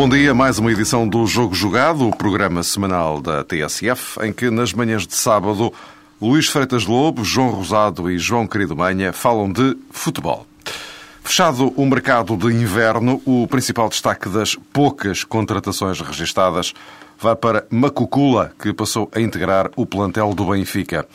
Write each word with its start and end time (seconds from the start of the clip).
Bom 0.00 0.08
dia, 0.08 0.32
mais 0.32 0.58
uma 0.58 0.72
edição 0.72 1.06
do 1.06 1.26
Jogo 1.26 1.54
Jogado, 1.54 2.08
o 2.08 2.16
programa 2.16 2.62
semanal 2.62 3.20
da 3.20 3.44
TSF, 3.44 4.18
em 4.24 4.32
que 4.32 4.48
nas 4.48 4.72
manhãs 4.72 5.06
de 5.06 5.14
sábado 5.14 5.70
Luís 6.18 6.48
Freitas 6.48 6.86
Lobo, 6.86 7.22
João 7.22 7.50
Rosado 7.50 8.10
e 8.10 8.18
João 8.18 8.46
Querido 8.46 8.74
Manha 8.74 9.12
falam 9.12 9.52
de 9.52 9.76
futebol. 9.90 10.46
Fechado 11.22 11.74
o 11.76 11.84
mercado 11.84 12.34
de 12.34 12.46
inverno, 12.46 13.20
o 13.26 13.46
principal 13.46 13.90
destaque 13.90 14.30
das 14.30 14.54
poucas 14.72 15.22
contratações 15.22 16.00
registadas 16.00 16.72
vai 17.18 17.36
para 17.36 17.66
Macucula, 17.68 18.52
que 18.58 18.72
passou 18.72 19.10
a 19.14 19.20
integrar 19.20 19.70
o 19.76 19.84
plantel 19.84 20.32
do 20.32 20.46
Benfica. 20.46 21.06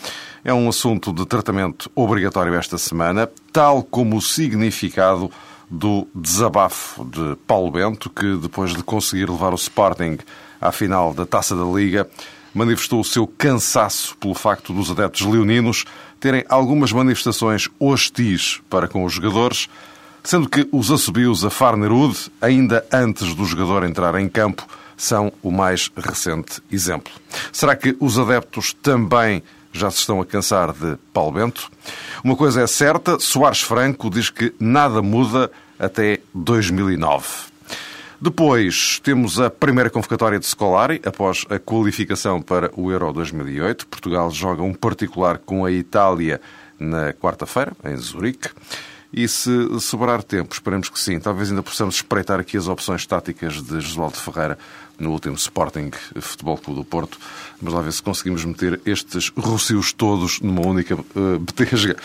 É 0.43 0.53
um 0.53 0.69
assunto 0.69 1.11
de 1.11 1.25
tratamento 1.25 1.89
obrigatório 1.95 2.53
esta 2.53 2.77
semana, 2.77 3.27
tal 3.51 3.81
como 3.81 4.17
o 4.17 4.21
significado 4.21 5.31
do 5.69 6.07
desabafo 6.13 7.05
de 7.05 7.35
Paulo 7.47 7.71
Bento, 7.71 8.09
que 8.09 8.37
depois 8.37 8.73
de 8.75 8.83
conseguir 8.83 9.29
levar 9.29 9.53
o 9.53 9.55
Sporting 9.55 10.17
à 10.61 10.71
final 10.71 11.13
da 11.13 11.25
Taça 11.25 11.55
da 11.55 11.63
Liga, 11.63 12.09
manifestou 12.53 13.01
o 13.01 13.05
seu 13.05 13.27
cansaço 13.27 14.15
pelo 14.17 14.33
facto 14.33 14.71
dos 14.71 14.89
adeptos 14.89 15.25
leoninos 15.25 15.85
terem 16.19 16.45
algumas 16.47 16.91
manifestações 16.91 17.69
hostis 17.79 18.61
para 18.69 18.87
com 18.87 19.03
os 19.03 19.13
jogadores, 19.13 19.69
sendo 20.23 20.49
que 20.49 20.67
os 20.71 20.89
assobios 20.89 21.43
a 21.43 21.49
Farnerud, 21.49 22.31
ainda 22.41 22.85
antes 22.91 23.35
do 23.35 23.45
jogador 23.45 23.83
entrar 23.83 24.15
em 24.15 24.29
campo, 24.29 24.65
são 24.97 25.31
o 25.43 25.51
mais 25.51 25.91
recente 25.95 26.61
exemplo. 26.71 27.11
Será 27.51 27.75
que 27.75 27.95
os 27.99 28.17
adeptos 28.17 28.73
também 28.73 29.43
já 29.73 29.91
se 29.91 29.99
estão 29.99 30.21
a 30.21 30.25
cansar 30.25 30.71
de 30.71 30.97
Paulo 31.11 31.33
Bento? 31.33 31.69
Uma 32.25 32.35
coisa 32.35 32.63
é 32.63 32.65
certa, 32.65 33.19
Soares 33.19 33.61
Franco 33.61 34.09
diz 34.09 34.31
que 34.31 34.51
nada 34.59 34.99
muda 34.99 35.51
até 35.77 36.21
2009. 36.33 37.23
Depois 38.19 38.99
temos 39.03 39.39
a 39.39 39.47
primeira 39.47 39.91
convocatória 39.91 40.39
de 40.39 40.47
Scolari, 40.47 40.99
após 41.05 41.45
a 41.51 41.59
qualificação 41.59 42.41
para 42.41 42.71
o 42.75 42.91
Euro 42.91 43.13
2008. 43.13 43.85
Portugal 43.85 44.31
joga 44.31 44.63
um 44.63 44.73
particular 44.73 45.37
com 45.37 45.63
a 45.65 45.71
Itália 45.71 46.41
na 46.79 47.13
quarta-feira, 47.13 47.73
em 47.83 47.95
Zurique. 47.95 48.49
E 49.13 49.27
se 49.27 49.79
sobrar 49.79 50.23
tempo, 50.23 50.51
esperemos 50.51 50.89
que 50.89 50.99
sim, 50.99 51.19
talvez 51.19 51.51
ainda 51.51 51.61
possamos 51.61 51.93
espreitar 51.93 52.39
aqui 52.39 52.57
as 52.57 52.67
opções 52.67 53.05
táticas 53.05 53.61
de 53.61 53.79
Josualdo 53.79 54.17
Ferreira 54.17 54.57
no 54.99 55.11
último 55.11 55.35
Sporting 55.35 55.91
Futebol 56.19 56.57
Clube 56.57 56.79
do 56.79 56.85
Porto. 56.85 57.17
Vamos 57.61 57.73
lá 57.73 57.81
ver 57.81 57.93
se 57.93 58.03
conseguimos 58.03 58.43
meter 58.45 58.79
estes 58.85 59.31
rocios 59.35 59.93
todos 59.93 60.39
numa 60.41 60.65
única 60.65 60.95
uh, 60.95 61.39
betesga. 61.39 61.95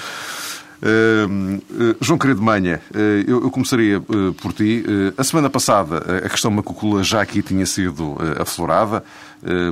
Uh, 0.82 1.56
uh, 1.56 1.96
João 2.00 2.18
Querido 2.18 2.40
Manha, 2.40 2.80
uh, 2.94 2.98
eu, 3.28 3.42
eu, 3.42 3.50
começaria 3.50 4.00
por 4.00 4.52
ti. 4.54 4.82
a 5.16 5.22
semana 5.22 5.50
passada 5.50 5.98
a 6.24 6.28
questão 6.28 6.50
Macucula 6.50 7.04
já 7.04 7.20
aqui 7.20 7.42
tinha 7.42 7.66
sido 7.66 8.16
aflorada, 8.40 9.04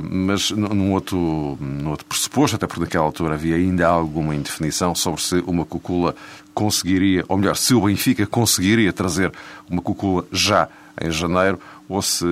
mas 0.03 0.51
num 0.51 0.93
outro, 0.93 1.57
num 1.59 1.89
outro 1.89 2.05
pressuposto, 2.05 2.55
até 2.55 2.67
porque 2.67 2.81
naquela 2.81 3.05
altura 3.05 3.33
havia 3.33 3.55
ainda 3.55 3.87
alguma 3.87 4.35
indefinição 4.35 4.93
sobre 4.93 5.21
se 5.21 5.43
o 5.47 5.53
Macucula 5.53 6.15
conseguiria, 6.53 7.25
ou 7.27 7.37
melhor, 7.37 7.55
se 7.55 7.73
o 7.73 7.81
Benfica 7.81 8.27
conseguiria 8.27 8.93
trazer 8.93 9.31
o 9.69 9.75
Macucula 9.75 10.25
já 10.31 10.67
em 11.01 11.11
janeiro, 11.11 11.59
ou 11.89 12.01
se 12.01 12.25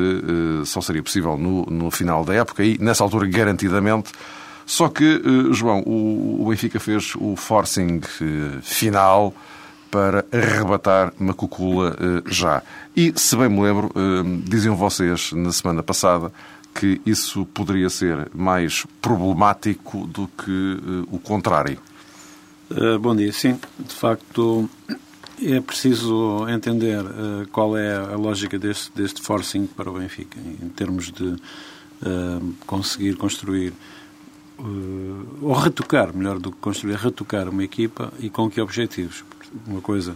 só 0.65 0.79
seria 0.79 1.03
possível 1.03 1.35
no, 1.35 1.65
no 1.65 1.91
final 1.91 2.23
da 2.23 2.35
época, 2.35 2.63
e 2.63 2.77
nessa 2.77 3.03
altura 3.03 3.27
garantidamente 3.27 4.11
só 4.67 4.89
que, 4.89 5.05
eh, 5.05 5.53
João, 5.53 5.81
o 5.85 6.45
Benfica 6.49 6.77
fez 6.77 7.13
o 7.15 7.37
forcing 7.37 8.01
eh, 8.21 8.59
final 8.61 9.33
para 9.89 10.25
arrebatar 10.29 11.13
Macucula 11.17 11.95
já. 12.25 12.61
E, 12.93 13.13
se 13.15 13.37
bem 13.37 13.47
me 13.47 13.61
lembro, 13.61 13.89
diziam 14.43 14.75
vocês 14.75 15.31
na 15.31 15.49
semana 15.53 15.81
passada 15.81 16.29
que 16.75 17.01
isso 17.05 17.45
poderia 17.45 17.89
ser 17.89 18.29
mais 18.35 18.85
problemático 19.01 20.05
do 20.05 20.27
que 20.27 20.77
o 21.09 21.17
contrário. 21.17 21.79
bom 22.99 23.15
dia, 23.15 23.31
sim. 23.31 23.57
De 23.79 23.95
facto, 23.95 24.69
é 25.41 25.61
preciso 25.61 26.47
entender 26.49 27.03
qual 27.51 27.77
é 27.77 27.95
a 27.95 28.15
lógica 28.15 28.57
deste, 28.57 28.91
deste 28.95 29.21
forcing 29.21 29.67
para 29.67 29.89
o 29.89 29.93
Benfica, 29.93 30.37
em 30.39 30.69
termos 30.69 31.11
de 31.11 31.35
conseguir 32.65 33.15
construir 33.15 33.73
uh, 34.59 35.37
ou 35.41 35.53
retocar, 35.53 36.15
melhor 36.15 36.39
do 36.39 36.51
que 36.51 36.57
construir, 36.57 36.95
retocar 36.95 37.49
uma 37.49 37.63
equipa 37.63 38.11
e 38.19 38.29
com 38.29 38.49
que 38.49 38.59
objetivos? 38.61 39.23
Uma 39.65 39.81
coisa 39.81 40.15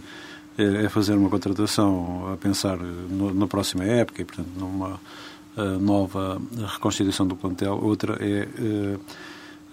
é, 0.58 0.84
é 0.84 0.88
fazer 0.88 1.14
uma 1.14 1.30
contratação 1.30 2.32
a 2.32 2.36
pensar 2.36 2.76
no, 2.78 3.32
na 3.32 3.46
próxima 3.46 3.84
época 3.84 4.22
e, 4.22 4.24
portanto, 4.24 4.50
numa 4.56 5.00
uh, 5.56 5.78
nova 5.80 6.40
reconstituição 6.74 7.26
do 7.26 7.36
plantel. 7.36 7.78
Outra 7.82 8.16
é 8.20 8.48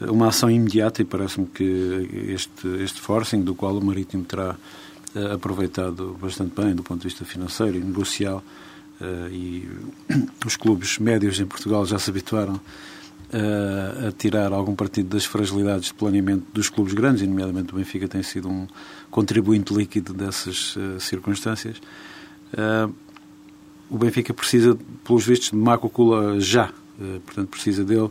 uh, 0.05 0.13
uma 0.13 0.27
ação 0.27 0.49
imediata 0.49 1.01
e 1.01 1.05
parece-me 1.05 1.47
que 1.47 2.09
este, 2.29 2.67
este 2.81 3.01
forcing, 3.01 3.41
do 3.41 3.53
qual 3.53 3.75
o 3.75 3.83
Marítimo 3.83 4.23
terá 4.23 4.55
aproveitado 5.33 6.17
bastante 6.21 6.53
bem 6.59 6.75
do 6.75 6.83
ponto 6.83 7.01
de 7.01 7.07
vista 7.07 7.25
financeiro 7.25 7.77
e 7.77 7.81
negocial, 7.81 8.43
e 9.31 9.67
os 10.45 10.55
clubes 10.55 10.99
médios 10.99 11.39
em 11.39 11.45
Portugal 11.45 11.85
já 11.85 11.97
se 11.97 12.09
habituaram 12.09 12.59
a, 13.31 14.07
a 14.07 14.11
tirar 14.11 14.51
algum 14.51 14.75
partido 14.75 15.09
das 15.09 15.25
fragilidades 15.25 15.87
de 15.87 15.93
planeamento 15.93 16.45
dos 16.53 16.69
clubes 16.69 16.93
grandes, 16.93 17.21
e 17.21 17.27
nomeadamente 17.27 17.73
o 17.73 17.77
Benfica 17.77 18.07
tem 18.07 18.23
sido 18.23 18.49
um 18.49 18.67
contribuinte 19.11 19.73
líquido 19.73 20.13
dessas 20.13 20.75
uh, 20.75 20.99
circunstâncias. 20.99 21.77
Uh, 22.53 22.93
o 23.89 23.97
Benfica 23.97 24.33
precisa, 24.33 24.77
pelos 25.03 25.25
vistos, 25.25 25.51
de 25.51 25.55
Marco 25.55 25.89
Cula 25.89 26.39
já, 26.39 26.69
uh, 26.69 27.19
portanto 27.21 27.49
precisa 27.49 27.83
dele 27.83 28.09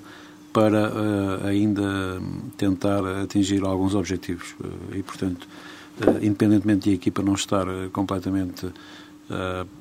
para 0.53 1.47
ainda 1.47 2.21
tentar 2.57 3.05
atingir 3.23 3.63
alguns 3.63 3.95
objetivos 3.95 4.57
e, 4.93 5.03
portanto, 5.03 5.47
independentemente 6.23 6.85
de 6.85 6.91
a 6.91 6.95
equipa 6.95 7.23
não 7.23 7.35
estar 7.35 7.67
completamente 7.93 8.67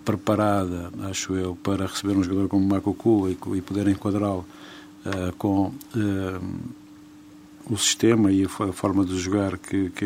preparada, 0.04 0.92
acho 1.10 1.34
eu, 1.36 1.58
para 1.64 1.86
receber 1.86 2.18
um 2.18 2.24
jogador 2.24 2.50
como 2.50 2.68
Marco 2.68 2.94
Cula 2.94 3.32
e, 3.32 3.38
e 3.56 3.62
poder 3.62 3.88
enquadrá-lo 3.88 4.46
com 5.38 5.72
o 7.70 7.78
sistema 7.78 8.32
e 8.32 8.44
a 8.44 8.50
forma 8.74 9.06
de 9.06 9.18
jogar 9.18 9.58
que, 9.58 9.90
que 9.90 10.06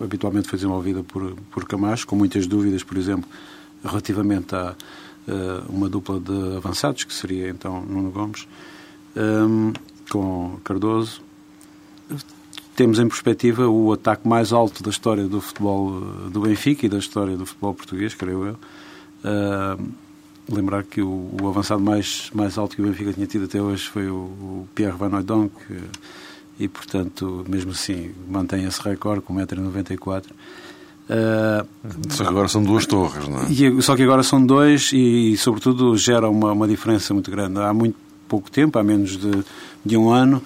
habitualmente 0.00 0.48
foi 0.48 0.56
desenvolvida 0.58 1.02
por, 1.02 1.34
por 1.50 1.64
Camacho, 1.66 2.06
com 2.06 2.16
muitas 2.16 2.46
dúvidas, 2.46 2.82
por 2.82 2.96
exemplo, 2.96 3.28
relativamente 3.84 4.54
a 4.54 4.74
uh, 5.28 5.72
uma 5.72 5.88
dupla 5.88 6.18
de 6.18 6.56
avançados, 6.56 7.04
que 7.04 7.12
seria 7.12 7.48
então 7.48 7.82
Nuno 7.82 8.10
Gomes, 8.10 8.46
um, 9.16 9.72
com 10.10 10.58
Cardoso. 10.64 11.22
Temos 12.80 12.98
em 12.98 13.06
perspectiva 13.06 13.68
o 13.68 13.92
ataque 13.92 14.26
mais 14.26 14.54
alto 14.54 14.82
da 14.82 14.88
história 14.88 15.24
do 15.24 15.38
futebol 15.38 16.00
do 16.30 16.40
Benfica 16.40 16.86
e 16.86 16.88
da 16.88 16.96
história 16.96 17.36
do 17.36 17.44
futebol 17.44 17.74
português, 17.74 18.14
creio 18.14 18.46
eu. 18.46 18.56
Uh, 19.22 19.86
lembrar 20.50 20.84
que 20.84 21.02
o, 21.02 21.28
o, 21.42 21.46
avançado 21.46 21.82
mais, 21.82 22.30
mais 22.32 22.56
alto 22.56 22.76
que 22.76 22.80
o 22.80 22.86
Benfica 22.86 23.12
tinha 23.12 23.26
tido 23.26 23.44
até 23.44 23.60
hoje 23.60 23.86
foi 23.86 24.08
o, 24.08 24.14
o 24.14 24.68
Pierre 24.74 24.96
Van 24.96 25.10
Hooydonk 25.10 25.52
e, 26.58 26.68
portanto, 26.68 27.44
mesmo 27.46 27.72
assim, 27.72 28.12
mantém 28.26 28.64
esse 28.64 28.80
recorde 28.80 29.20
com 29.20 29.34
1,94m. 29.34 30.24
Uh, 31.10 31.66
só 32.08 32.24
que 32.24 32.30
agora 32.30 32.48
são 32.48 32.62
duas 32.62 32.86
torres, 32.86 33.28
não 33.28 33.42
é? 33.42 33.52
E, 33.52 33.82
só 33.82 33.94
que 33.94 34.04
agora 34.04 34.22
são 34.22 34.46
dois 34.46 34.90
e, 34.94 35.36
sobretudo, 35.36 35.98
gera 35.98 36.30
uma, 36.30 36.52
uma 36.52 36.66
diferença 36.66 37.12
muito 37.12 37.30
grande. 37.30 37.60
Há 37.60 37.74
muito 37.74 37.98
pouco 38.26 38.50
tempo, 38.50 38.78
há 38.78 38.82
menos 38.82 39.18
de, 39.18 39.44
de 39.84 39.98
um 39.98 40.08
ano, 40.08 40.42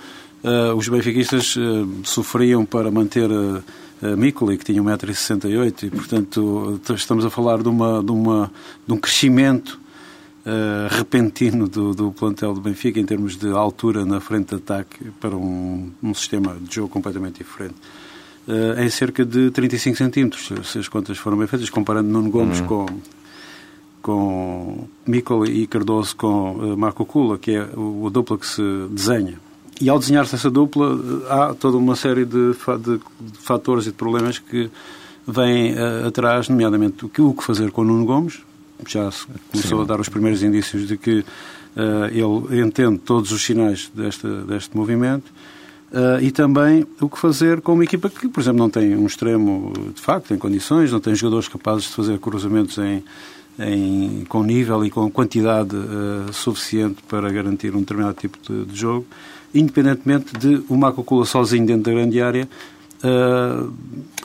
os 0.76 0.88
benfiquistas 0.88 1.56
uh, 1.56 1.88
sofriam 2.04 2.66
para 2.66 2.90
manter 2.90 3.30
uh, 3.30 3.62
Micoli, 4.16 4.58
que 4.58 4.64
tinha 4.64 4.82
1,68m, 4.82 5.84
e, 5.84 5.90
portanto, 5.90 6.80
estamos 6.94 7.24
a 7.24 7.30
falar 7.30 7.62
de, 7.62 7.68
uma, 7.68 8.02
de, 8.02 8.10
uma, 8.10 8.52
de 8.86 8.92
um 8.92 8.98
crescimento 8.98 9.80
uh, 10.44 10.94
repentino 10.94 11.68
do, 11.68 11.94
do 11.94 12.12
plantel 12.12 12.52
do 12.52 12.60
Benfica 12.60 13.00
em 13.00 13.06
termos 13.06 13.36
de 13.36 13.50
altura 13.50 14.04
na 14.04 14.20
frente 14.20 14.50
de 14.50 14.56
ataque 14.56 15.10
para 15.20 15.34
um, 15.34 15.90
um 16.02 16.14
sistema 16.14 16.56
de 16.60 16.74
jogo 16.74 16.88
completamente 16.88 17.38
diferente. 17.38 17.74
Uh, 18.46 18.78
em 18.80 18.90
cerca 18.90 19.24
de 19.24 19.50
35 19.50 19.96
centímetros, 19.96 20.52
se 20.64 20.78
as 20.78 20.88
contas 20.88 21.16
foram 21.16 21.38
bem 21.38 21.46
feitas, 21.46 21.70
comparando 21.70 22.08
Nuno 22.08 22.30
Gomes 22.30 22.60
uhum. 22.60 22.66
com 22.66 22.86
com 24.02 24.86
Micoli 25.06 25.62
e 25.62 25.66
Cardoso 25.66 26.14
com 26.14 26.52
uh, 26.56 26.76
Marco 26.76 27.06
Cula, 27.06 27.38
que 27.38 27.52
é 27.52 27.64
o, 27.74 28.04
o 28.04 28.10
dupla 28.10 28.36
que 28.36 28.46
se 28.46 28.60
desenha 28.90 29.38
e 29.80 29.88
ao 29.88 29.98
desenhar-se 29.98 30.34
essa 30.34 30.50
dupla, 30.50 30.98
há 31.28 31.54
toda 31.54 31.76
uma 31.76 31.96
série 31.96 32.24
de, 32.24 32.52
de, 32.52 32.98
de 33.20 33.38
fatores 33.38 33.86
e 33.86 33.90
de 33.90 33.96
problemas 33.96 34.38
que 34.38 34.70
vêm 35.26 35.72
uh, 35.72 36.06
atrás, 36.06 36.48
nomeadamente 36.48 37.04
o 37.04 37.08
que, 37.08 37.20
o 37.20 37.32
que 37.32 37.42
fazer 37.42 37.70
com 37.70 37.82
o 37.82 37.84
Nuno 37.84 38.04
Gomes. 38.04 38.42
Já 38.86 39.10
se 39.10 39.26
começou 39.50 39.78
Sim. 39.78 39.84
a 39.84 39.86
dar 39.86 40.00
os 40.00 40.08
primeiros 40.08 40.42
indícios 40.42 40.86
de 40.86 40.96
que 40.96 41.20
uh, 41.20 42.06
ele 42.10 42.60
entende 42.62 42.98
todos 42.98 43.32
os 43.32 43.42
sinais 43.42 43.90
deste, 43.94 44.26
deste 44.46 44.76
movimento. 44.76 45.32
Uh, 45.92 46.20
e 46.20 46.32
também 46.32 46.84
o 47.00 47.08
que 47.08 47.18
fazer 47.18 47.60
com 47.60 47.74
uma 47.74 47.84
equipa 47.84 48.10
que, 48.10 48.28
por 48.28 48.40
exemplo, 48.40 48.58
não 48.58 48.68
tem 48.68 48.96
um 48.96 49.06
extremo 49.06 49.72
de 49.94 50.00
facto 50.00 50.34
em 50.34 50.38
condições, 50.38 50.90
não 50.90 50.98
tem 50.98 51.14
jogadores 51.14 51.46
capazes 51.46 51.84
de 51.84 51.90
fazer 51.90 52.18
cruzamentos 52.18 52.76
em, 52.78 53.02
em, 53.58 54.24
com 54.28 54.42
nível 54.42 54.84
e 54.84 54.90
com 54.90 55.10
quantidade 55.10 55.74
uh, 55.76 56.32
suficiente 56.32 57.02
para 57.08 57.30
garantir 57.30 57.74
um 57.74 57.80
determinado 57.80 58.14
tipo 58.14 58.38
de, 58.40 58.64
de 58.64 58.78
jogo, 58.78 59.06
independentemente 59.54 60.32
de 60.38 60.64
o 60.68 60.76
Macocula 60.76 61.24
sozinho 61.24 61.66
dentro 61.66 61.84
da 61.84 61.92
grande 61.92 62.20
área 62.20 62.48
uh, 63.04 63.72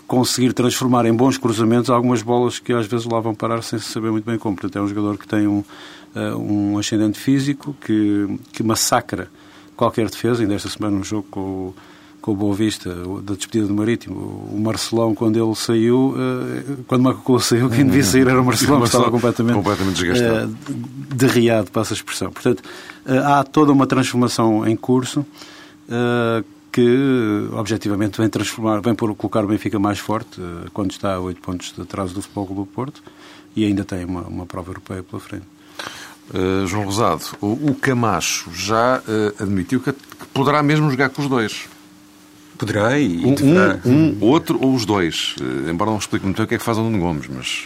conseguir 0.07 0.53
transformar 0.53 1.05
em 1.05 1.13
bons 1.13 1.37
cruzamentos 1.37 1.89
algumas 1.89 2.21
bolas 2.21 2.57
que 2.57 2.73
às 2.73 2.87
vezes 2.87 3.05
lá 3.05 3.19
vão 3.19 3.35
parar 3.35 3.61
sem 3.61 3.77
saber 3.77 4.11
muito 4.11 4.25
bem 4.25 4.37
como. 4.37 4.55
Portanto, 4.55 4.77
é 4.77 4.81
um 4.81 4.87
jogador 4.87 5.17
que 5.17 5.27
tem 5.27 5.45
um, 5.45 5.63
uh, 6.15 6.37
um 6.37 6.77
ascendente 6.77 7.19
físico 7.19 7.75
que, 7.79 8.39
que 8.51 8.63
massacra 8.63 9.29
qualquer 9.75 10.09
defesa. 10.09 10.41
Ainda 10.41 10.55
esta 10.55 10.69
semana, 10.69 10.97
um 10.97 11.03
jogo 11.03 11.27
com 11.29 11.39
o 11.41 11.75
com 12.21 12.31
o 12.31 12.35
Boa 12.35 12.55
Vista, 12.55 12.93
da 13.23 13.33
despedida 13.33 13.67
do 13.67 13.73
Marítimo. 13.73 14.49
O 14.51 14.59
Marcelão, 14.59 15.15
quando 15.15 15.41
ele 15.41 15.55
saiu, 15.55 16.15
eh, 16.17 16.75
quando 16.87 17.03
Macacou 17.03 17.39
saiu, 17.39 17.69
quem 17.69 17.85
devia 17.85 18.03
sair 18.03 18.27
era 18.27 18.41
o 18.41 18.43
Marcelão, 18.45 18.79
que 18.79 18.85
estava 18.87 19.09
completamente, 19.09 19.55
completamente 19.55 19.95
desgastado. 19.95 20.57
Eh, 20.69 20.73
derriado, 21.15 21.71
passa 21.71 21.93
a 21.93 21.95
expressão. 21.95 22.31
Portanto, 22.31 22.63
eh, 23.05 23.17
há 23.17 23.43
toda 23.43 23.71
uma 23.71 23.87
transformação 23.87 24.67
em 24.67 24.75
curso 24.75 25.25
que, 26.71 27.49
objetivamente, 27.53 28.19
vem 28.19 28.29
transformar, 28.29 28.79
vem 28.79 28.93
por 28.93 29.15
colocar 29.15 29.43
o 29.43 29.47
Benfica 29.47 29.79
mais 29.79 29.97
forte, 29.97 30.39
quando 30.71 30.91
está 30.91 31.15
a 31.15 31.19
8 31.19 31.41
pontos 31.41 31.73
de 31.73 31.81
atraso 31.81 32.13
do 32.13 32.21
Futebol 32.21 32.45
Clube 32.45 32.61
do 32.61 32.67
Porto, 32.67 33.01
e 33.55 33.65
ainda 33.65 33.83
tem 33.83 34.05
uma, 34.05 34.21
uma 34.21 34.45
prova 34.45 34.69
europeia 34.69 35.01
pela 35.01 35.19
frente. 35.19 35.47
Uh, 36.31 36.67
João 36.67 36.85
Rosado, 36.85 37.23
o, 37.41 37.71
o 37.71 37.75
Camacho 37.75 38.51
já 38.53 38.99
uh, 38.99 39.41
admitiu 39.41 39.79
que, 39.79 39.91
que 39.91 40.27
poderá 40.31 40.61
mesmo 40.61 40.91
jogar 40.91 41.09
com 41.09 41.23
os 41.23 41.27
dois. 41.27 41.67
Poderá 42.59 42.99
e 42.99 43.25
um, 43.25 43.33
deverá. 43.33 43.79
Um, 43.85 43.91
um, 43.91 44.17
outro 44.19 44.59
ou 44.61 44.75
os 44.75 44.85
dois. 44.85 45.33
Uh, 45.39 45.69
embora 45.69 45.89
não 45.89 45.97
explique 45.97 46.25
muito 46.25 46.35
bem 46.35 46.43
o 46.43 46.47
que 46.47 46.55
é 46.55 46.57
que 46.57 46.63
faz 46.63 46.77
o 46.77 46.81
Nuno 46.81 46.99
Gomes, 46.99 47.25
mas... 47.27 47.63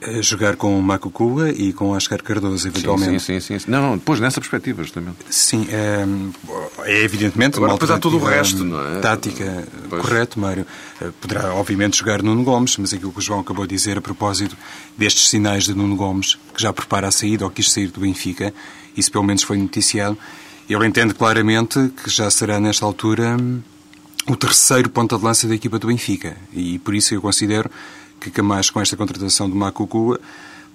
A 0.00 0.22
jogar 0.22 0.54
com 0.56 0.78
o 0.78 0.82
Marco 0.82 1.10
Cuba 1.10 1.50
e 1.50 1.72
com 1.72 1.90
Oscar 1.90 2.22
Cardoso, 2.22 2.68
eventualmente. 2.68 3.20
Sim, 3.20 3.40
sim, 3.40 3.40
sim. 3.40 3.58
sim. 3.58 3.70
Não, 3.70 3.82
não, 3.82 3.98
depois 3.98 4.20
nessa 4.20 4.40
perspectiva, 4.40 4.82
justamente. 4.82 5.16
Sim, 5.28 5.66
é, 5.70 6.06
é 6.84 7.02
evidentemente 7.02 7.56
Agora, 7.56 7.72
depois 7.72 7.90
há 7.90 7.98
todo 7.98 8.16
o 8.16 8.24
resto, 8.24 8.64
não 8.64 8.80
é? 8.96 9.00
Tática, 9.00 9.66
pois. 9.90 10.00
correto, 10.00 10.38
Mário. 10.38 10.64
Eh, 11.02 11.10
poderá, 11.20 11.52
obviamente, 11.52 11.98
jogar 11.98 12.22
Nuno 12.22 12.44
Gomes, 12.44 12.76
mas 12.78 12.94
aquilo 12.94 13.10
que 13.10 13.18
o 13.18 13.20
João 13.20 13.40
acabou 13.40 13.66
de 13.66 13.74
dizer 13.74 13.98
a 13.98 14.00
propósito 14.00 14.56
destes 14.96 15.28
sinais 15.28 15.64
de 15.64 15.74
Nuno 15.74 15.96
Gomes, 15.96 16.38
que 16.54 16.62
já 16.62 16.72
prepara 16.72 17.08
a 17.08 17.10
saída 17.10 17.44
ou 17.44 17.50
quis 17.50 17.68
sair 17.68 17.88
do 17.88 18.00
Benfica, 18.00 18.54
isso 18.96 19.10
pelo 19.10 19.24
menos 19.24 19.42
foi 19.42 19.58
noticiado, 19.58 20.16
ele 20.68 20.86
entende 20.86 21.14
claramente 21.14 21.90
que 22.02 22.10
já 22.10 22.30
será, 22.30 22.60
nesta 22.60 22.84
altura, 22.84 23.36
o 24.26 24.36
terceiro 24.36 24.90
ponta 24.90 25.16
de 25.16 25.24
lança 25.24 25.48
da 25.48 25.54
equipa 25.54 25.78
do 25.78 25.86
Benfica. 25.86 26.36
E 26.52 26.78
por 26.78 26.94
isso 26.94 27.14
eu 27.14 27.22
considero 27.22 27.70
que 28.20 28.30
Camacho, 28.30 28.72
com 28.72 28.80
esta 28.80 28.96
contratação 28.96 29.48
do 29.48 29.56
Macucu, 29.56 30.18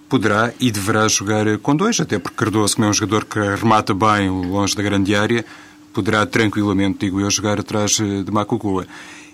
poderá 0.09 0.53
e 0.59 0.71
deverá 0.71 1.07
jogar 1.07 1.57
com 1.59 1.75
dois, 1.75 1.99
até 1.99 2.17
porque 2.17 2.35
Cardoso, 2.35 2.75
como 2.75 2.87
é 2.87 2.89
um 2.89 2.93
jogador 2.93 3.25
que 3.25 3.39
remata 3.39 3.93
bem 3.93 4.29
longe 4.29 4.75
da 4.75 4.81
grande 4.81 5.15
área, 5.15 5.45
poderá 5.93 6.25
tranquilamente, 6.25 6.99
digo 6.99 7.21
eu, 7.21 7.29
jogar 7.29 7.59
atrás 7.59 7.97
de 7.97 8.31
Macucu. 8.31 8.85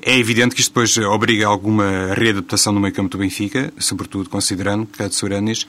É 0.02 0.18
evidente 0.18 0.56
que 0.56 0.62
isto 0.62 0.72
depois 0.72 0.98
obriga 0.98 1.46
a 1.46 1.50
alguma 1.50 2.14
readaptação 2.14 2.74
no 2.74 2.80
meio 2.80 2.94
campo 2.94 3.10
do 3.10 3.18
Benfica, 3.18 3.74
sobretudo 3.78 4.30
considerando 4.30 4.86
que 4.86 4.98
Katsuranis 4.98 5.68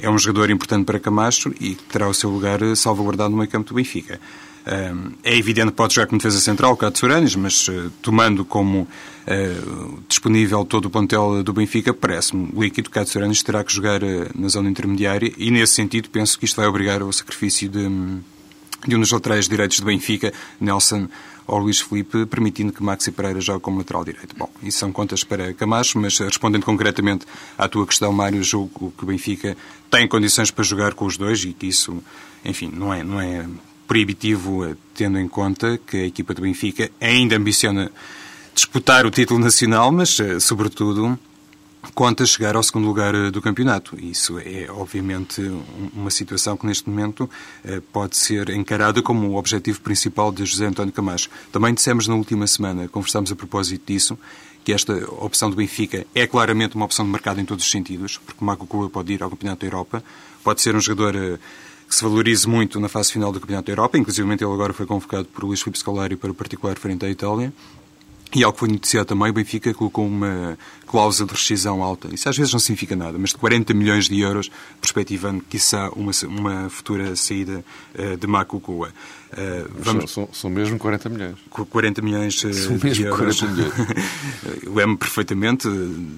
é 0.00 0.10
um 0.10 0.18
jogador 0.18 0.50
importante 0.50 0.84
para 0.84 0.98
Camacho 0.98 1.54
e 1.60 1.74
terá 1.74 2.08
o 2.08 2.14
seu 2.14 2.30
lugar 2.30 2.60
salvaguardado 2.76 3.30
no 3.30 3.36
meio 3.36 3.48
campo 3.48 3.68
do 3.68 3.74
Benfica. 3.74 4.20
É 5.22 5.36
evidente 5.36 5.68
que 5.68 5.76
pode 5.76 5.94
jogar 5.94 6.08
como 6.08 6.18
defesa 6.18 6.40
central 6.40 6.72
o 6.72 6.76
Katsuranis, 6.76 7.36
mas 7.36 7.68
eh, 7.68 7.88
tomando 8.02 8.44
como 8.44 8.88
eh, 9.24 9.54
disponível 10.08 10.64
todo 10.64 10.86
o 10.86 10.90
plantel 10.90 11.44
do 11.44 11.52
Benfica, 11.52 11.94
parece-me 11.94 12.50
líquido 12.52 12.90
que 12.90 12.98
Katsuranis 12.98 13.44
terá 13.44 13.62
que 13.62 13.72
jogar 13.72 14.02
eh, 14.02 14.28
na 14.34 14.48
zona 14.48 14.68
intermediária 14.68 15.32
e, 15.38 15.52
nesse 15.52 15.74
sentido, 15.74 16.10
penso 16.10 16.36
que 16.36 16.46
isto 16.46 16.56
vai 16.56 16.66
obrigar 16.66 17.00
ao 17.00 17.12
sacrifício 17.12 17.68
de, 17.68 17.88
de 18.88 18.96
um 18.96 18.98
dos 18.98 19.12
laterais 19.12 19.48
direitos 19.48 19.78
do 19.78 19.86
Benfica, 19.86 20.32
Nelson 20.60 21.06
ou 21.46 21.58
Luís 21.58 21.80
Felipe, 21.80 22.26
permitindo 22.26 22.72
que 22.72 22.82
Maxi 22.82 23.12
Pereira 23.12 23.40
jogue 23.40 23.60
como 23.60 23.78
lateral 23.78 24.04
direito. 24.04 24.34
Bom, 24.36 24.50
isso 24.62 24.78
são 24.78 24.92
contas 24.92 25.22
para 25.22 25.54
Camacho, 25.54 25.98
mas 25.98 26.18
respondendo 26.18 26.64
concretamente 26.64 27.24
à 27.56 27.68
tua 27.68 27.86
questão, 27.86 28.12
Mário, 28.12 28.42
julgo 28.42 28.92
que 28.96 29.04
o 29.04 29.06
Benfica 29.06 29.56
tem 29.90 30.08
condições 30.08 30.50
para 30.50 30.64
jogar 30.64 30.94
com 30.94 31.06
os 31.06 31.16
dois 31.16 31.44
e 31.44 31.52
que 31.52 31.66
isso, 31.66 32.02
enfim, 32.44 32.70
não 32.74 32.92
é, 32.92 33.04
não 33.04 33.20
é 33.20 33.46
proibitivo, 33.86 34.64
eh, 34.64 34.76
tendo 34.94 35.18
em 35.18 35.28
conta 35.28 35.78
que 35.78 35.96
a 35.96 36.06
equipa 36.06 36.34
do 36.34 36.42
Benfica 36.42 36.90
ainda 37.00 37.36
ambiciona 37.36 37.90
disputar 38.54 39.06
o 39.06 39.10
título 39.10 39.38
nacional, 39.38 39.92
mas, 39.92 40.18
eh, 40.18 40.40
sobretudo, 40.40 41.18
conta 41.94 42.24
chegar 42.26 42.56
ao 42.56 42.62
segundo 42.62 42.86
lugar 42.86 43.14
eh, 43.14 43.30
do 43.30 43.40
campeonato. 43.40 43.98
Isso 43.98 44.38
é, 44.38 44.66
obviamente, 44.70 45.40
uma 45.94 46.10
situação 46.10 46.56
que, 46.56 46.66
neste 46.66 46.88
momento, 46.88 47.28
pode 47.92 48.16
ser 48.16 48.50
encarada 48.50 49.02
como 49.02 49.28
o 49.28 49.36
objetivo 49.36 49.80
principal 49.80 50.30
de 50.32 50.44
José 50.44 50.66
António 50.66 50.92
Camacho. 50.92 51.28
Também 51.52 51.74
dissemos 51.74 52.06
na 52.06 52.14
última 52.14 52.46
semana, 52.46 52.88
conversámos 52.88 53.32
a 53.32 53.36
propósito 53.36 53.86
disso, 53.86 54.18
que 54.64 54.72
esta 54.72 54.92
opção 55.22 55.48
do 55.48 55.56
Benfica 55.56 56.06
é 56.14 56.26
claramente 56.26 56.74
uma 56.74 56.84
opção 56.84 57.04
de 57.04 57.10
mercado 57.12 57.40
em 57.40 57.44
todos 57.44 57.64
os 57.64 57.70
sentidos, 57.70 58.18
porque 58.18 58.42
o 58.42 58.44
Marco 58.44 58.66
Cuba 58.66 58.90
pode 58.90 59.12
ir 59.12 59.22
ao 59.22 59.30
Campeonato 59.30 59.60
da 59.60 59.66
Europa, 59.66 60.02
pode 60.42 60.60
ser 60.60 60.74
um 60.74 60.80
jogador 60.80 61.38
que 61.88 61.94
se 61.94 62.02
valorize 62.02 62.48
muito 62.48 62.80
na 62.80 62.88
fase 62.88 63.12
final 63.12 63.30
do 63.30 63.40
Campeonato 63.40 63.66
da 63.66 63.72
Europa, 63.72 63.96
inclusive 63.96 64.28
ele 64.28 64.44
agora 64.44 64.72
foi 64.72 64.86
convocado 64.86 65.26
por 65.26 65.44
Luís 65.44 65.62
Filipe 65.62 65.78
Scolari 65.78 66.16
para 66.16 66.30
o 66.30 66.34
particular 66.34 66.76
frente 66.78 67.06
à 67.06 67.08
Itália. 67.08 67.52
E 68.34 68.44
algo 68.44 68.54
que 68.54 68.60
foi 68.60 68.68
noticiado 68.68 69.06
também, 69.06 69.30
o 69.30 69.32
Benfica 69.32 69.72
colocou 69.72 70.06
uma 70.06 70.58
cláusula 70.86 71.28
de 71.28 71.34
rescisão 71.34 71.82
alta. 71.82 72.08
Isso 72.14 72.28
às 72.28 72.36
vezes 72.36 72.52
não 72.52 72.60
significa 72.60 72.94
nada, 72.96 73.18
mas 73.18 73.30
de 73.30 73.36
40 73.36 73.74
milhões 73.74 74.08
de 74.08 74.20
euros, 74.20 74.50
perspectivando, 74.80 75.42
quiçá, 75.48 75.90
uma, 75.90 76.12
uma 76.28 76.70
futura 76.70 77.14
saída 77.16 77.64
uh, 77.94 78.16
de 78.16 78.26
Macucua. 78.26 78.92
Uh, 79.32 79.68
vamos... 79.78 80.12
são, 80.12 80.28
são, 80.32 80.48
mesmo 80.48 80.78
40 80.78 81.08
milhões. 81.08 81.36
40 81.50 82.02
milhões 82.02 82.44
uh, 82.44 82.54
são 82.54 82.72
mesmo 82.72 82.90
de 82.90 83.02
euros. 83.02 83.40
40 83.40 83.54
milhões. 83.54 83.72
Lembro 84.64 84.98
perfeitamente 84.98 85.68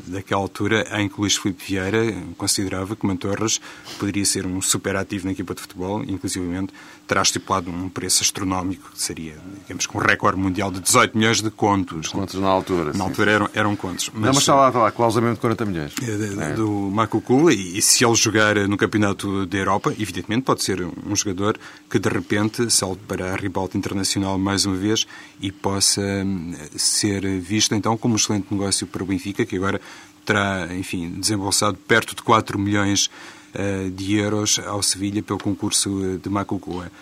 daquela 0.07 0.43
altura 0.43 0.87
em 1.01 1.09
que 1.09 1.21
Luís 1.21 1.37
Filipe 1.37 1.65
Vieira 1.67 2.15
considerava 2.37 2.95
que 2.95 3.07
Mantorras 3.07 3.61
poderia 3.99 4.25
ser 4.25 4.47
um 4.47 4.61
super 4.61 4.97
ativo 4.97 5.27
na 5.27 5.33
equipa 5.33 5.55
de 5.55 5.63
futebol, 5.63 6.03
inclusivamente 6.05 6.73
terá 7.09 7.23
estipulado 7.23 7.71
um 7.71 7.89
preço 7.89 8.23
astronómico, 8.23 8.91
que 8.93 9.01
seria, 9.01 9.35
digamos, 9.63 9.87
com 9.87 9.99
um 9.99 10.01
recorde 10.03 10.39
mundial 10.39 10.71
de 10.71 10.79
18 10.79 11.17
milhões 11.17 11.41
de 11.41 11.51
contos. 11.51 12.08
Contos 12.13 12.41
na 12.41 12.49
altura. 12.49 12.87
Na 12.87 12.95
sim. 12.95 13.03
altura 13.03 13.31
eram, 13.31 13.51
eram 13.55 13.77
contos. 13.77 14.11
Mas, 14.13 14.23
Não, 14.23 14.29
mas 14.29 14.39
está 14.39 14.55
lá, 14.55 14.69
está 14.69 14.81
lá, 14.81 14.91
cláusula 14.93 15.23
mesmo 15.23 15.35
de 15.37 15.41
40 15.41 15.65
milhões. 15.65 15.93
É, 16.03 16.51
é. 16.51 16.53
Do 16.55 16.69
Macucu, 16.71 17.51
e, 17.51 17.79
e 17.79 17.83
se 17.83 18.05
ele 18.05 18.15
jogar 18.15 18.57
no 18.69 18.77
Campeonato 18.77 19.47
da 19.47 19.59
Europa, 19.59 19.95
evidentemente 19.99 20.43
pode 20.43 20.63
ser 20.63 20.83
um 20.83 21.17
jogador 21.17 21.59
que 21.91 21.99
de 21.99 22.09
repente 22.09 22.71
salte 22.71 23.01
para 23.07 23.33
a 23.33 23.37
ribalta 23.37 23.77
internacional 23.77 24.39
mais 24.39 24.65
uma 24.65 24.77
vez 24.77 25.07
e 25.41 25.51
possa 25.51 26.01
hum, 26.01 26.55
ser 26.77 27.23
visto 27.41 27.75
então 27.75 27.97
como 27.97 28.15
um 28.15 28.17
excelente 28.17 28.47
negócio 28.51 28.87
para 28.87 29.03
o 29.03 29.07
Benfica, 29.07 29.45
que 29.45 29.57
agora 29.57 29.81
terá, 30.25 30.69
enfim, 30.75 31.11
desembolsado 31.19 31.79
perto 31.89 32.15
de 32.15 32.23
4 32.23 32.59
milhões 32.59 33.11
uh, 33.55 33.91
de 33.91 34.17
euros 34.17 34.59
ao 34.59 34.83
Sevilha 34.83 35.23
pelo 35.23 35.39
concurso 35.39 36.05
eh, 36.05 36.19
de 36.23 36.29
Macucua. 36.29 36.93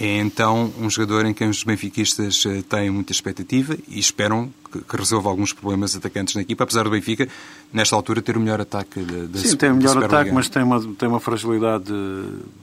É 0.00 0.18
então 0.18 0.72
um 0.80 0.90
jogador 0.90 1.24
em 1.24 1.32
quem 1.32 1.48
os 1.48 1.62
benfiquistas 1.62 2.44
eh, 2.46 2.62
têm 2.68 2.90
muita 2.90 3.12
expectativa 3.12 3.76
e 3.88 4.00
esperam 4.00 4.52
que, 4.70 4.80
que 4.80 4.96
resolva 4.96 5.30
alguns 5.30 5.52
problemas 5.52 5.94
atacantes 5.94 6.34
na 6.34 6.42
equipa, 6.42 6.64
apesar 6.64 6.82
do 6.82 6.90
Benfica, 6.90 7.28
nesta 7.72 7.94
altura, 7.94 8.20
ter 8.20 8.36
o 8.36 8.40
melhor 8.40 8.60
ataque 8.60 9.00
da 9.00 9.38
Sim, 9.38 9.56
tem 9.56 9.70
o 9.70 9.76
melhor 9.76 10.02
ataque, 10.02 10.32
mas 10.32 10.48
tem 10.48 10.64
uma, 10.64 10.80
tem 10.94 11.08
uma 11.08 11.20
fragilidade, 11.20 11.92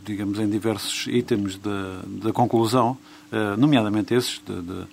digamos, 0.05 0.39
em 0.39 0.49
diversos 0.49 1.07
itens 1.07 1.57
da, 1.57 2.01
da 2.05 2.33
conclusão, 2.33 2.97
uh, 3.31 3.57
nomeadamente 3.57 4.13
esses, 4.13 4.41
de, 4.45 4.61
de, 4.61 4.83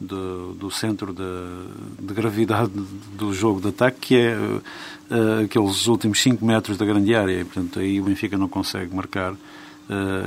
de, 0.00 0.58
do 0.58 0.70
centro 0.70 1.12
de, 1.12 2.06
de, 2.06 2.14
gravidade 2.14 2.70
do 3.18 3.34
jogo 3.34 3.60
de 3.60 3.68
ataque, 3.68 3.98
que 4.00 4.16
é 4.16 4.36
uh, 4.36 5.44
aqueles 5.44 5.88
últimos 5.88 6.22
5 6.22 6.44
metros 6.44 6.78
da 6.78 6.86
grande 6.86 7.12
área. 7.16 7.40
E, 7.40 7.44
portanto, 7.44 7.80
aí 7.80 8.00
o 8.00 8.04
Benfica 8.04 8.38
não 8.38 8.48
consegue 8.48 8.94
marcar 8.94 9.34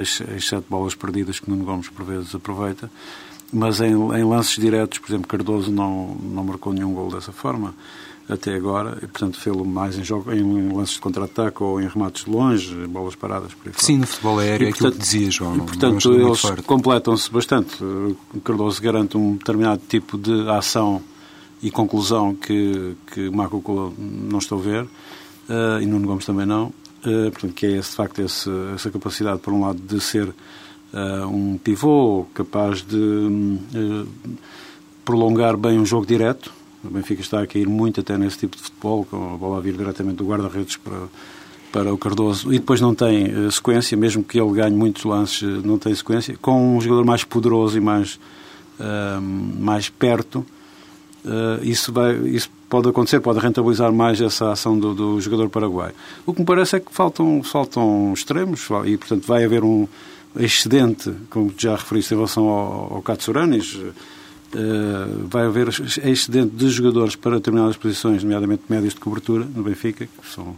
as, 0.01 0.21
as 0.35 0.47
sete 0.47 0.65
bolas 0.69 0.95
perdidas 0.95 1.39
que 1.39 1.49
Nuno 1.49 1.63
Gomes 1.63 1.89
por 1.89 2.05
vezes 2.05 2.33
aproveita. 2.35 2.89
Mas 3.51 3.79
em, 3.81 3.91
em, 3.91 4.23
lances 4.23 4.55
diretos, 4.59 4.97
por 4.97 5.09
exemplo, 5.09 5.27
Cardoso 5.27 5.71
não, 5.71 6.15
não 6.15 6.43
marcou 6.43 6.73
nenhum 6.73 6.93
gol 6.93 7.11
dessa 7.11 7.31
forma. 7.31 7.75
até 8.27 8.55
agora, 8.55 8.97
e 8.97 9.07
portanto 9.07 9.39
fê-lo 9.39 9.63
mais 9.63 9.97
em, 9.97 10.03
jogo, 10.03 10.31
em 10.31 10.73
lances 10.73 10.95
de 10.95 11.01
contra-ataque 11.01 11.61
ou 11.61 11.79
em 11.79 11.87
remates 11.87 12.25
de 12.25 12.31
longe, 12.31 12.73
bolas 12.87 13.15
paradas. 13.15 13.53
Por 13.53 13.67
aí 13.67 13.73
Sim, 13.77 13.97
no 13.97 14.07
futebol 14.07 14.39
aéreo, 14.39 14.65
e, 14.65 14.67
é 14.67 14.71
aquilo 14.71 14.91
que 14.91 14.97
dizia, 14.97 15.29
João. 15.29 15.55
E, 15.57 15.61
portanto, 15.61 16.13
eles 16.13 16.41
completam-se 16.65 17.31
bastante. 17.31 17.77
Cardoso 18.43 18.81
garante 18.81 19.17
um 19.17 19.35
determinado 19.35 19.81
tipo 19.87 20.17
de 20.17 20.49
ação 20.49 21.01
e 21.61 21.69
conclusão 21.69 22.35
que, 22.35 22.95
que 23.13 23.29
Marco 23.29 23.93
não 23.97 24.39
estou 24.39 24.59
a 24.59 24.61
ver, 24.61 24.83
uh, 24.83 25.81
e 25.81 25.85
Nuno 25.85 26.07
Gomes 26.07 26.25
também 26.25 26.45
não, 26.45 26.73
uh, 27.05 27.31
portanto, 27.31 27.53
que 27.53 27.65
é 27.65 27.71
esse, 27.77 27.91
de 27.91 27.95
facto 27.95 28.21
esse, 28.21 28.49
essa 28.73 28.89
capacidade, 28.89 29.39
por 29.39 29.53
um 29.53 29.61
lado, 29.61 29.79
de 29.79 29.99
ser 29.99 30.27
uh, 30.27 31.27
um 31.27 31.57
pivô 31.57 32.25
capaz 32.33 32.81
de 32.81 33.57
prolongar 35.05 35.57
bem 35.57 35.79
um 35.79 35.85
jogo 35.85 36.05
direto, 36.05 36.51
o 36.83 36.89
Benfica 36.89 37.21
está 37.21 37.41
a 37.41 37.47
cair 37.47 37.67
muito 37.67 38.01
até 38.01 38.17
nesse 38.17 38.39
tipo 38.39 38.57
de 38.57 38.63
futebol, 38.63 39.05
com 39.05 39.33
a 39.33 39.37
bola 39.37 39.57
a 39.57 39.61
vir 39.61 39.75
diretamente 39.75 40.17
do 40.17 40.25
guarda-redes 40.25 40.77
para, 40.77 41.07
para 41.71 41.93
o 41.93 41.97
Cardoso, 41.97 42.53
e 42.53 42.59
depois 42.59 42.81
não 42.81 42.93
tem 42.93 43.27
uh, 43.27 43.51
sequência, 43.51 43.95
mesmo 43.97 44.23
que 44.23 44.39
ele 44.39 44.51
ganhe 44.53 44.75
muitos 44.75 45.03
lances, 45.03 45.41
uh, 45.41 45.61
não 45.65 45.77
tem 45.77 45.93
sequência. 45.95 46.37
Com 46.41 46.77
um 46.77 46.81
jogador 46.81 47.05
mais 47.05 47.23
poderoso 47.23 47.77
e 47.77 47.81
mais, 47.81 48.19
uh, 48.79 49.21
mais 49.21 49.89
perto, 49.89 50.45
eh, 51.25 51.59
isso, 51.63 51.91
vai, 51.93 52.15
isso 52.27 52.49
pode 52.73 52.89
acontecer, 52.89 53.19
pode 53.19 53.37
rentabilizar 53.37 53.93
mais 53.93 54.19
essa 54.19 54.51
ação 54.51 54.79
do, 54.79 54.95
do 54.95 55.21
jogador 55.21 55.47
paraguai. 55.47 55.91
O 56.25 56.33
que 56.33 56.39
me 56.39 56.45
parece 56.45 56.77
é 56.77 56.79
que 56.79 56.91
faltam, 56.91 57.43
faltam 57.43 58.11
extremos, 58.15 58.67
e 58.83 58.97
portanto 58.97 59.27
vai 59.27 59.43
haver 59.43 59.63
um 59.63 59.87
excedente, 60.35 61.13
como 61.29 61.53
já 61.55 61.75
referiste 61.75 62.15
em 62.15 62.17
relação 62.17 62.45
ao, 62.49 62.95
ao 62.95 63.03
Uh, 64.55 65.27
vai 65.27 65.45
haver 65.45 65.67
excedente 65.67 66.55
de 66.55 66.69
jogadores 66.69 67.15
para 67.15 67.37
determinadas 67.37 67.75
posições, 67.75 68.23
nomeadamente 68.23 68.63
médios 68.69 68.93
de 68.93 68.99
cobertura 68.99 69.45
no 69.45 69.63
Benfica, 69.63 70.05
que 70.05 70.29
são 70.29 70.55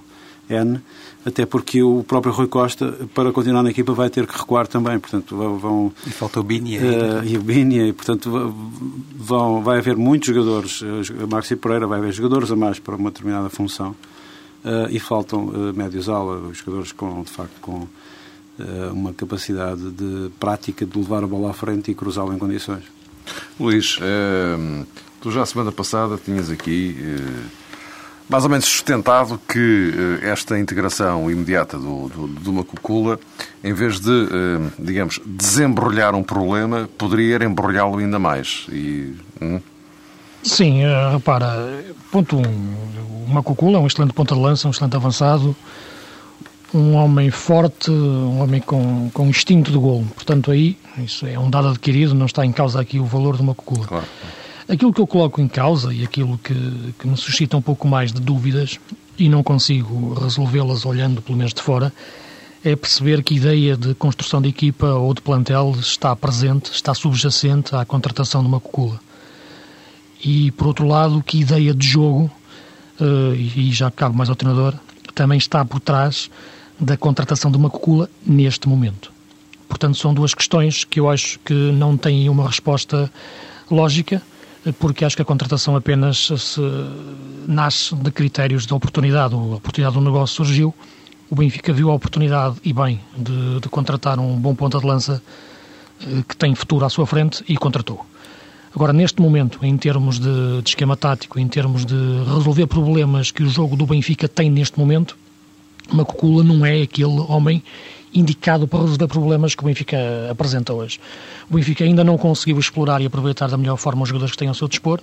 N, 0.50 0.80
até 1.26 1.46
porque 1.46 1.82
o 1.82 2.04
próprio 2.04 2.34
Rui 2.34 2.48
Costa, 2.48 2.94
para 3.14 3.32
continuar 3.32 3.64
na 3.64 3.72
equipa, 3.72 3.94
vai 3.94 4.10
ter 4.10 4.28
que 4.28 4.38
recuar 4.38 4.68
também. 4.68 5.00
Portanto, 5.00 5.36
vão, 5.36 5.92
e 6.06 6.10
falta 6.10 6.40
o 6.40 6.44
Bini 6.44 6.78
uh, 6.78 6.82
E 7.26 7.38
o 7.38 7.42
Bini, 7.42 7.90
e 7.90 7.94
portanto, 7.94 8.54
vão, 9.16 9.64
vai 9.64 9.80
haver 9.80 9.96
muitos 9.96 10.28
jogadores, 10.28 10.84
a 11.22 11.28
Maxi 11.28 11.56
Pereira 11.56 11.88
vai 11.88 12.00
haver 12.00 12.12
jogadores 12.12 12.52
a 12.52 12.56
mais 12.56 12.80
para 12.80 12.96
uma 12.96 13.10
determinada 13.10 13.50
função, 13.50 13.92
uh, 14.64 14.90
e 14.90 15.00
faltam 15.00 15.46
uh, 15.46 15.74
médios 15.74 16.10
ala, 16.10 16.54
jogadores 16.54 16.92
com, 16.92 17.24
de 17.24 17.32
facto, 17.32 17.60
com 17.62 17.88
uma 18.94 19.12
capacidade 19.12 19.92
de 19.92 20.32
prática 20.40 20.86
de 20.86 20.98
levar 20.98 21.22
a 21.26 21.28
bola 21.28 21.50
à 21.50 21.54
frente 21.54 21.92
e 21.92 21.94
cruzá-la 21.94 22.34
em 22.34 22.38
condições. 22.38 22.86
Luís, 23.60 23.98
eh, 24.02 24.86
tu 25.22 25.32
já 25.32 25.42
a 25.42 25.46
semana 25.46 25.72
passada 25.72 26.18
tinhas 26.18 26.50
aqui 26.50 26.96
eh, 27.00 27.65
mais 28.28 28.44
ou 28.44 28.50
menos 28.50 28.66
sustentado 28.66 29.40
que 29.48 29.94
eh, 30.22 30.30
esta 30.30 30.60
integração 30.60 31.30
imediata 31.30 31.78
do, 31.78 32.10
do, 32.10 32.28
de 32.28 32.50
uma 32.50 32.64
cucula, 32.64 33.20
em 33.64 33.74
vez 33.74 34.00
de, 34.00 34.12
digamos, 34.80 35.20
desembrulhar 35.26 36.16
um 36.16 36.24
problema, 36.24 36.90
poderia 36.98 37.44
embrulhá-lo 37.44 37.98
ainda 38.00 38.20
mais. 38.20 38.66
E, 38.70 39.14
hum? 39.42 39.60
Sim, 40.44 40.82
repara, 41.12 41.84
ponto 42.12 42.38
um, 42.38 42.76
uma 43.28 43.42
cucula 43.42 43.78
é 43.78 43.82
um 43.82 43.88
excelente 43.88 44.14
ponta 44.14 44.36
de 44.36 44.42
lança, 44.42 44.68
um 44.68 44.72
excelente 44.72 44.96
avançado, 44.96 45.56
um 46.74 46.94
homem 46.96 47.32
forte, 47.32 47.90
um 47.90 48.42
homem 48.42 48.62
com, 48.62 49.10
com 49.12 49.28
instinto 49.28 49.72
de 49.72 49.78
golo. 49.78 50.06
Portanto, 50.14 50.52
aí, 50.52 50.78
isso 50.98 51.26
é 51.26 51.38
um 51.40 51.50
dado 51.50 51.70
adquirido, 51.70 52.14
não 52.14 52.26
está 52.26 52.46
em 52.46 52.52
causa 52.52 52.80
aqui 52.80 53.00
o 53.00 53.06
valor 53.06 53.36
de 53.36 53.42
uma 53.42 53.56
cocula. 53.56 53.88
Claro. 53.88 54.06
Aquilo 54.68 54.92
que 54.92 55.00
eu 55.00 55.06
coloco 55.06 55.40
em 55.40 55.48
causa 55.48 55.94
e 55.94 56.04
aquilo 56.04 56.40
que, 56.40 56.54
que 56.98 57.08
me 57.08 57.16
suscita 57.16 57.56
um 57.56 57.62
pouco 57.62 57.88
mais 57.88 58.12
de 58.12 58.20
dúvidas, 58.20 58.80
e 59.18 59.30
não 59.30 59.44
consigo 59.44 60.14
resolvê-las 60.14 60.86
olhando 60.86 61.22
pelo 61.22 61.38
menos 61.38 61.54
de 61.54 61.62
fora, 61.62 61.94
é 62.64 62.76
perceber 62.76 63.24
que 63.24 63.36
ideia 63.36 63.78
de 63.78 63.94
construção 63.94 64.42
de 64.42 64.50
equipa 64.50 64.88
ou 64.88 65.14
de 65.14 65.22
plantel 65.22 65.76
está 65.80 66.16
presente, 66.16 66.72
está 66.72 66.94
subjacente 66.96 67.76
à 67.76 67.86
contratação 67.86 68.42
de 68.42 68.48
uma 68.48 68.60
cocula. 68.60 69.00
E, 70.24 70.50
por 70.52 70.68
outro 70.68 70.88
lado, 70.88 71.22
que 71.22 71.40
ideia 71.40 71.74
de 71.74 71.86
jogo, 71.88 72.32
uh, 73.00 73.36
e 73.36 73.72
já 73.72 73.92
cabe 73.92 74.18
mais 74.18 74.30
ao 74.30 74.36
treinador, 74.36 74.74
também 75.14 75.38
está 75.38 75.64
por 75.64 75.80
trás 75.80 76.30
da 76.80 76.98
contratação 76.98 77.52
de 77.52 77.58
uma 77.58 77.70
cocula 77.70 78.10
neste 78.26 78.68
momento. 78.68 79.14
Portanto, 79.70 79.98
são 79.98 80.14
duas 80.14 80.34
questões 80.34 80.84
que 80.84 81.00
eu 81.00 81.08
acho 81.08 81.40
que 81.40 81.54
não 81.54 81.96
têm 81.96 82.28
uma 82.30 82.48
resposta 82.48 83.12
lógica, 83.70 84.22
porque 84.74 85.06
acho 85.06 85.16
que 85.16 85.22
a 85.22 85.26
contratação 85.26 85.76
apenas 85.76 86.32
se 86.38 86.62
nasce 87.48 87.96
de 87.96 88.12
critérios 88.12 88.66
de 88.66 88.74
oportunidade. 88.74 89.34
A 89.34 89.38
oportunidade 89.38 89.96
do 89.96 90.02
negócio 90.02 90.36
surgiu, 90.36 90.74
o 91.30 91.36
Benfica 91.36 91.72
viu 91.74 91.92
a 91.92 91.94
oportunidade, 91.94 92.56
e 92.64 92.74
bem, 92.74 93.00
de, 93.18 93.60
de 93.60 93.70
contratar 93.70 94.20
um 94.20 94.36
bom 94.36 94.56
ponta 94.56 94.80
de 94.80 94.86
lança 94.86 95.22
eh, 96.02 96.24
que 96.28 96.36
tem 96.36 96.54
futuro 96.56 96.86
à 96.86 96.90
sua 96.90 97.06
frente 97.06 97.44
e 97.48 97.56
contratou. 97.58 98.06
Agora, 98.76 98.92
neste 98.92 99.22
momento, 99.22 99.60
em 99.64 99.78
termos 99.78 100.20
de, 100.20 100.62
de 100.62 100.70
esquema 100.70 100.98
tático, 100.98 101.40
em 101.40 101.48
termos 101.48 101.86
de 101.86 101.96
resolver 102.26 102.68
problemas 102.68 103.32
que 103.32 103.42
o 103.42 103.50
jogo 103.50 103.76
do 103.76 103.86
Benfica 103.86 104.28
tem 104.28 104.50
neste 104.50 104.78
momento, 104.78 105.18
Macucula 105.92 106.44
não 106.44 106.66
é 106.66 106.82
aquele 106.82 107.20
homem 107.28 107.64
indicado 108.16 108.68
para 108.68 108.80
resolver 108.80 109.08
problemas 109.08 109.54
que 109.54 109.62
o 109.62 109.66
Benfica 109.66 109.98
apresenta 110.32 110.74
hoje. 110.74 111.00
O 111.50 111.56
Benfica 111.56 111.84
ainda 111.84 112.04
não 112.04 112.18
conseguiu 112.18 112.58
explorar 112.58 113.02
e 113.02 113.06
aproveitar 113.06 113.50
da 113.50 113.58
melhor 113.58 113.78
forma 113.78 114.04
os 114.04 114.10
jogadores 114.10 114.32
que 114.32 114.38
têm 114.38 114.48
ao 114.48 114.54
seu 114.54 114.68
dispor. 114.68 115.00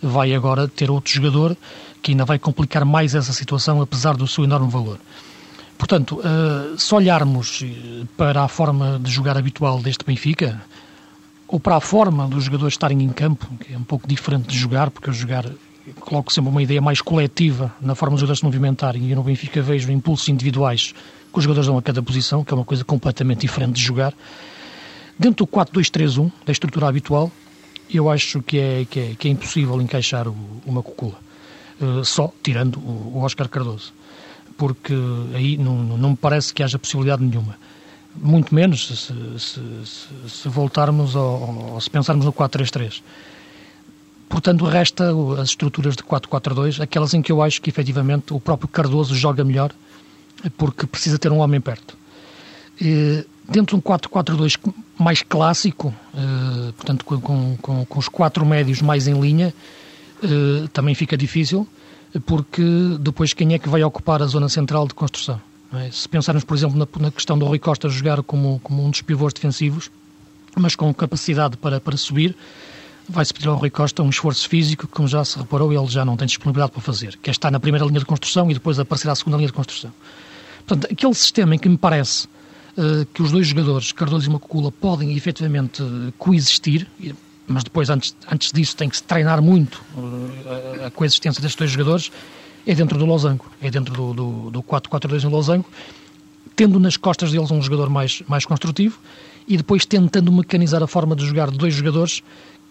Vai 0.00 0.34
agora 0.34 0.68
ter 0.68 0.90
outro 0.90 1.12
jogador 1.12 1.56
que 2.00 2.12
ainda 2.12 2.24
vai 2.24 2.38
complicar 2.38 2.84
mais 2.84 3.14
essa 3.14 3.32
situação, 3.32 3.80
apesar 3.80 4.16
do 4.16 4.26
seu 4.26 4.44
enorme 4.44 4.70
valor. 4.70 4.98
Portanto, 5.76 6.20
eh, 6.22 6.74
se 6.76 6.94
olharmos 6.94 7.62
eh, 7.62 8.04
para 8.16 8.42
a 8.42 8.48
forma 8.48 9.00
de 9.02 9.10
jogar 9.10 9.36
habitual 9.36 9.80
deste 9.80 10.04
Benfica, 10.04 10.62
ou 11.48 11.58
para 11.58 11.76
a 11.76 11.80
forma 11.80 12.28
dos 12.28 12.44
jogadores 12.44 12.74
estarem 12.74 13.02
em 13.02 13.08
campo, 13.08 13.46
que 13.58 13.72
é 13.72 13.78
um 13.78 13.82
pouco 13.82 14.06
diferente 14.06 14.48
de 14.48 14.58
jogar, 14.58 14.90
porque 14.90 15.08
eu 15.08 15.14
jogar 15.14 15.46
coloco 16.00 16.32
sempre 16.32 16.50
uma 16.50 16.62
ideia 16.62 16.80
mais 16.80 17.00
coletiva 17.00 17.74
na 17.80 17.94
forma 17.94 18.14
dos 18.14 18.20
jogadores 18.20 18.40
se 18.40 18.44
movimentarem 18.44 19.10
e 19.10 19.14
no 19.14 19.22
Benfica 19.22 19.60
vejo 19.60 19.90
impulsos 19.90 20.28
individuais 20.28 20.94
que 21.34 21.38
os 21.40 21.44
jogadores 21.44 21.68
a 21.68 21.82
cada 21.82 22.02
posição, 22.02 22.44
que 22.44 22.54
é 22.54 22.56
uma 22.56 22.64
coisa 22.64 22.84
completamente 22.84 23.40
diferente 23.40 23.74
de 23.74 23.82
jogar. 23.82 24.14
Dentro 25.18 25.44
do 25.44 25.50
4-2-3-1, 25.50 26.30
da 26.46 26.52
estrutura 26.52 26.88
habitual, 26.88 27.30
eu 27.92 28.08
acho 28.08 28.40
que 28.40 28.58
é, 28.58 28.86
que 28.88 29.00
é, 29.00 29.14
que 29.18 29.28
é 29.28 29.30
impossível 29.30 29.80
encaixar 29.82 30.28
o, 30.28 30.36
uma 30.64 30.82
cucula, 30.82 31.18
uh, 31.80 32.04
só 32.04 32.32
tirando 32.42 32.76
o, 32.78 33.12
o 33.16 33.22
Oscar 33.22 33.48
Cardoso, 33.48 33.92
porque 34.56 34.94
aí 35.34 35.56
não, 35.56 35.76
não 35.76 36.10
me 36.10 36.16
parece 36.16 36.54
que 36.54 36.62
haja 36.62 36.78
possibilidade 36.78 37.22
nenhuma. 37.22 37.58
Muito 38.16 38.54
menos 38.54 38.86
se, 38.86 38.96
se, 38.96 39.60
se, 39.84 40.28
se 40.28 40.48
voltarmos 40.48 41.16
ou 41.16 41.80
se 41.80 41.90
pensarmos 41.90 42.24
no 42.24 42.32
4-3-3. 42.32 43.02
Portanto, 44.28 44.64
resta 44.64 45.10
as 45.40 45.50
estruturas 45.50 45.96
de 45.96 46.02
4-4-2, 46.02 46.80
aquelas 46.80 47.12
em 47.12 47.20
que 47.20 47.30
eu 47.30 47.42
acho 47.42 47.60
que 47.60 47.70
efetivamente 47.70 48.32
o 48.32 48.40
próprio 48.40 48.68
Cardoso 48.68 49.14
joga 49.14 49.44
melhor, 49.44 49.72
porque 50.50 50.86
precisa 50.86 51.18
ter 51.18 51.32
um 51.32 51.38
homem 51.38 51.60
perto. 51.60 51.96
E, 52.80 53.24
dentro 53.48 53.76
de 53.76 53.80
um 53.80 53.80
4-4-2 53.80 54.58
mais 54.98 55.22
clássico, 55.22 55.94
eh, 56.14 56.72
portanto, 56.76 57.04
com, 57.04 57.56
com, 57.60 57.84
com, 57.84 57.98
os 57.98 58.08
quatro 58.08 58.44
médios 58.44 58.80
mais 58.80 59.06
em 59.06 59.20
linha, 59.20 59.54
eh, 60.22 60.68
também 60.72 60.94
fica 60.94 61.16
difícil, 61.16 61.66
porque 62.26 62.62
depois 63.00 63.32
quem 63.32 63.54
é 63.54 63.58
que 63.58 63.68
vai 63.68 63.82
ocupar 63.82 64.22
a 64.22 64.26
zona 64.26 64.48
central 64.48 64.86
de 64.86 64.94
construção? 64.94 65.40
É? 65.72 65.90
Se 65.90 66.08
pensarmos, 66.08 66.44
por 66.44 66.56
exemplo, 66.56 66.78
na, 66.78 66.86
na, 67.00 67.10
questão 67.10 67.36
do 67.36 67.44
Rui 67.44 67.58
Costa 67.58 67.88
jogar 67.88 68.22
como, 68.22 68.60
como 68.62 68.84
um 68.84 68.90
dos 68.90 69.02
pivôs 69.02 69.32
defensivos, 69.32 69.90
mas 70.56 70.76
com 70.76 70.92
capacidade 70.94 71.56
para, 71.56 71.80
para 71.80 71.96
subir, 71.96 72.36
vai-se 73.08 73.34
pedir 73.34 73.48
ao 73.48 73.56
Rui 73.56 73.70
Costa 73.70 74.02
um 74.02 74.08
esforço 74.08 74.48
físico 74.48 74.86
que, 74.86 74.92
como 74.92 75.08
já 75.08 75.24
se 75.24 75.36
reparou, 75.36 75.72
ele 75.72 75.86
já 75.88 76.04
não 76.04 76.16
tem 76.16 76.26
disponibilidade 76.26 76.70
para 76.70 76.80
fazer, 76.80 77.18
que 77.20 77.28
é 77.28 77.32
estar 77.32 77.50
na 77.50 77.58
primeira 77.58 77.84
linha 77.84 77.98
de 77.98 78.06
construção 78.06 78.48
e 78.50 78.54
depois 78.54 78.78
aparecer 78.78 79.10
à 79.10 79.14
segunda 79.16 79.36
linha 79.36 79.48
de 79.48 79.52
construção. 79.52 79.92
Portanto, 80.66 80.90
aquele 80.90 81.14
sistema 81.14 81.54
em 81.54 81.58
que 81.58 81.68
me 81.68 81.76
parece 81.76 82.26
uh, 82.76 83.04
que 83.12 83.22
os 83.22 83.30
dois 83.30 83.46
jogadores, 83.46 83.92
Cardoso 83.92 84.28
e 84.28 84.32
Macula, 84.32 84.72
podem 84.72 85.16
efetivamente 85.16 85.82
uh, 85.82 86.12
coexistir, 86.18 86.86
mas 87.46 87.62
depois, 87.64 87.90
antes, 87.90 88.16
antes 88.30 88.50
disso, 88.50 88.76
tem 88.76 88.88
que 88.88 88.96
se 88.96 89.02
treinar 89.02 89.42
muito 89.42 89.82
uh, 89.96 90.86
a 90.86 90.90
coexistência 90.90 91.42
destes 91.42 91.58
dois 91.58 91.70
jogadores, 91.70 92.10
é 92.66 92.74
dentro 92.74 92.98
do 92.98 93.04
losango, 93.04 93.46
é 93.60 93.70
dentro 93.70 93.92
do, 93.92 94.14
do, 94.14 94.50
do 94.50 94.62
4-4-2 94.62 95.24
no 95.24 95.30
losango, 95.30 95.66
tendo 96.56 96.78
nas 96.80 96.96
costas 96.96 97.30
deles 97.32 97.50
um 97.50 97.60
jogador 97.60 97.90
mais, 97.90 98.22
mais 98.26 98.46
construtivo 98.46 98.98
e 99.46 99.56
depois 99.56 99.84
tentando 99.84 100.32
mecanizar 100.32 100.82
a 100.82 100.86
forma 100.86 101.14
de 101.14 101.26
jogar 101.26 101.50
de 101.50 101.58
dois 101.58 101.74
jogadores 101.74 102.22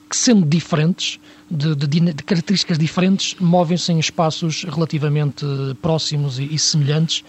que, 0.09 0.17
sendo 0.17 0.45
diferentes, 0.45 1.19
de, 1.49 1.75
de, 1.75 1.87
de 1.87 2.23
características 2.23 2.77
diferentes, 2.77 3.35
movem-se 3.39 3.91
em 3.91 3.99
espaços 3.99 4.63
relativamente 4.63 5.45
próximos 5.81 6.39
e, 6.39 6.45
e, 6.45 6.57
semelhantes 6.57 7.23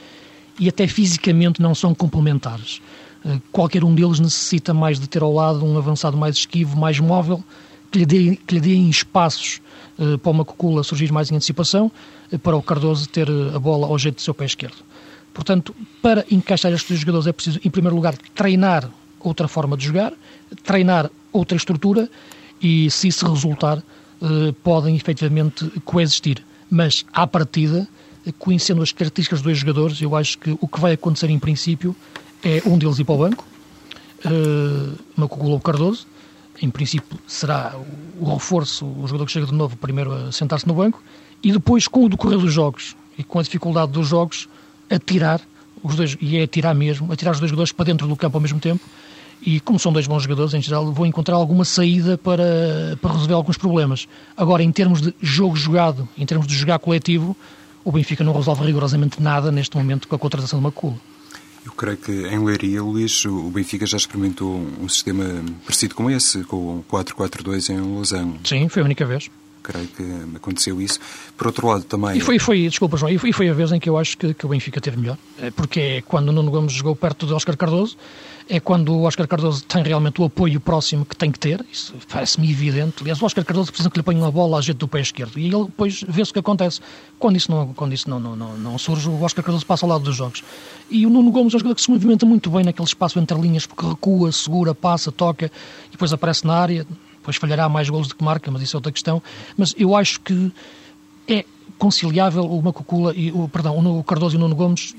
e 0.59 0.69
até 0.69 0.87
fisicamente 0.87 1.61
não 1.61 1.75
são 1.75 1.95
complementares. 1.95 2.81
Uh, 3.25 3.41
qualquer 3.51 3.85
um 3.85 3.95
deles 3.95 4.21
necessita 4.21 4.75
mais 4.75 5.01
de 5.01 5.09
ter 5.09 5.23
ao 5.23 5.33
lado 5.33 5.65
um 5.65 5.77
avançado 5.77 6.17
mais 6.17 6.37
esquivo, 6.37 6.77
mais 6.77 6.99
móvel, 7.01 7.43
que 7.91 7.99
lhe 7.99 8.07
deem, 8.07 8.35
que 8.35 8.55
lhe 8.55 8.61
deem 8.61 8.89
espaços 8.89 9.61
uh, 9.99 10.19
para 10.19 10.31
o 10.31 10.35
Macucula 10.35 10.83
surgir 10.83 11.11
mais 11.13 11.31
em 11.31 11.37
antecipação, 11.37 11.91
uh, 12.33 12.39
para 12.39 12.57
o 12.57 12.63
Cardoso 12.63 13.09
ter 13.09 13.29
a 13.55 13.59
bola 13.59 13.87
ao 13.87 13.99
jeito 13.99 14.17
do 14.17 14.21
seu 14.21 14.35
pé 14.35 14.45
esquerdo. 14.45 14.77
Portanto, 15.33 15.75
para 16.01 16.25
encaixar 16.31 16.73
estes 16.73 16.89
dois 16.89 17.01
jogadores 17.01 17.27
é 17.27 17.33
preciso, 17.33 17.61
em 17.65 17.71
primeiro 17.71 17.97
lugar, 17.97 18.17
treinar 18.35 18.89
outra 19.19 19.49
forma 19.49 19.77
de 19.77 19.87
jogar, 19.87 20.13
treinar 20.63 21.11
outra 21.33 21.57
estrutura 21.57 22.09
e, 22.63 22.89
se 22.89 23.09
isso 23.09 23.27
resultar, 23.27 23.83
podem 24.63 24.95
efetivamente 24.95 25.69
coexistir. 25.85 26.45
Mas, 26.71 27.05
à 27.13 27.27
partida, 27.27 27.89
conhecendo 28.33 28.83
as 28.83 28.93
características 28.93 29.41
dos 29.41 29.45
dois 29.45 29.59
jogadores, 29.59 30.01
eu 30.01 30.15
acho 30.17 30.39
que 30.39 30.57
o 30.61 30.69
que 30.69 30.81
vai 30.81 30.93
acontecer 30.93 31.31
em 31.31 31.39
princípio 31.39 31.95
é 32.43 32.63
um 32.67 32.79
deles 32.79 32.99
ir 32.99 33.05
para 33.05 33.15
o 33.15 33.19
banco, 33.19 33.45
uh, 34.25 34.99
Macucula 35.17 35.61
Cardoso, 35.61 36.07
em 36.61 36.71
princípio 36.71 37.19
será 37.27 37.75
o 38.19 38.33
reforço, 38.33 38.87
o 38.87 39.07
jogador 39.07 39.27
que 39.27 39.33
chega 39.33 39.47
de 39.47 39.55
novo 39.55 39.77
primeiro 39.77 40.13
a 40.13 40.33
sentar-se 40.33 40.67
no 40.67 40.75
banco, 40.75 41.03
e 41.43 41.53
depois, 41.53 41.87
com 41.89 42.05
o 42.05 42.09
decorrer 42.09 42.39
dos 42.39 42.53
jogos 42.53 42.97
e 43.19 43.23
com 43.23 43.39
a 43.39 43.43
dificuldade 43.43 43.93
dos 43.93 44.09
jogos, 44.09 44.49
atirar 44.91 45.41
os 45.83 45.95
dois, 45.97 46.17
e 46.21 46.39
é 46.39 46.43
atirar 46.43 46.75
mesmo, 46.75 47.13
atirar 47.13 47.35
os 47.35 47.41
dois 47.41 47.51
jogadores 47.51 47.73
para 47.73 47.85
dentro 47.85 48.07
do 48.07 48.17
campo 48.17 48.37
ao 48.39 48.41
mesmo 48.41 48.59
tempo, 48.59 48.83
e 49.43 49.61
como 49.61 49.79
são 49.79 49.93
dois 49.93 50.07
bons 50.07 50.23
jogadores, 50.23 50.55
em 50.55 50.63
geral, 50.63 50.91
vão 50.91 51.05
encontrar 51.05 51.37
alguma 51.37 51.65
saída 51.67 52.17
para, 52.17 52.97
para 53.01 53.13
resolver 53.13 53.35
alguns 53.35 53.59
problemas. 53.59 54.09
Agora, 54.35 54.63
em 54.63 54.73
termos 54.73 55.03
de 55.03 55.15
jogo 55.21 55.55
jogado, 55.55 56.09
em 56.17 56.25
termos 56.25 56.47
de 56.47 56.55
jogar 56.55 56.79
coletivo, 56.79 57.37
o 57.85 57.93
Benfica 57.93 58.25
não 58.25 58.33
resolve 58.33 58.65
rigorosamente 58.65 59.23
nada 59.23 59.53
neste 59.53 59.77
momento 59.77 60.09
com 60.09 60.17
a 60.17 60.19
contratação 60.19 60.59
de 60.59 60.63
Macula. 60.63 60.97
Eu 61.65 61.73
creio 61.73 61.97
que 61.97 62.13
em 62.13 62.45
Leiria, 62.45 62.83
Luís, 62.83 63.25
o 63.25 63.51
Benfica 63.51 63.87
já 63.87 63.97
experimentou 63.97 64.55
um 64.81 64.89
sistema 64.89 65.25
parecido 65.65 65.95
com 65.95 66.11
esse, 66.11 66.45
com 66.45 66.79
o 66.79 66.85
4-4-2 66.91 67.71
em 67.71 67.95
Lausanne. 67.95 68.41
Sim, 68.45 68.69
foi 68.69 68.83
a 68.83 68.85
única 68.85 69.07
vez 69.07 69.31
creio 69.65 69.89
que 69.89 70.37
aconteceu 70.37 70.81
isso. 70.81 71.01
Por 71.37 71.47
outro 71.47 71.67
lado, 71.67 71.85
também. 71.85 72.19
E 72.19 72.21
foi, 72.21 72.39
foi 72.39 72.69
desculpa, 72.69 72.99
João, 72.99 73.11
e 73.11 73.19
foi, 73.19 73.33
foi 73.33 73.49
a 73.49 73.55
vez 73.55 73.73
em 73.73 73.81
que 73.81 73.89
eu 73.89 73.97
acho 73.97 74.17
que, 74.17 74.35
que 74.35 74.45
o 74.45 74.49
Benfica 74.49 74.81
teve 74.81 74.99
melhor. 74.99 75.17
É 75.41 75.51
porque 75.51 75.81
é 75.81 76.03
quando 76.03 76.29
o 76.29 76.33
Nuno 76.33 76.51
Gomes 76.51 76.73
jogou 76.73 76.95
perto 76.95 77.27
de 77.27 77.33
Oscar 77.33 77.57
Cardoso, 77.57 77.97
é 78.47 78.61
quando 78.61 78.93
o 78.93 79.05
Oscar 79.05 79.27
Cardoso 79.27 79.65
tem 79.65 79.83
realmente 79.83 80.21
o 80.21 80.25
apoio 80.25 80.61
próximo 80.61 81.07
que 81.07 81.17
tem 81.17 81.33
que 81.33 81.39
ter, 81.39 81.65
isso 81.73 81.95
parece-me 82.13 82.51
evidente. 82.51 82.97
Aliás, 83.01 83.21
o 83.21 83.25
Oscar 83.25 83.43
Cardoso 83.43 83.71
precisa 83.71 83.89
que 83.89 83.97
lhe 83.97 84.03
ponha 84.03 84.19
uma 84.19 84.31
bola 84.31 84.59
à 84.59 84.61
jeito 84.61 84.79
do 84.79 84.87
pé 84.87 85.01
esquerdo 85.01 85.39
e 85.39 85.47
ele 85.47 85.65
depois 85.65 86.05
vê-se 86.07 86.31
o 86.31 86.35
que 86.35 86.41
acontece. 86.41 86.81
Quando 87.19 87.37
isso, 87.37 87.51
não, 87.51 87.73
quando 87.73 87.95
isso 87.95 88.09
não, 88.11 88.21
não, 88.21 88.37
não, 88.37 88.57
não 88.59 88.79
surge, 88.79 89.09
o 89.09 89.23
Oscar 89.23 89.43
Cardoso 89.43 89.65
passa 89.65 89.87
ao 89.87 89.91
lado 89.91 90.05
dos 90.05 90.15
jogos. 90.15 90.45
E 90.91 91.07
o 91.07 91.11
Nuno 91.11 91.31
Gomes 91.31 91.55
é 91.55 91.57
um 91.57 91.61
jogador 91.61 91.75
que 91.75 91.83
se 91.83 91.91
movimenta 91.91 92.27
muito 92.27 92.51
bem 92.51 92.65
naquele 92.65 92.87
espaço 92.87 93.19
entre 93.19 93.39
linhas, 93.41 93.67
porque 93.67 93.87
recua, 93.87 94.31
segura, 94.31 94.75
passa, 94.75 95.11
toca 95.11 95.47
e 95.89 95.93
depois 95.93 96.13
aparece 96.13 96.47
na 96.47 96.55
área 96.55 96.87
depois 97.25 97.37
falhará 97.37 97.69
mais 97.71 97.89
golos 97.89 98.09
do 98.09 98.15
que 98.15 98.23
marca, 98.23 98.51
mas 98.51 98.61
isso 98.61 98.77
é 98.77 98.79
outra 98.79 98.93
questão. 98.93 99.23
Mas 99.57 99.75
eu 99.79 99.97
acho 99.97 100.21
que 100.21 100.53
é 101.27 101.45
conciliável 101.79 102.45
o 102.45 102.63
Macucula 102.63 103.15
e 103.17 103.33
o, 103.33 103.49
perdão, 103.49 103.79
o 103.99 104.05
Cardoso 104.05 104.37
e 104.37 104.39
o 104.39 104.41
Nuno 104.41 104.55
Gomes, 104.55 104.95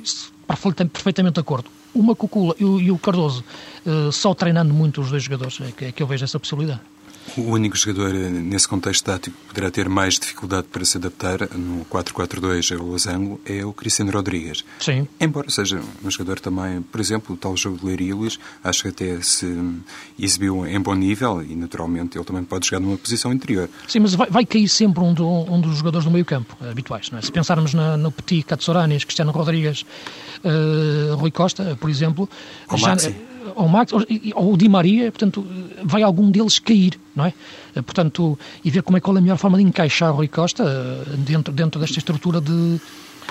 perfeitamente 0.91 1.35
de 1.35 1.39
acordo. 1.39 1.69
O 1.93 2.01
Macucula 2.01 2.55
e 2.59 2.65
o, 2.65 2.81
e 2.81 2.91
o 2.91 2.97
Cardoso, 2.97 3.43
uh, 3.85 4.11
só 4.11 4.33
treinando 4.33 4.73
muito 4.73 5.01
os 5.01 5.11
dois 5.11 5.23
jogadores, 5.23 5.61
é 5.61 5.71
que, 5.71 5.85
é 5.85 5.91
que 5.91 6.01
eu 6.01 6.07
vejo 6.07 6.25
essa 6.25 6.39
possibilidade. 6.39 6.81
O 7.37 7.41
único 7.51 7.75
jogador 7.75 8.15
eh, 8.15 8.29
nesse 8.29 8.67
contexto 8.67 9.03
tático 9.03 9.35
que 9.35 9.47
poderá 9.47 9.71
ter 9.71 9.89
mais 9.89 10.19
dificuldade 10.19 10.67
para 10.71 10.85
se 10.85 10.97
adaptar 10.97 11.49
no 11.55 11.83
4-4-2 11.85 12.77
ao 12.77 12.85
losango 12.85 13.41
é 13.45 13.65
o 13.65 13.73
Cristiano 13.73 14.11
Rodrigues. 14.11 14.63
Sim. 14.79 15.07
Embora 15.19 15.49
seja 15.49 15.81
um 16.03 16.09
jogador 16.09 16.39
também, 16.39 16.81
por 16.81 17.01
exemplo, 17.01 17.35
o 17.35 17.37
tal 17.37 17.57
jogo 17.57 17.77
de 17.77 17.85
acho 18.63 18.83
que 18.83 18.89
até 18.89 19.21
se 19.21 19.45
exibiu 20.19 20.65
em 20.65 20.79
bom 20.79 20.93
nível 20.93 21.41
e 21.41 21.55
naturalmente 21.55 22.17
ele 22.17 22.25
também 22.25 22.43
pode 22.43 22.67
jogar 22.67 22.79
numa 22.79 22.97
posição 22.97 23.33
interior. 23.33 23.69
Sim, 23.87 23.99
mas 23.99 24.13
vai, 24.13 24.29
vai 24.29 24.45
cair 24.45 24.69
sempre 24.69 25.03
um, 25.03 25.13
do, 25.13 25.27
um, 25.27 25.59
dos 25.59 25.77
jogadores 25.77 26.05
do 26.05 26.11
meio 26.11 26.25
campo 26.25 26.55
eh, 26.61 26.69
habituais. 26.69 27.09
É? 27.11 27.21
Se 27.21 27.31
pensarmos 27.31 27.73
na, 27.73 27.97
no 27.97 28.11
Petit, 28.11 28.43
Katsouranis, 28.43 29.03
Cristiano 29.03 29.31
Rodrigues, 29.31 29.83
uh, 30.43 31.15
Rui 31.15 31.31
Costa, 31.31 31.75
por 31.79 31.89
exemplo... 31.89 32.29
Ou 32.69 32.77
já, 32.77 32.89
Maxi 32.89 33.15
ou 33.55 33.67
Max 33.67 33.91
ou 33.93 34.53
o 34.53 34.57
Di 34.57 34.67
Maria, 34.67 35.11
portanto, 35.11 35.45
vai 35.83 36.01
algum 36.01 36.31
deles 36.31 36.59
cair, 36.59 36.99
não 37.15 37.25
é? 37.25 37.33
Portanto, 37.81 38.37
e 38.63 38.71
ver 38.71 38.81
como 38.81 38.97
é 38.97 39.01
qual 39.01 39.15
é 39.15 39.19
a 39.19 39.21
melhor 39.21 39.37
forma 39.37 39.57
de 39.57 39.63
encaixar 39.63 40.11
o 40.11 40.15
Rui 40.15 40.27
Costa 40.27 40.63
eh, 40.63 41.15
dentro, 41.17 41.53
dentro 41.53 41.79
desta 41.79 41.99
estrutura 41.99 42.39
de, 42.39 42.79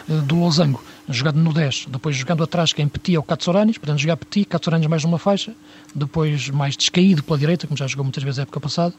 eh, 0.09 0.21
do 0.23 0.37
losango, 0.37 0.83
jogado 1.09 1.39
no 1.39 1.53
10, 1.53 1.87
depois 1.89 2.17
jogando 2.17 2.45
atrás 2.45 2.73
quem 2.73 2.87
Petit 2.87 3.17
ou 3.17 3.23
Katsouranis, 3.23 3.79
portanto 3.79 3.99
jogar 3.99 4.17
Petit, 4.17 4.45
Katsouranis 4.45 4.87
mais 4.87 5.03
numa 5.05 5.19
faixa, 5.19 5.55
depois 5.95 6.51
mais 6.51 6.77
descaído 6.77 7.23
pela 7.23 7.39
direita, 7.39 7.67
como 7.67 7.77
já 7.77 7.87
jogou 7.87 8.05
muitas 8.05 8.23
vezes 8.23 8.39
na 8.39 8.43
época 8.43 8.61
passada, 8.61 8.95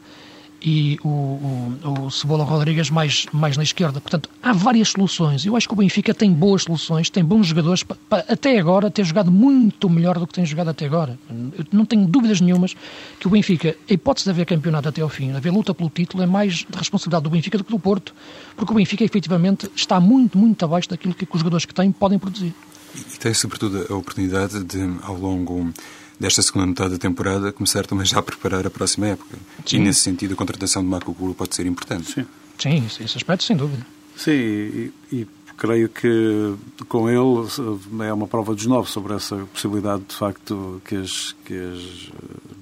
e 0.62 0.98
o, 1.04 1.08
o, 1.08 2.06
o, 2.06 2.10
Cebola 2.10 2.44
Rodrigues 2.44 2.90
mais, 2.90 3.26
mais 3.32 3.56
na 3.56 3.62
esquerda. 3.62 4.00
Portanto, 4.00 4.28
há 4.42 4.52
várias 4.52 4.88
soluções. 4.88 5.44
Eu 5.44 5.56
acho 5.56 5.68
que 5.68 5.74
o 5.74 5.76
Benfica 5.76 6.14
tem 6.14 6.32
boas 6.32 6.62
soluções, 6.62 7.10
tem 7.10 7.24
bons 7.24 7.46
jogadores 7.46 7.82
para, 7.82 7.96
para 8.08 8.32
até 8.32 8.58
agora 8.58 8.90
ter 8.90 9.04
jogado 9.04 9.30
muito 9.30 9.88
melhor 9.88 10.18
do 10.18 10.26
que 10.26 10.34
tem 10.34 10.46
jogado 10.46 10.70
até 10.70 10.86
agora. 10.86 11.18
Eu 11.30 11.64
não 11.72 11.84
tenho 11.84 12.06
dúvidas 12.06 12.40
nenhumas 12.40 12.74
que 13.20 13.26
o 13.26 13.30
Benfica, 13.30 13.76
a 13.88 13.92
hipótese 13.92 14.24
de 14.24 14.30
haver 14.30 14.46
campeonato 14.46 14.88
até 14.88 15.02
ao 15.02 15.08
fim, 15.08 15.32
haver 15.32 15.52
luta 15.52 15.74
pelo 15.74 15.90
título, 15.90 16.22
é 16.22 16.26
mais 16.26 16.54
de 16.54 16.76
responsabilidade 16.76 17.24
do 17.24 17.30
Benfica 17.30 17.58
do 17.58 17.64
que 17.64 17.70
do 17.70 17.78
Porto. 17.78 18.14
Porque 18.56 18.72
o 18.72 18.76
Benfica, 18.76 19.04
efetivamente, 19.04 19.70
está 19.76 20.00
muito, 20.00 20.38
muito 20.38 20.64
abaixo 20.64 20.88
daquilo 20.88 21.14
que 21.14 21.26
os 21.30 21.38
jogadores 21.38 21.66
que 21.66 21.74
tem 21.74 21.92
podem 21.92 22.18
produzir. 22.18 22.54
E 22.96 23.18
tem, 23.18 23.34
sobretudo, 23.34 23.86
a 23.90 23.94
oportunidade 23.94 24.64
de, 24.64 24.80
ao 25.02 25.16
longo 25.16 25.72
desta 26.18 26.42
segunda 26.42 26.66
metade 26.66 26.90
da 26.90 26.98
temporada, 26.98 27.52
começar 27.52 27.86
também 27.86 28.06
já 28.06 28.18
a 28.18 28.22
preparar 28.22 28.66
a 28.66 28.70
próxima 28.70 29.08
época. 29.08 29.36
Sim. 29.64 29.76
E 29.76 29.80
nesse 29.80 30.00
sentido 30.00 30.34
a 30.34 30.36
contratação 30.36 30.82
de 30.82 30.88
Marco 30.88 31.12
Gulu 31.12 31.34
pode 31.34 31.54
ser 31.54 31.66
importante. 31.66 32.12
Sim, 32.12 32.26
Sim 32.58 32.86
esse 32.86 33.16
aspecto 33.16 33.44
sem 33.44 33.56
dúvida. 33.56 33.86
Sim, 34.16 34.32
e, 34.32 34.92
e, 35.12 35.26
creio 35.56 35.88
que 35.88 36.54
com 36.86 37.08
ele 37.08 38.04
é 38.06 38.12
uma 38.12 38.26
prova 38.26 38.54
dos 38.54 38.66
nove 38.66 38.90
sobre 38.90 39.14
essa 39.14 39.36
possibilidade 39.52 40.04
de 40.06 40.14
facto 40.14 40.82
que 40.84 40.96
as, 40.96 41.34
que 41.44 41.54
as 41.54 42.10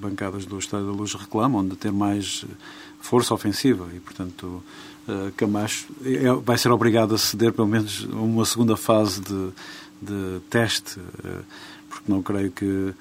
bancadas 0.00 0.46
do 0.46 0.58
Estado 0.58 0.86
da 0.86 0.92
Luz 0.92 1.12
reclamam 1.14 1.66
de 1.66 1.74
ter 1.74 1.90
mais 1.90 2.44
força 3.00 3.34
ofensiva 3.34 3.88
e 3.94 3.98
portanto 3.98 4.62
eh, 5.08 5.32
Camacho 5.36 5.86
é, 6.04 6.32
vai 6.34 6.56
ser 6.56 6.70
obrigado 6.70 7.14
a 7.14 7.18
ceder 7.18 7.52
pelo 7.52 7.66
menos 7.66 8.04
uma 8.04 8.44
segunda 8.44 8.76
fase 8.76 9.20
de, 9.20 9.50
de 10.00 10.40
teste 10.48 11.00
eh, 11.24 11.40
porque 11.88 12.10
não 12.10 12.22
creio 12.22 12.50
que 12.50 12.94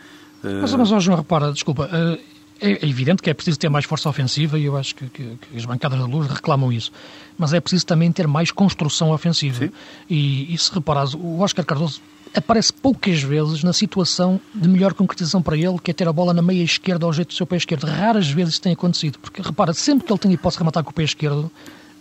mas, 0.44 0.74
mas 0.74 1.04
João, 1.04 1.18
repara, 1.18 1.52
desculpa, 1.52 1.90
eh, 1.92 2.20
é 2.62 2.88
evidente 2.88 3.22
que 3.22 3.30
é 3.30 3.34
preciso 3.34 3.60
ter 3.60 3.70
mais 3.70 3.86
força 3.86 4.08
ofensiva 4.08 4.58
e 4.58 4.66
eu 4.66 4.78
acho 4.78 4.96
que, 4.96 5.08
que, 5.08 5.38
que, 5.38 5.58
as 5.58 5.66
bancadas 5.66 6.00
da 6.00 6.06
luz 6.06 6.28
reclamam 6.28 6.72
isso. 6.72 6.92
Mas 7.38 7.54
é 7.54 7.60
preciso 7.60 7.86
também 7.86 8.12
ter 8.12 8.28
mais 8.28 8.52
construção 8.52 9.12
ofensiva. 9.12 9.70
E, 10.10 10.54
e, 10.54 10.58
se 10.58 10.74
reparares, 10.74 11.14
o 11.14 11.40
Oscar 11.40 11.66
Cardoso 11.66 12.02
aparece 12.36 12.72
poucas 12.72 13.22
vezes 13.22 13.64
na 13.64 13.74
situação 13.74 14.40
de 14.56 14.68
melhor 14.68 14.94
concretização 14.94 15.42
para 15.42 15.58
ele, 15.58 15.78
que 15.78 15.92
é 15.92 15.94
ter 15.94 16.08
a 16.08 16.14
bola 16.14 16.34
na 16.34 16.42
meia 16.42 16.64
esquerda 16.64 17.06
ao 17.06 17.14
jeito 17.14 17.30
do 17.30 17.34
seu 17.34 17.46
pé 17.46 17.58
esquerdo. 17.58 17.86
Raras 17.86 18.30
vezes 18.30 18.54
isso 18.54 18.62
tem 18.62 18.74
acontecido. 18.74 19.20
Porque, 19.20 19.42
repara, 19.42 19.74
sempre 19.74 20.06
que 20.06 20.12
ele 20.14 20.20
tem 20.20 20.32
hipótese 20.32 20.58
de 20.58 20.60
rematar 20.60 20.84
com 20.84 20.92
o 20.92 20.94
pé 20.94 21.04
esquerdo, 21.04 21.52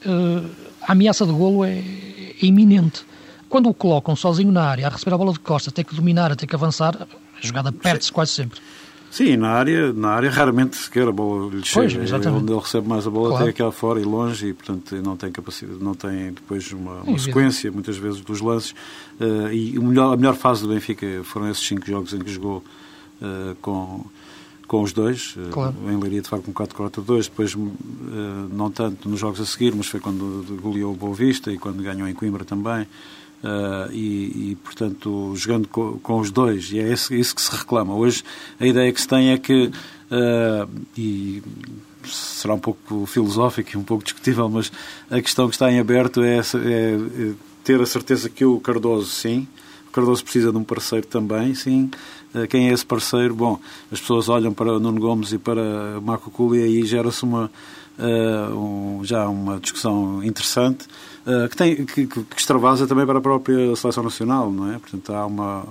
uh, 0.06 0.50
a 0.86 0.92
ameaça 0.92 1.26
de 1.26 1.32
golo 1.32 1.64
é, 1.64 1.78
é 1.78 2.36
iminente. 2.40 3.04
Quando 3.48 3.68
o 3.68 3.74
colocam 3.74 4.16
sozinho 4.16 4.50
na 4.50 4.64
área, 4.64 4.86
a 4.86 4.90
receber 4.90 5.14
a 5.14 5.18
bola 5.18 5.32
de 5.32 5.40
costa, 5.40 5.70
tem 5.70 5.84
que 5.84 5.94
dominar, 5.94 6.34
tem 6.36 6.48
que 6.48 6.54
avançar, 6.54 7.06
a 7.42 7.46
jogada 7.46 7.72
perde-se 7.72 8.12
quase 8.12 8.32
sempre. 8.32 8.60
Sim, 9.12 9.36
na 9.36 9.50
área, 9.50 9.92
na 9.92 10.08
área 10.08 10.30
raramente 10.30 10.74
sequer 10.74 11.06
a 11.06 11.12
bola 11.12 11.54
lhe 11.54 11.62
chega. 11.62 11.86
Pois, 11.98 12.10
é 12.10 12.30
onde 12.30 12.50
ele 12.50 12.58
recebe 12.58 12.88
mais 12.88 13.06
a 13.06 13.10
bola 13.10 13.28
claro. 13.28 13.44
até 13.44 13.52
cá 13.52 13.70
fora 13.70 14.00
e 14.00 14.04
longe 14.04 14.48
e, 14.48 14.54
portanto, 14.54 14.96
não 15.04 15.18
tem 15.18 15.30
capacidade, 15.30 15.84
não 15.84 15.92
tem 15.94 16.32
depois 16.32 16.72
uma, 16.72 17.02
uma 17.02 17.18
sequência, 17.18 17.70
muitas 17.70 17.98
vezes, 17.98 18.22
dos 18.22 18.40
lances. 18.40 18.70
Uh, 19.20 19.52
e 19.52 19.78
o 19.78 19.82
melhor, 19.82 20.14
a 20.14 20.16
melhor 20.16 20.34
fase 20.34 20.62
do 20.62 20.68
Benfica 20.68 21.06
foram 21.24 21.50
esses 21.50 21.62
cinco 21.62 21.86
jogos 21.86 22.14
em 22.14 22.20
que 22.20 22.30
jogou 22.30 22.64
uh, 23.20 23.54
com, 23.60 24.02
com 24.66 24.80
os 24.80 24.94
dois. 24.94 25.34
Eh, 25.36 25.50
claro. 25.50 25.74
Uh, 25.84 25.92
em 25.92 26.00
Leiria, 26.00 26.22
de 26.22 26.30
facto, 26.30 26.50
com 26.50 26.64
4-4-2. 26.64 27.24
Depois, 27.24 27.54
não 28.50 28.70
tanto 28.70 29.10
nos 29.10 29.20
jogos 29.20 29.42
a 29.42 29.44
seguir, 29.44 29.74
mas 29.74 29.88
foi 29.88 30.00
quando 30.00 30.42
goleou 30.62 30.90
o 30.90 30.96
Boa 30.96 31.14
Vista 31.14 31.52
e 31.52 31.58
quando 31.58 31.82
ganhou 31.82 32.08
em 32.08 32.14
Coimbra 32.14 32.46
também. 32.46 32.86
Uh, 33.42 33.90
e, 33.92 34.50
e, 34.52 34.58
portanto, 34.62 35.34
jogando 35.34 35.66
com, 35.66 35.98
com, 35.98 36.20
os 36.20 36.30
dois, 36.30 36.70
e 36.70 36.78
é 36.78 36.92
esse, 36.92 37.18
isso 37.18 37.34
que 37.34 37.42
se 37.42 37.50
reclama. 37.50 37.92
Hoje, 37.92 38.22
a 38.60 38.64
ideia 38.64 38.92
que 38.92 39.00
se 39.00 39.08
tem 39.08 39.30
é 39.30 39.38
que, 39.38 39.64
uh, 39.64 40.70
e 40.96 41.42
será 42.04 42.54
um 42.54 42.60
pouco 42.60 43.04
filosófico 43.04 43.70
e 43.74 43.76
um 43.76 43.82
pouco 43.82 44.04
discutível, 44.04 44.48
mas 44.48 44.70
a 45.10 45.20
questão 45.20 45.48
que 45.48 45.56
está 45.56 45.72
em 45.72 45.80
aberto 45.80 46.22
é, 46.22 46.36
é, 46.36 46.40
é 46.40 47.32
ter 47.64 47.80
a 47.80 47.86
certeza 47.86 48.28
que 48.28 48.44
o 48.44 48.60
Cardoso, 48.60 49.10
sim, 49.10 49.48
Cardoso 49.92 50.22
precisa 50.22 50.52
de 50.52 50.58
um 50.58 50.64
parceiro 50.64 51.06
também, 51.08 51.52
sim. 51.52 51.90
Uh, 52.32 52.46
quem 52.46 52.70
é 52.70 52.72
esse 52.72 52.86
parceiro? 52.86 53.34
Bom, 53.34 53.58
as 53.90 54.00
pessoas 54.00 54.28
olham 54.28 54.54
para 54.54 54.78
Nuno 54.78 55.00
Gomes 55.00 55.32
e 55.32 55.38
para 55.38 56.00
Marco 56.00 56.30
Culi 56.30 56.60
e 56.60 56.62
aí 56.62 56.86
gera-se 56.86 57.24
uma 57.24 57.50
um, 57.98 59.00
já 59.04 59.28
uma 59.28 59.60
discussão 59.60 60.24
interessante 60.24 60.86
que, 61.50 61.56
tem, 61.56 61.84
que, 61.84 62.06
que 62.06 62.24
extravasa 62.36 62.86
também 62.86 63.06
para 63.06 63.18
a 63.18 63.22
própria 63.22 63.74
seleção 63.76 64.02
nacional, 64.02 64.50
não 64.50 64.72
é? 64.72 64.78
Portanto, 64.78 65.12
há 65.12 65.26
uma, 65.26 65.64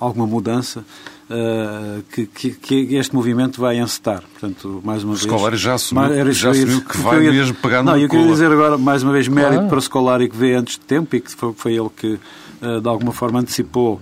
alguma 0.00 0.26
mudança 0.26 0.84
uh, 1.28 2.02
que, 2.12 2.26
que, 2.26 2.50
que, 2.52 2.94
este 2.94 3.14
movimento 3.14 3.60
vai 3.60 3.78
encetar. 3.78 4.22
Portanto, 4.22 4.80
mais 4.84 5.04
uma 5.04 5.14
vez... 5.14 5.60
Já 5.60 5.74
assumiu, 5.74 6.32
já 6.32 6.50
assumiu 6.50 6.80
que 6.82 6.98
vai 6.98 7.24
ia, 7.24 7.32
mesmo 7.32 7.54
pegar 7.56 7.82
no 7.82 7.90
Não, 7.90 7.98
eu 7.98 8.08
queria 8.08 8.26
dizer 8.26 8.50
agora, 8.50 8.78
mais 8.78 9.02
uma 9.02 9.12
vez, 9.12 9.28
mérito 9.28 9.54
claro. 9.54 9.68
para 9.68 9.80
Scolari 9.80 10.28
que 10.28 10.36
veio 10.36 10.58
antes 10.58 10.74
de 10.74 10.80
tempo 10.80 11.14
e 11.14 11.20
que 11.20 11.30
foi, 11.30 11.52
foi 11.54 11.74
ele 11.74 11.90
que, 11.94 12.18
uh, 12.62 12.80
de 12.80 12.88
alguma 12.88 13.12
forma, 13.12 13.40
antecipou 13.40 14.00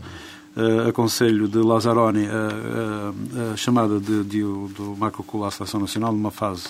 uh, 0.56 0.88
a 0.88 0.92
conselho 0.92 1.48
de 1.48 1.58
Lazzaroni 1.58 2.26
a, 2.26 3.56
chamada 3.56 3.98
de, 3.98 4.24
de, 4.24 4.40
do 4.40 4.94
Marco 4.98 5.22
Culo 5.22 5.44
à 5.44 5.50
Seleção 5.50 5.80
Nacional 5.80 6.12
numa 6.12 6.30
fase 6.30 6.68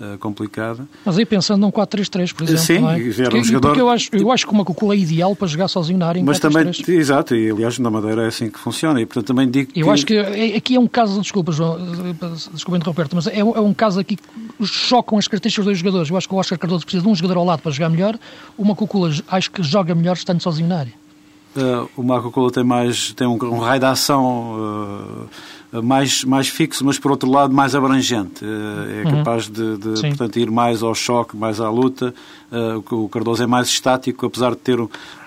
uh, 0.00 0.18
complicada. 0.18 0.86
Mas 1.04 1.18
aí 1.18 1.24
pensando 1.24 1.60
num 1.60 1.70
4-3-3, 1.70 2.34
por 2.34 2.44
exemplo. 2.44 2.62
Sim, 2.62 2.86
é? 2.86 3.20
era 3.20 3.30
porque, 3.30 3.38
um 3.38 3.44
jogador... 3.44 3.68
porque 3.68 3.80
eu 3.80 3.88
acho, 3.88 4.10
eu 4.12 4.32
acho 4.32 4.46
que 4.46 4.52
o 4.52 4.56
Macucula 4.56 4.94
é 4.94 4.98
ideal 4.98 5.34
para 5.36 5.46
jogar 5.48 5.68
sozinho 5.68 5.98
na 5.98 6.06
área 6.06 6.20
em 6.20 6.24
Mas 6.24 6.38
também, 6.38 6.70
exato, 6.88 7.34
e 7.34 7.50
aliás 7.50 7.78
na 7.78 7.90
Madeira 7.90 8.24
é 8.24 8.26
assim 8.28 8.50
que 8.50 8.58
funciona, 8.58 9.00
e 9.00 9.06
portanto 9.06 9.26
também 9.26 9.50
digo 9.50 9.70
Eu 9.74 9.86
que... 9.86 9.92
acho 9.92 10.06
que 10.06 10.14
é, 10.16 10.56
aqui 10.56 10.76
é 10.76 10.80
um 10.80 10.86
caso, 10.86 11.20
desculpa 11.20 11.52
João, 11.52 11.78
desculpa 12.52 12.76
interromper 12.76 13.08
mas 13.14 13.26
é, 13.26 13.40
é 13.40 13.44
um 13.44 13.74
caso 13.74 14.00
aqui 14.00 14.16
que 14.16 14.66
chocam 14.66 15.18
as 15.18 15.28
características 15.28 15.64
dos 15.64 15.72
dois 15.72 15.78
jogadores. 15.78 16.10
Eu 16.10 16.16
acho 16.16 16.28
que 16.28 16.34
o 16.34 16.38
Oscar 16.38 16.58
Cardoso 16.58 16.84
precisa 16.84 17.02
de 17.02 17.08
um 17.08 17.14
jogador 17.14 17.38
ao 17.38 17.44
lado 17.44 17.60
para 17.60 17.70
jogar 17.70 17.88
melhor, 17.88 18.18
o 18.56 18.64
Macucula 18.64 19.10
acho 19.28 19.50
que 19.50 19.62
joga 19.62 19.94
melhor 19.94 20.14
estando 20.14 20.40
sozinho 20.40 20.68
na 20.68 20.78
área. 20.78 21.04
Uh, 21.56 21.88
o 21.96 22.02
Marco 22.02 22.32
Cola 22.32 22.50
tem 22.50 22.64
mais 22.64 23.12
tem 23.12 23.28
um, 23.28 23.38
um 23.44 23.58
raio 23.58 23.78
de 23.78 23.86
ação 23.86 24.56
uh, 24.58 25.28
mais, 25.82 26.24
mais 26.24 26.48
fixo, 26.48 26.84
mas 26.84 26.98
por 26.98 27.10
outro 27.10 27.30
lado 27.30 27.52
mais 27.52 27.74
abrangente. 27.74 28.44
Eh, 28.44 29.02
é 29.02 29.08
uhum. 29.08 29.18
capaz 29.18 29.48
de, 29.48 29.76
de 29.76 30.00
portanto, 30.08 30.38
ir 30.38 30.50
mais 30.50 30.82
ao 30.82 30.94
choque, 30.94 31.36
mais 31.36 31.60
à 31.60 31.68
luta. 31.68 32.14
Eh, 32.52 32.80
o 32.90 33.08
Cardoso 33.08 33.42
é 33.42 33.46
mais 33.46 33.68
estático, 33.68 34.26
apesar 34.26 34.50
de 34.50 34.58
ter 34.58 34.78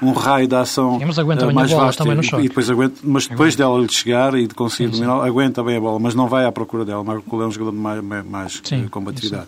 um 0.01 0.11
raio 0.11 0.47
de 0.47 0.55
ação 0.55 0.99
Sim, 0.99 1.05
mas 1.05 1.19
aguenta 1.19 1.45
eh, 1.45 1.53
mais 1.53 1.71
vasto. 1.71 1.97
Também 1.99 2.15
no 2.15 2.23
choque. 2.23 2.45
E 2.45 2.47
depois 2.47 2.69
aguenta, 2.69 2.95
mas 3.03 3.27
depois 3.27 3.55
aguenta. 3.55 3.71
dela 3.71 3.79
lhe 3.81 3.91
chegar 3.91 4.35
e 4.35 4.47
de 4.47 4.53
conseguir 4.53 4.93
sim, 4.93 5.01
dominar, 5.01 5.25
aguenta 5.25 5.63
bem 5.63 5.77
a 5.77 5.81
bola, 5.81 5.99
mas 5.99 6.15
não 6.15 6.27
vai 6.27 6.45
à 6.45 6.51
procura 6.51 6.85
dela. 6.85 7.01
O 7.01 7.05
Marco 7.05 7.23
Cola 7.23 7.43
é 7.43 7.47
um 7.47 7.51
jogador 7.51 7.71
de 7.71 7.77
mais, 7.77 8.25
mais 8.25 8.61
sim, 8.63 8.87
combatividade. 8.87 9.47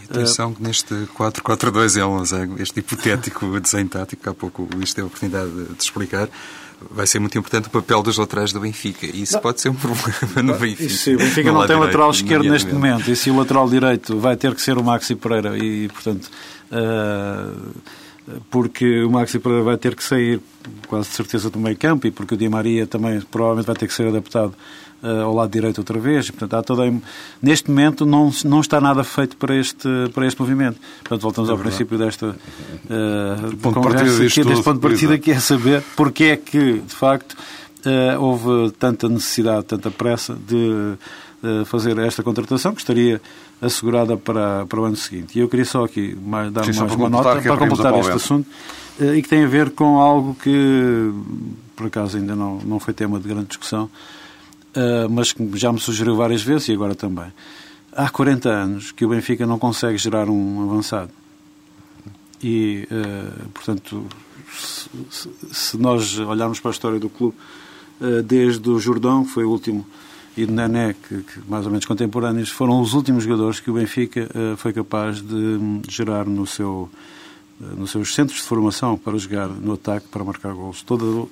E 0.00 0.04
atenção 0.04 0.52
que 0.52 0.62
neste 0.62 0.94
4-4-2 1.16 2.00
é 2.00 2.04
um, 2.04 2.22
este 2.60 2.80
hipotético 2.80 3.60
desenho 3.60 3.88
tático, 3.88 4.28
há 4.28 4.34
pouco 4.34 4.68
isto 4.80 4.96
teve 4.96 5.04
a 5.04 5.06
oportunidade 5.06 5.50
de 5.50 5.82
explicar 5.82 6.28
vai 6.90 7.06
ser 7.06 7.18
muito 7.18 7.36
importante 7.36 7.66
o 7.66 7.70
papel 7.70 8.02
dos 8.02 8.16
laterais 8.16 8.52
do 8.52 8.60
Benfica. 8.60 9.06
E 9.06 9.22
isso 9.22 9.34
não. 9.34 9.40
pode 9.40 9.60
ser 9.60 9.68
um 9.68 9.74
problema 9.74 10.42
no 10.42 10.58
Benfica. 10.58 10.84
Isso, 10.84 11.12
o 11.12 11.18
Benfica 11.18 11.52
não 11.52 11.60
tem 11.60 11.68
direito, 11.68 11.86
lateral 11.86 12.10
esquerdo 12.10 12.48
neste 12.48 12.72
momento. 12.72 13.10
E 13.10 13.16
se 13.16 13.30
o 13.30 13.36
lateral 13.36 13.68
direito 13.68 14.18
vai 14.18 14.36
ter 14.36 14.54
que 14.54 14.62
ser 14.62 14.78
o 14.78 14.84
Maxi 14.84 15.14
Pereira 15.14 15.58
e, 15.58 15.88
portanto, 15.88 16.30
uh, 16.70 18.40
porque 18.50 19.02
o 19.02 19.10
Maxi 19.10 19.38
Pereira 19.38 19.64
vai 19.64 19.76
ter 19.76 19.94
que 19.94 20.04
sair 20.04 20.40
quase 20.86 21.08
de 21.08 21.14
certeza 21.16 21.50
do 21.50 21.58
meio 21.58 21.76
campo 21.76 22.06
e 22.06 22.10
porque 22.10 22.34
o 22.34 22.36
Di 22.36 22.48
Maria 22.48 22.86
também 22.86 23.20
provavelmente 23.20 23.66
vai 23.66 23.76
ter 23.76 23.86
que 23.86 23.94
ser 23.94 24.06
adaptado 24.06 24.54
uh, 25.02 25.22
ao 25.22 25.34
lado 25.34 25.50
direito 25.50 25.78
outra 25.78 25.98
vez. 25.98 26.30
Portanto, 26.30 26.54
há 26.54 26.62
toda, 26.62 26.92
neste 27.42 27.70
momento 27.70 28.06
não, 28.06 28.30
não 28.44 28.60
está 28.60 28.80
nada 28.80 29.04
feito 29.04 29.36
para 29.36 29.54
este, 29.56 29.88
para 30.14 30.26
este 30.26 30.40
movimento. 30.40 30.78
Portanto, 31.00 31.20
voltamos 31.20 31.50
é 31.50 31.52
ao 31.52 31.58
princípio 31.58 31.98
desta 31.98 32.28
uh, 32.28 33.56
ponto 33.58 33.80
de 33.80 34.26
aqui, 34.26 34.44
deste 34.44 34.64
ponto 34.64 34.74
de 34.74 34.80
partida, 34.80 35.18
que 35.18 35.30
é 35.30 35.40
saber 35.40 35.82
porque 35.96 36.24
é 36.24 36.36
que, 36.36 36.80
de 36.80 36.94
facto, 36.94 37.36
uh, 37.86 38.20
houve 38.20 38.70
tanta 38.72 39.08
necessidade, 39.08 39.64
tanta 39.64 39.90
pressa 39.90 40.36
de 40.46 40.96
fazer 41.64 41.96
esta 41.96 42.22
contratação, 42.22 42.74
que 42.74 42.82
estaria 42.82 43.18
assegurada 43.62 44.14
para, 44.14 44.66
para 44.66 44.78
o 44.78 44.84
ano 44.84 44.96
seguinte. 44.96 45.38
E 45.38 45.40
eu 45.40 45.48
queria 45.48 45.64
só 45.64 45.84
aqui 45.84 46.14
mais, 46.22 46.52
dar 46.52 46.64
Sim, 46.64 46.78
mais 46.78 46.94
uma 46.94 47.08
nota 47.08 47.40
para 47.40 47.56
completar 47.56 47.98
este 47.98 48.12
assunto 48.12 48.46
e 49.00 49.22
que 49.22 49.28
tem 49.30 49.44
a 49.44 49.48
ver 49.48 49.70
com 49.70 49.98
algo 49.98 50.34
que, 50.34 51.10
por 51.74 51.86
acaso, 51.86 52.18
ainda 52.18 52.36
não, 52.36 52.58
não 52.58 52.78
foi 52.78 52.92
tema 52.92 53.18
de 53.18 53.26
grande 53.26 53.46
discussão, 53.46 53.88
uh, 54.76 55.08
mas 55.10 55.32
que 55.32 55.50
já 55.54 55.72
me 55.72 55.80
sugeriu 55.80 56.16
várias 56.16 56.42
vezes 56.42 56.68
e 56.68 56.72
agora 56.72 56.94
também. 56.94 57.32
Há 57.92 58.08
40 58.08 58.48
anos 58.48 58.92
que 58.92 59.04
o 59.04 59.08
Benfica 59.08 59.46
não 59.46 59.58
consegue 59.58 59.98
gerar 59.98 60.28
um 60.28 60.62
avançado. 60.62 61.10
E, 62.42 62.88
uh, 62.90 63.48
portanto, 63.50 64.06
se, 64.52 65.28
se, 65.52 65.76
nós 65.76 66.18
olharmos 66.18 66.60
para 66.60 66.70
a 66.70 66.72
história 66.72 66.98
do 66.98 67.08
clube, 67.08 67.36
uh, 68.00 68.22
desde 68.22 68.68
o 68.70 68.78
Jordão, 68.78 69.24
que 69.24 69.30
foi 69.30 69.44
o 69.44 69.50
último, 69.50 69.86
e 70.36 70.46
do 70.46 70.52
Nené, 70.52 70.94
que, 70.94 71.22
que, 71.22 71.40
mais 71.48 71.66
ou 71.66 71.70
menos 71.70 71.84
contemporâneos, 71.84 72.48
foram 72.48 72.80
os 72.80 72.94
últimos 72.94 73.24
jogadores 73.24 73.58
que 73.58 73.70
o 73.70 73.74
Benfica 73.74 74.28
foi 74.56 74.72
capaz 74.72 75.20
de 75.20 75.34
um, 75.34 75.82
gerar 75.88 76.24
no 76.24 76.46
seu, 76.46 76.88
nos 77.58 77.90
seus 77.90 78.14
centros 78.14 78.38
de 78.38 78.44
formação 78.44 78.96
para 78.96 79.18
jogar 79.18 79.48
no 79.48 79.72
ataque, 79.72 80.06
para 80.06 80.22
marcar 80.22 80.54
gols. 80.54 80.82
Todo, 80.82 81.28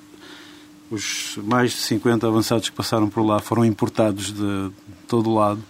os 0.91 1.37
mais 1.43 1.71
de 1.71 1.77
50 1.77 2.25
avançados 2.27 2.69
que 2.69 2.75
passaram 2.75 3.09
por 3.09 3.23
lá 3.23 3.39
foram 3.39 3.63
importados 3.63 4.33
de 4.33 4.71
todo 5.07 5.33
lado. 5.33 5.61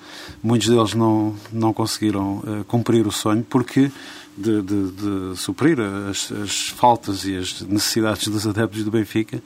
Muitos 0.41 0.67
deles 0.67 0.93
não, 0.93 1.35
não 1.51 1.73
conseguiram 1.73 2.37
uh, 2.37 2.63
cumprir 2.65 3.05
o 3.05 3.11
sonho 3.11 3.45
porque 3.49 3.91
de, 4.37 4.61
de, 4.61 4.91
de 4.91 5.37
suprir 5.37 5.77
as, 6.09 6.31
as, 6.31 6.69
faltas 6.69 7.25
e 7.25 7.35
as 7.35 7.61
necessidades 7.61 8.27
dos 8.29 8.47
adeptos 8.47 8.83
do 8.83 8.91
Benfica. 8.91 9.43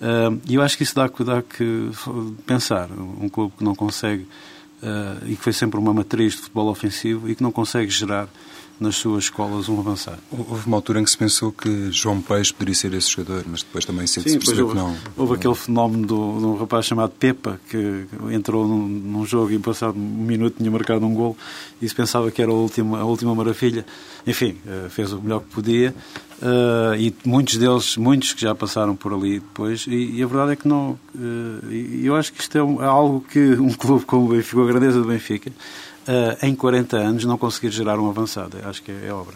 Uh, 0.00 0.38
e 0.46 0.56
eu 0.56 0.62
acho 0.62 0.76
que 0.76 0.82
isso 0.82 0.94
dá, 0.94 1.06
dá 1.06 1.40
que 1.40 1.90
pensar. 2.46 2.90
Um 2.90 3.28
clube 3.28 3.54
que 3.56 3.64
não 3.64 3.74
consegue, 3.74 4.24
uh, 4.82 5.26
e 5.26 5.36
que 5.36 5.42
foi 5.42 5.52
sempre 5.52 5.78
uma 5.78 5.94
matriz 5.94 6.34
de 6.34 6.40
futebol 6.40 6.68
ofensivo, 6.68 7.30
e 7.30 7.34
que 7.34 7.42
não 7.42 7.50
consegue 7.50 7.90
gerar 7.90 8.28
nas 8.84 8.96
suas 8.96 9.24
escolas 9.24 9.68
um 9.68 9.80
avançado. 9.80 10.18
Houve 10.30 10.66
uma 10.66 10.76
altura 10.76 11.00
em 11.00 11.04
que 11.04 11.10
se 11.10 11.18
pensou 11.18 11.50
que 11.50 11.90
João 11.90 12.20
Peixe 12.20 12.52
poderia 12.52 12.74
ser 12.74 12.94
esse 12.94 13.10
jogador, 13.10 13.44
mas 13.46 13.62
depois 13.62 13.84
também 13.84 14.06
se 14.06 14.22
percebeu 14.22 14.68
que 14.68 14.74
não. 14.74 14.96
Houve 15.16 15.34
aquele 15.34 15.54
fenómeno 15.54 16.06
do, 16.06 16.38
de 16.38 16.44
um 16.44 16.56
rapaz 16.56 16.86
chamado 16.86 17.10
Pepa, 17.10 17.58
que 17.68 18.06
entrou 18.30 18.68
num, 18.68 18.86
num, 18.86 19.26
jogo 19.26 19.50
e 19.52 19.58
passado 19.58 19.96
um 19.96 20.24
minuto 20.24 20.56
tinha 20.58 20.70
marcado 20.70 21.04
um 21.04 21.14
gol 21.14 21.36
e 21.80 21.88
se 21.88 21.94
pensava 21.94 22.30
que 22.30 22.40
era 22.40 22.50
a 22.50 22.54
última, 22.54 23.00
a 23.00 23.04
última 23.04 23.34
maravilha. 23.34 23.84
Enfim, 24.26 24.56
eh, 24.66 24.86
fez 24.88 25.12
o 25.12 25.20
melhor 25.20 25.40
que 25.40 25.48
podia. 25.48 25.94
Uh, 26.42 26.94
e 26.98 27.14
muitos 27.24 27.56
deles, 27.56 27.96
muitos 27.96 28.32
que 28.32 28.42
já 28.42 28.54
passaram 28.54 28.96
por 28.96 29.14
ali 29.14 29.38
depois, 29.38 29.86
e, 29.86 30.16
e 30.16 30.22
a 30.22 30.26
verdade 30.26 30.52
é 30.52 30.56
que 30.56 30.66
não. 30.66 30.98
Uh, 31.14 31.72
eu 32.02 32.14
acho 32.16 32.32
que 32.32 32.40
isto 32.40 32.58
é, 32.58 32.60
é 32.60 32.86
algo 32.86 33.24
que 33.30 33.38
um 33.54 33.72
clube 33.72 34.04
como 34.04 34.26
o 34.26 34.28
Benfica, 34.28 34.60
a 34.60 34.66
grandeza 34.66 35.00
do 35.00 35.06
Benfica, 35.06 35.50
uh, 36.08 36.46
em 36.46 36.54
40 36.54 36.96
anos 36.96 37.24
não 37.24 37.38
conseguir 37.38 37.70
gerar 37.70 37.98
um 37.98 38.08
avançado. 38.08 38.58
Acho 38.64 38.82
que 38.82 38.90
é, 38.90 39.06
é 39.08 39.12
obra. 39.12 39.34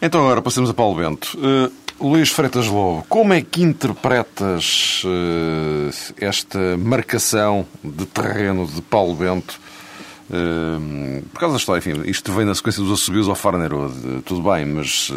Então 0.00 0.20
agora 0.20 0.40
passamos 0.40 0.70
a 0.70 0.74
Paulo 0.74 0.96
Bento. 0.96 1.36
Uh, 1.36 1.72
Luís 2.00 2.30
Freitas 2.30 2.68
Lobo, 2.68 3.04
como 3.08 3.32
é 3.32 3.42
que 3.42 3.60
interpretas 3.60 5.02
uh, 5.04 6.14
esta 6.20 6.76
marcação 6.76 7.66
de 7.82 8.06
terreno 8.06 8.64
de 8.64 8.80
Paulo 8.80 9.14
Bento? 9.16 9.60
Uh, 10.30 11.22
por 11.32 11.40
causa 11.40 11.54
da 11.54 11.58
história, 11.58 11.80
enfim, 11.80 12.00
isto 12.08 12.32
vem 12.32 12.44
na 12.44 12.54
sequência 12.54 12.80
dos 12.80 12.92
assobios 12.92 13.28
ao 13.28 13.34
Farnerode, 13.34 14.22
tudo 14.24 14.48
bem, 14.48 14.64
mas 14.64 15.10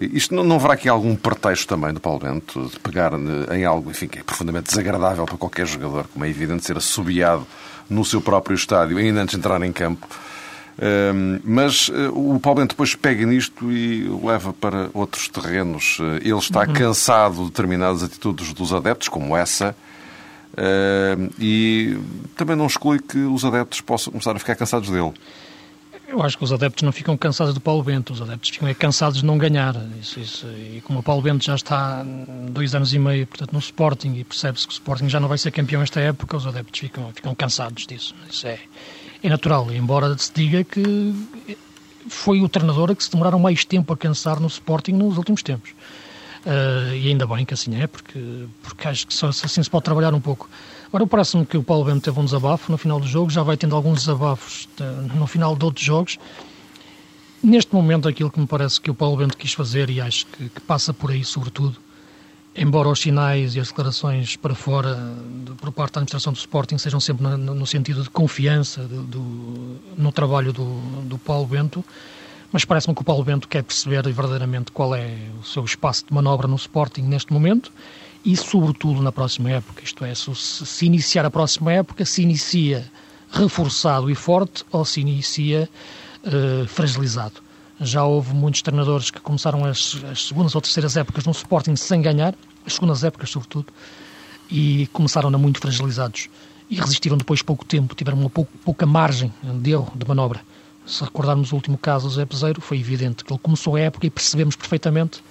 isto 0.00 0.34
não, 0.34 0.44
não 0.44 0.56
haverá 0.56 0.72
aqui 0.72 0.88
algum 0.88 1.14
pretexto 1.14 1.66
também 1.66 1.92
do 1.92 2.00
Paulo 2.00 2.20
Bento 2.20 2.70
de 2.70 2.80
pegar 2.80 3.12
em 3.54 3.64
algo 3.66 3.90
enfim, 3.90 4.08
que 4.08 4.20
é 4.20 4.22
profundamente 4.22 4.68
desagradável 4.70 5.26
para 5.26 5.36
qualquer 5.36 5.66
jogador, 5.66 6.06
como 6.10 6.24
é 6.24 6.30
evidente 6.30 6.64
ser 6.64 6.78
assobiado 6.78 7.46
no 7.90 8.04
seu 8.04 8.20
próprio 8.20 8.54
estádio, 8.54 8.96
ainda 8.96 9.20
antes 9.20 9.32
de 9.32 9.38
entrar 9.38 9.60
em 9.62 9.72
campo. 9.72 10.06
mas 11.44 11.90
eh, 11.92 12.08
o 12.08 12.38
Bento 12.38 12.68
depois 12.68 12.94
pega 12.94 13.26
nisto 13.26 13.70
e 13.70 14.08
leva 14.24 14.52
para 14.52 14.88
outros 14.94 15.28
terrenos. 15.28 15.98
Eh, 16.00 16.28
ele 16.28 16.38
está 16.38 16.60
uhum. 16.60 16.72
cansado 16.72 17.36
de 17.38 17.44
determinadas 17.46 18.02
atitudes 18.02 18.54
dos 18.54 18.72
adeptos, 18.72 19.08
como 19.08 19.36
essa, 19.36 19.76
e 21.38 21.98
também 22.36 22.56
não 22.56 22.66
exclui 22.66 22.98
que 22.98 23.18
os 23.18 23.44
adeptos 23.44 23.80
possam 23.80 24.12
começar 24.12 24.34
a 24.34 24.38
ficar 24.38 24.54
cansados 24.54 24.88
dele. 24.88 25.12
Eu 26.10 26.20
acho 26.24 26.36
que 26.36 26.42
os 26.42 26.52
adeptos 26.52 26.82
não 26.82 26.90
ficam 26.90 27.16
cansados 27.16 27.54
do 27.54 27.60
Paulo 27.60 27.84
Bento, 27.84 28.12
os 28.12 28.20
adeptos 28.20 28.50
ficam 28.50 28.66
é 28.66 28.74
cansados 28.74 29.20
de 29.20 29.24
não 29.24 29.38
ganhar. 29.38 29.76
Isso, 30.00 30.18
isso. 30.18 30.46
E 30.48 30.80
como 30.80 30.98
o 30.98 31.02
Paulo 31.04 31.22
Bento 31.22 31.44
já 31.44 31.54
está 31.54 32.04
dois 32.50 32.74
anos 32.74 32.92
e 32.92 32.98
meio 32.98 33.28
portanto, 33.28 33.52
no 33.52 33.60
Sporting 33.60 34.14
e 34.16 34.24
percebe-se 34.24 34.66
que 34.66 34.72
o 34.72 34.74
Sporting 34.74 35.08
já 35.08 35.20
não 35.20 35.28
vai 35.28 35.38
ser 35.38 35.52
campeão 35.52 35.80
esta 35.80 36.00
época, 36.00 36.36
os 36.36 36.48
adeptos 36.48 36.80
ficam, 36.80 37.12
ficam 37.14 37.32
cansados 37.32 37.86
disso. 37.86 38.12
Isso 38.28 38.44
é, 38.44 38.58
é 39.22 39.28
natural, 39.28 39.70
embora 39.70 40.18
se 40.18 40.32
diga 40.34 40.64
que 40.64 41.14
foi 42.08 42.40
o 42.40 42.48
treinador 42.48 42.90
a 42.90 42.96
que 42.96 43.04
se 43.04 43.10
demoraram 43.12 43.38
mais 43.38 43.64
tempo 43.64 43.92
a 43.92 43.96
cansar 43.96 44.40
no 44.40 44.48
Sporting 44.48 44.94
nos 44.94 45.16
últimos 45.16 45.44
tempos. 45.44 45.70
Uh, 46.44 46.94
e 46.94 47.08
ainda 47.08 47.26
bem 47.26 47.44
que 47.44 47.52
assim 47.52 47.78
é, 47.80 47.86
porque, 47.86 48.46
porque 48.62 48.88
acho 48.88 49.06
que 49.06 49.12
só 49.12 49.28
assim 49.28 49.62
se 49.62 49.68
pode 49.68 49.84
trabalhar 49.84 50.14
um 50.14 50.20
pouco. 50.20 50.48
Agora 50.88 51.06
parece-me 51.06 51.44
que 51.44 51.56
o 51.56 51.62
Paulo 51.62 51.84
Bento 51.84 52.00
teve 52.00 52.18
um 52.18 52.24
desabafo 52.24 52.72
no 52.72 52.78
final 52.78 52.98
do 52.98 53.06
jogo, 53.06 53.30
já 53.30 53.42
vai 53.42 53.56
tendo 53.56 53.76
alguns 53.76 54.00
desabafos 54.00 54.68
de, 54.76 55.14
no 55.14 55.26
final 55.26 55.54
de 55.54 55.64
outros 55.64 55.84
jogos. 55.84 56.18
Neste 57.42 57.74
momento, 57.74 58.08
aquilo 58.08 58.30
que 58.30 58.40
me 58.40 58.46
parece 58.46 58.80
que 58.80 58.90
o 58.90 58.94
Paulo 58.94 59.18
Bento 59.18 59.36
quis 59.36 59.52
fazer, 59.52 59.88
e 59.90 60.00
acho 60.00 60.26
que, 60.26 60.48
que 60.48 60.60
passa 60.62 60.92
por 60.92 61.10
aí 61.10 61.24
sobretudo, 61.24 61.76
embora 62.56 62.88
os 62.88 63.00
sinais 63.00 63.54
e 63.54 63.60
as 63.60 63.68
declarações 63.68 64.36
para 64.36 64.54
fora 64.54 64.98
por 65.58 65.70
parte 65.72 65.94
da 65.94 66.00
administração 66.00 66.32
do 66.32 66.38
Sporting 66.38 66.78
sejam 66.78 67.00
sempre 67.00 67.22
no, 67.26 67.36
no 67.36 67.66
sentido 67.66 68.02
de 68.02 68.10
confiança 68.10 68.82
do, 68.82 69.02
do, 69.02 69.76
no 69.96 70.10
trabalho 70.10 70.52
do, 70.52 70.80
do 71.02 71.18
Paulo 71.18 71.46
Bento, 71.46 71.84
mas 72.52 72.64
parece-me 72.64 72.94
que 72.94 73.02
o 73.02 73.04
Paulo 73.04 73.22
Bento 73.22 73.46
quer 73.46 73.62
perceber 73.62 74.02
verdadeiramente 74.02 74.72
qual 74.72 74.94
é 74.94 75.16
o 75.40 75.44
seu 75.44 75.64
espaço 75.64 76.04
de 76.06 76.12
manobra 76.12 76.48
no 76.48 76.56
Sporting 76.56 77.02
neste 77.02 77.32
momento 77.32 77.72
e, 78.24 78.36
sobretudo, 78.36 79.00
na 79.02 79.12
próxima 79.12 79.50
época. 79.50 79.82
Isto 79.84 80.04
é, 80.04 80.12
se, 80.14 80.86
iniciar 80.86 81.24
a 81.24 81.30
próxima 81.30 81.72
época, 81.72 82.04
se 82.04 82.22
inicia 82.22 82.90
reforçado 83.30 84.10
e 84.10 84.14
forte 84.14 84.64
ou 84.72 84.84
se 84.84 85.00
inicia 85.00 85.68
uh, 86.24 86.66
fragilizado. 86.66 87.34
Já 87.80 88.04
houve 88.04 88.34
muitos 88.34 88.60
treinadores 88.62 89.10
que 89.10 89.20
começaram 89.20 89.64
as, 89.64 89.96
as, 90.10 90.26
segundas 90.26 90.54
ou 90.54 90.60
terceiras 90.60 90.96
épocas 90.96 91.24
no 91.24 91.32
Sporting 91.32 91.76
sem 91.76 92.02
ganhar, 92.02 92.34
as 92.66 92.74
segundas 92.74 93.04
épocas, 93.04 93.30
sobretudo, 93.30 93.72
e 94.50 94.88
começaram 94.92 95.32
a 95.32 95.38
muito 95.38 95.60
fragilizados. 95.60 96.28
E 96.68 96.74
resistiram 96.76 97.16
depois 97.16 97.42
pouco 97.42 97.64
tempo, 97.64 97.94
tiveram 97.94 98.18
uma 98.18 98.30
pouca 98.30 98.86
margem 98.86 99.32
de 99.42 99.70
erro, 99.70 99.92
de 99.94 100.06
manobra. 100.06 100.40
Se 100.90 101.04
recordarmos 101.04 101.52
o 101.52 101.54
último 101.54 101.78
caso 101.78 102.08
do 102.08 102.14
Zé 102.14 102.24
Peseiro, 102.24 102.60
foi 102.60 102.78
evidente 102.78 103.24
que 103.24 103.32
ele 103.32 103.40
começou 103.40 103.76
a 103.76 103.80
época 103.80 104.06
e 104.06 104.10
percebemos 104.10 104.56
perfeitamente 104.56 105.22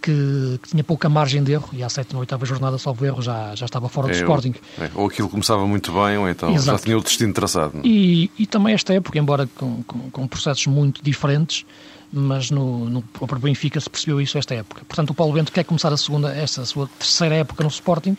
que, 0.00 0.58
que, 0.62 0.68
tinha 0.70 0.82
pouca 0.82 1.08
margem 1.08 1.42
de 1.42 1.52
erro 1.52 1.68
e 1.72 1.82
à 1.82 1.88
sétima 1.88 2.18
ou 2.18 2.20
oitava 2.20 2.44
jornada, 2.46 2.78
salvo 2.78 3.04
erro, 3.04 3.22
já, 3.22 3.54
já 3.54 3.66
estava 3.66 3.88
fora 3.88 4.08
do 4.08 4.14
é, 4.14 4.16
Sporting. 4.16 4.54
É, 4.78 4.90
ou 4.94 5.06
aquilo 5.06 5.28
começava 5.28 5.66
muito 5.66 5.92
bem, 5.92 6.18
ou 6.18 6.28
então 6.28 6.52
Exato. 6.52 6.78
já 6.78 6.84
tinha 6.84 6.98
o 6.98 7.02
destino 7.02 7.32
traçado. 7.32 7.78
É? 7.78 7.80
E, 7.84 8.30
e 8.38 8.46
também 8.46 8.74
esta 8.74 8.94
época, 8.94 9.18
embora 9.18 9.48
com, 9.56 9.82
com, 9.84 10.10
com 10.10 10.26
processos 10.26 10.66
muito 10.66 11.02
diferentes, 11.02 11.64
mas 12.12 12.50
no, 12.50 12.88
no 12.90 13.02
próprio 13.02 13.38
Benfica 13.40 13.80
se 13.80 13.88
percebeu 13.88 14.20
isso 14.20 14.36
esta 14.36 14.54
época. 14.54 14.82
Portanto, 14.86 15.10
o 15.10 15.14
Paulo 15.14 15.32
Bento 15.32 15.52
quer 15.52 15.64
começar 15.64 15.92
a 15.92 15.96
segunda, 15.96 16.34
esta 16.34 16.62
a 16.62 16.66
sua 16.66 16.88
terceira 16.98 17.36
época 17.36 17.62
no 17.62 17.70
Sporting, 17.70 18.16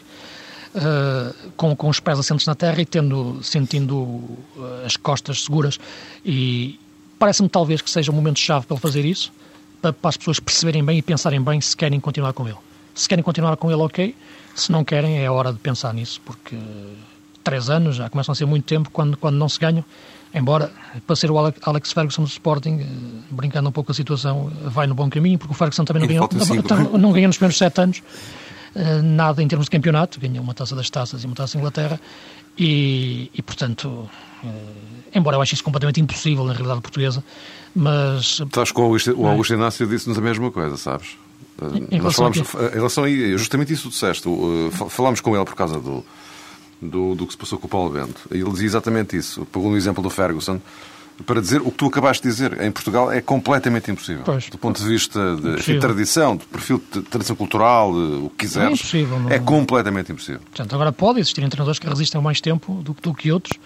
uh, 0.75 1.51
com, 1.55 1.75
com 1.75 1.89
os 1.89 1.99
pés 1.99 2.19
assentes 2.19 2.45
na 2.45 2.55
terra 2.55 2.81
e 2.81 2.85
tendo, 2.85 3.41
sentindo 3.43 3.95
uh, 3.97 4.85
as 4.85 4.97
costas 4.97 5.43
seguras. 5.43 5.79
E 6.25 6.79
parece-me 7.19 7.49
talvez 7.49 7.81
que 7.81 7.89
seja 7.89 8.11
um 8.11 8.15
momento-chave 8.15 8.65
para 8.65 8.75
ele 8.75 8.81
fazer 8.81 9.05
isso 9.05 9.31
para, 9.81 9.91
para 9.91 10.09
as 10.09 10.17
pessoas 10.17 10.39
perceberem 10.39 10.83
bem 10.83 10.99
e 10.99 11.01
pensarem 11.01 11.41
bem 11.41 11.59
se 11.59 11.75
querem 11.75 11.99
continuar 11.99 12.33
com 12.33 12.47
ele. 12.47 12.57
Se 12.93 13.09
querem 13.09 13.23
continuar 13.23 13.57
com 13.57 13.71
ele, 13.71 13.81
ok. 13.81 14.15
Se 14.53 14.71
não 14.71 14.83
querem, 14.83 15.23
é 15.23 15.29
hora 15.29 15.51
de 15.51 15.59
pensar 15.59 15.93
nisso, 15.93 16.21
porque 16.23 16.57
três 17.43 17.69
anos 17.69 17.95
já 17.95 18.09
começam 18.09 18.33
a 18.33 18.35
ser 18.35 18.45
muito 18.45 18.65
tempo 18.65 18.89
quando, 18.91 19.17
quando 19.17 19.35
não 19.35 19.49
se 19.49 19.59
ganham. 19.59 19.83
Embora, 20.33 20.71
para 21.05 21.15
ser 21.15 21.29
o 21.29 21.37
Alex 21.37 21.91
Ferguson 21.91 22.23
do 22.23 22.27
Sporting, 22.27 22.79
eh, 22.79 22.85
brincando 23.31 23.67
um 23.67 23.71
pouco 23.71 23.91
a 23.91 23.95
situação, 23.95 24.49
vai 24.63 24.87
no 24.87 24.95
bom 24.95 25.09
caminho, 25.09 25.37
porque 25.37 25.53
o 25.53 25.55
Ferguson 25.55 25.83
também 25.83 26.01
não 26.01 26.07
ganhou, 26.07 26.29
não, 26.69 26.97
não 26.97 27.11
ganhou 27.11 27.27
nos 27.27 27.37
primeiros 27.37 27.57
sete 27.57 27.81
anos 27.81 28.01
eh, 28.01 28.01
nada 29.03 29.41
em 29.41 29.47
termos 29.47 29.65
de 29.65 29.71
campeonato, 29.71 30.19
ganhou 30.19 30.43
uma 30.43 30.53
taça 30.53 30.75
das 30.75 30.89
taças 30.89 31.23
e 31.23 31.25
uma 31.25 31.35
taça 31.35 31.53
da 31.53 31.59
Inglaterra, 31.59 31.99
e, 32.57 33.29
e 33.33 33.41
portanto, 33.41 34.09
eh, 34.43 34.47
embora 35.15 35.37
eu 35.37 35.41
ache 35.41 35.53
isso 35.53 35.63
completamente 35.63 35.99
impossível 36.01 36.43
na 36.43 36.53
realidade 36.53 36.81
portuguesa, 36.81 37.23
mas... 37.75 38.39
Estás 38.39 38.71
com 38.71 38.81
o 38.81 38.85
Augusto, 38.85 39.13
o 39.17 39.27
Augusto 39.27 39.53
Inácio 39.53 39.87
disse-nos 39.87 40.17
a 40.17 40.21
mesma 40.21 40.51
coisa, 40.51 40.77
sabes? 40.77 41.17
Em 41.91 41.99
Nós 41.99 42.15
falámos, 42.15 42.37
em 42.37 42.73
relação 42.73 43.03
a 43.03 43.09
justamente 43.37 43.71
isso 43.71 43.83
que 43.83 43.89
disseste, 43.89 44.27
falámos 44.89 45.21
com 45.21 45.35
ele 45.35 45.45
por 45.45 45.55
causa 45.55 45.79
do, 45.79 46.03
do, 46.81 47.13
do 47.13 47.27
que 47.27 47.33
se 47.33 47.37
passou 47.37 47.59
com 47.59 47.67
o 47.67 47.69
Paulo 47.69 47.91
Bento. 47.91 48.21
Ele 48.31 48.49
dizia 48.49 48.65
exatamente 48.65 49.15
isso. 49.15 49.45
Pegou 49.45 49.69
no 49.69 49.77
exemplo 49.77 50.01
do 50.01 50.09
Ferguson 50.09 50.59
para 51.25 51.41
dizer 51.41 51.61
o 51.61 51.65
que 51.65 51.77
tu 51.77 51.85
acabaste 51.87 52.23
de 52.23 52.29
dizer. 52.29 52.61
Em 52.61 52.71
Portugal 52.71 53.11
é 53.11 53.21
completamente 53.21 53.89
impossível. 53.91 54.23
Pois, 54.23 54.49
do 54.49 54.57
ponto 54.57 54.81
de 54.81 54.87
vista 54.87 55.19
de, 55.35 55.79
tradição, 55.79 56.35
do 56.35 56.45
perfil 56.45 56.81
de 56.91 57.01
tradição 57.03 57.35
cultural, 57.35 57.91
o 57.93 58.29
que 58.29 58.45
quiseres. 58.45 58.69
É 58.69 58.73
impossível. 58.73 59.19
Não... 59.19 59.29
É 59.29 59.39
completamente 59.39 60.11
impossível. 60.11 60.41
Portanto, 60.41 60.73
agora 60.73 60.91
pode 60.91 61.19
existir 61.19 61.41
treinadores 61.41 61.79
que 61.79 61.87
resistem 61.87 62.21
mais 62.21 62.41
tempo 62.41 62.81
do, 62.83 62.93
do 62.93 63.13
que 63.13 63.31
outros. 63.31 63.57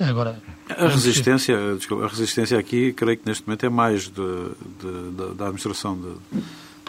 Agora, 0.00 0.40
a 0.68 0.86
resistência, 0.86 1.56
desculpa, 1.76 2.04
a 2.04 2.08
resistência 2.08 2.58
aqui, 2.58 2.92
creio 2.92 3.16
que 3.18 3.26
neste 3.26 3.44
momento 3.46 3.66
é 3.66 3.68
mais 3.68 4.04
de, 4.04 4.12
de, 4.12 5.10
de, 5.10 5.34
da 5.34 5.46
administração 5.46 5.98
de, 5.98 6.40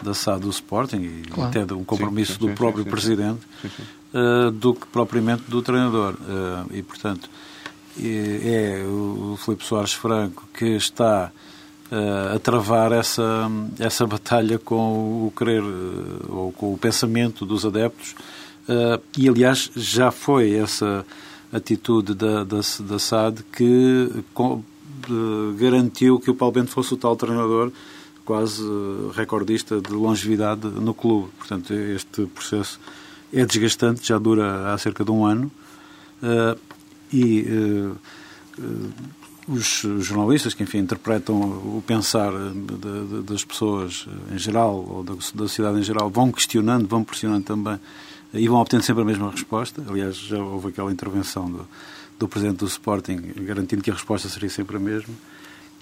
da 0.04 0.14
SAD 0.14 0.42
do 0.42 0.50
Sporting 0.50 0.98
e 0.98 1.22
claro. 1.28 1.50
até 1.50 1.64
de 1.64 1.74
um 1.74 1.82
compromisso 1.82 2.34
sim, 2.34 2.38
sim, 2.38 2.46
do 2.46 2.54
próprio 2.54 2.84
sim, 2.84 2.90
Presidente 2.90 3.40
uh, 4.14 4.50
do 4.50 4.74
que 4.74 4.86
propriamente 4.86 5.42
do 5.48 5.62
treinador. 5.62 6.14
Uh, 6.14 6.72
e, 6.72 6.82
portanto, 6.82 7.28
é, 8.02 8.84
o 8.86 9.36
Filipe 9.36 9.64
Soares 9.64 9.92
Franco 9.92 10.48
que 10.52 10.76
está 10.76 11.30
uh, 11.90 12.36
a 12.36 12.38
travar 12.38 12.92
essa, 12.92 13.50
essa 13.78 14.06
batalha 14.06 14.58
com 14.58 15.26
o 15.26 15.32
querer 15.36 15.62
ou 16.28 16.52
com 16.52 16.72
o 16.72 16.78
pensamento 16.78 17.44
dos 17.44 17.64
adeptos 17.64 18.14
e, 19.18 19.28
aliás, 19.28 19.68
já 19.74 20.12
foi 20.12 20.52
essa 20.54 21.04
atitude 21.52 22.14
da, 22.14 22.44
da, 22.44 22.60
da 22.80 22.98
SAD 23.00 23.42
que 23.52 24.08
garantiu 25.58 26.20
que 26.20 26.30
o 26.30 26.34
Paulo 26.34 26.54
Bento 26.54 26.70
fosse 26.70 26.94
o 26.94 26.96
tal 26.96 27.16
treinador 27.16 27.72
quase 28.24 28.62
recordista 29.14 29.80
de 29.80 29.90
longevidade 29.90 30.68
no 30.68 30.94
clube. 30.94 31.30
Portanto, 31.36 31.72
este 31.72 32.26
processo 32.26 32.78
é 33.32 33.44
desgastante, 33.44 34.06
já 34.06 34.18
dura 34.18 34.72
há 34.72 34.78
cerca 34.78 35.04
de 35.04 35.10
um 35.10 35.24
ano. 35.24 35.50
E 37.12 37.42
uh, 37.42 37.96
os 39.48 39.82
jornalistas 39.98 40.54
que, 40.54 40.62
enfim, 40.62 40.78
interpretam 40.78 41.40
o 41.40 41.82
pensar 41.84 42.30
de, 42.32 43.06
de, 43.06 43.22
das 43.22 43.44
pessoas 43.44 44.06
em 44.32 44.38
geral, 44.38 44.86
ou 44.88 45.02
da, 45.02 45.14
da 45.14 45.20
sociedade 45.20 45.78
em 45.78 45.82
geral, 45.82 46.08
vão 46.08 46.30
questionando, 46.30 46.86
vão 46.86 47.02
pressionando 47.02 47.44
também 47.44 47.78
e 48.32 48.46
vão 48.46 48.60
obtendo 48.60 48.84
sempre 48.84 49.02
a 49.02 49.04
mesma 49.04 49.30
resposta. 49.30 49.82
Aliás, 49.88 50.16
já 50.16 50.38
houve 50.38 50.68
aquela 50.68 50.92
intervenção 50.92 51.50
do, 51.50 51.66
do 52.18 52.28
Presidente 52.28 52.58
do 52.58 52.66
Sporting 52.66 53.16
garantindo 53.38 53.82
que 53.82 53.90
a 53.90 53.94
resposta 53.94 54.28
seria 54.28 54.50
sempre 54.50 54.76
a 54.76 54.80
mesma. 54.80 55.12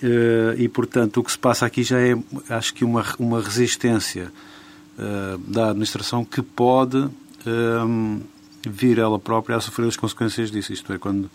Uh, 0.03 0.55
e, 0.57 0.69
portanto, 0.69 1.19
o 1.19 1.25
que 1.25 1.33
se 1.33 1.39
passa 1.39 1.67
aqui 1.67 1.83
já 1.83 2.01
é, 2.01 2.17
acho 2.49 2.73
que, 2.73 2.85
uma, 2.85 3.05
uma 3.19 3.43
resistência 3.43 4.33
da 5.47 5.71
administração 5.71 6.25
que 6.25 6.43
pode 6.43 7.09
vir 8.67 8.99
ela 8.99 9.19
própria 9.19 9.57
a 9.57 9.61
sofrer 9.61 9.89
as 9.89 9.97
consequências 9.97 10.51
disso. 10.51 10.73
Isto 10.73 10.93
é, 10.93 10.99
quando, 10.99 11.31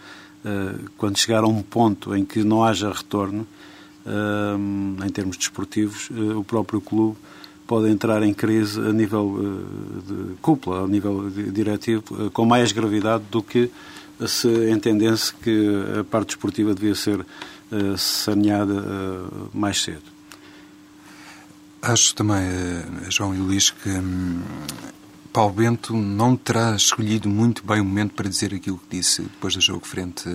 quando 0.98 1.18
chegar 1.18 1.44
a 1.44 1.48
um 1.48 1.62
ponto 1.62 2.16
em 2.16 2.26
que 2.26 2.44
não 2.44 2.64
haja 2.64 2.92
retorno, 2.92 3.48
em 5.06 5.10
termos 5.10 5.38
desportivos, 5.38 6.10
o 6.36 6.44
próprio 6.44 6.82
clube 6.82 7.18
pode 7.66 7.90
entrar 7.90 8.22
em 8.24 8.34
crise 8.34 8.80
a 8.80 8.92
nível 8.92 9.66
de 10.06 10.36
cúpula, 10.42 10.84
a 10.84 10.88
nível 10.88 11.30
diretivo, 11.30 12.30
com 12.32 12.46
mais 12.46 12.74
gravidade 12.74 13.24
do 13.32 13.42
que 13.42 13.72
se 14.28 14.70
entendesse 14.70 15.34
que 15.34 15.68
a 16.00 16.04
parte 16.04 16.30
desportiva 16.30 16.74
devia 16.74 16.96
ser 16.96 17.20
uh, 17.20 17.98
saneada 17.98 18.74
uh, 18.74 19.50
mais 19.54 19.82
cedo. 19.82 20.04
Acho 21.82 22.16
também, 22.16 22.44
uh, 22.48 23.12
João 23.12 23.36
e 23.36 23.38
Luís, 23.38 23.72
que 23.72 23.90
um, 23.90 24.42
Paulo 25.34 25.54
Bento 25.54 25.94
não 25.94 26.38
terá 26.38 26.76
escolhido 26.76 27.28
muito 27.28 27.66
bem 27.66 27.82
o 27.82 27.86
momento 27.86 28.14
para 28.14 28.30
dizer 28.30 28.54
aquilo 28.54 28.78
que 28.78 28.98
disse 28.98 29.24
depois 29.24 29.56
do 29.56 29.62
jogo 29.62 29.86
frente 29.86 30.30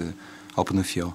ao 0.55 0.65
Penafiel. 0.65 1.15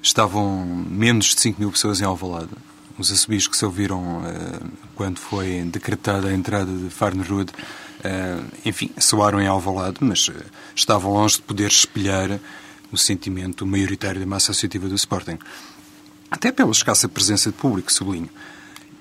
Estavam 0.00 0.64
menos 0.88 1.26
de 1.34 1.40
5 1.40 1.60
mil 1.60 1.70
pessoas 1.70 2.00
em 2.00 2.04
Alvalade 2.04 2.50
os 2.98 3.10
assobios 3.10 3.46
que 3.46 3.56
se 3.56 3.64
ouviram 3.64 4.18
uh, 4.18 4.70
quando 4.94 5.18
foi 5.18 5.62
decretada 5.62 6.28
a 6.28 6.32
entrada 6.32 6.70
de 6.70 6.90
Farnerud, 6.90 7.50
uh, 7.50 8.44
enfim, 8.64 8.90
soaram 8.98 9.40
em 9.40 9.46
Alvalade, 9.46 9.98
mas 10.00 10.28
uh, 10.28 10.34
estavam 10.74 11.12
longe 11.12 11.36
de 11.36 11.42
poder 11.42 11.68
espelhar 11.68 12.38
o 12.90 12.98
sentimento 12.98 13.66
maioritário 13.66 14.20
da 14.20 14.26
massa 14.26 14.52
associativa 14.52 14.88
do 14.88 14.94
Sporting. 14.94 15.38
Até 16.30 16.52
pela 16.52 16.70
escassa 16.70 17.08
presença 17.08 17.50
de 17.50 17.56
público, 17.56 17.92
sublinho. 17.92 18.30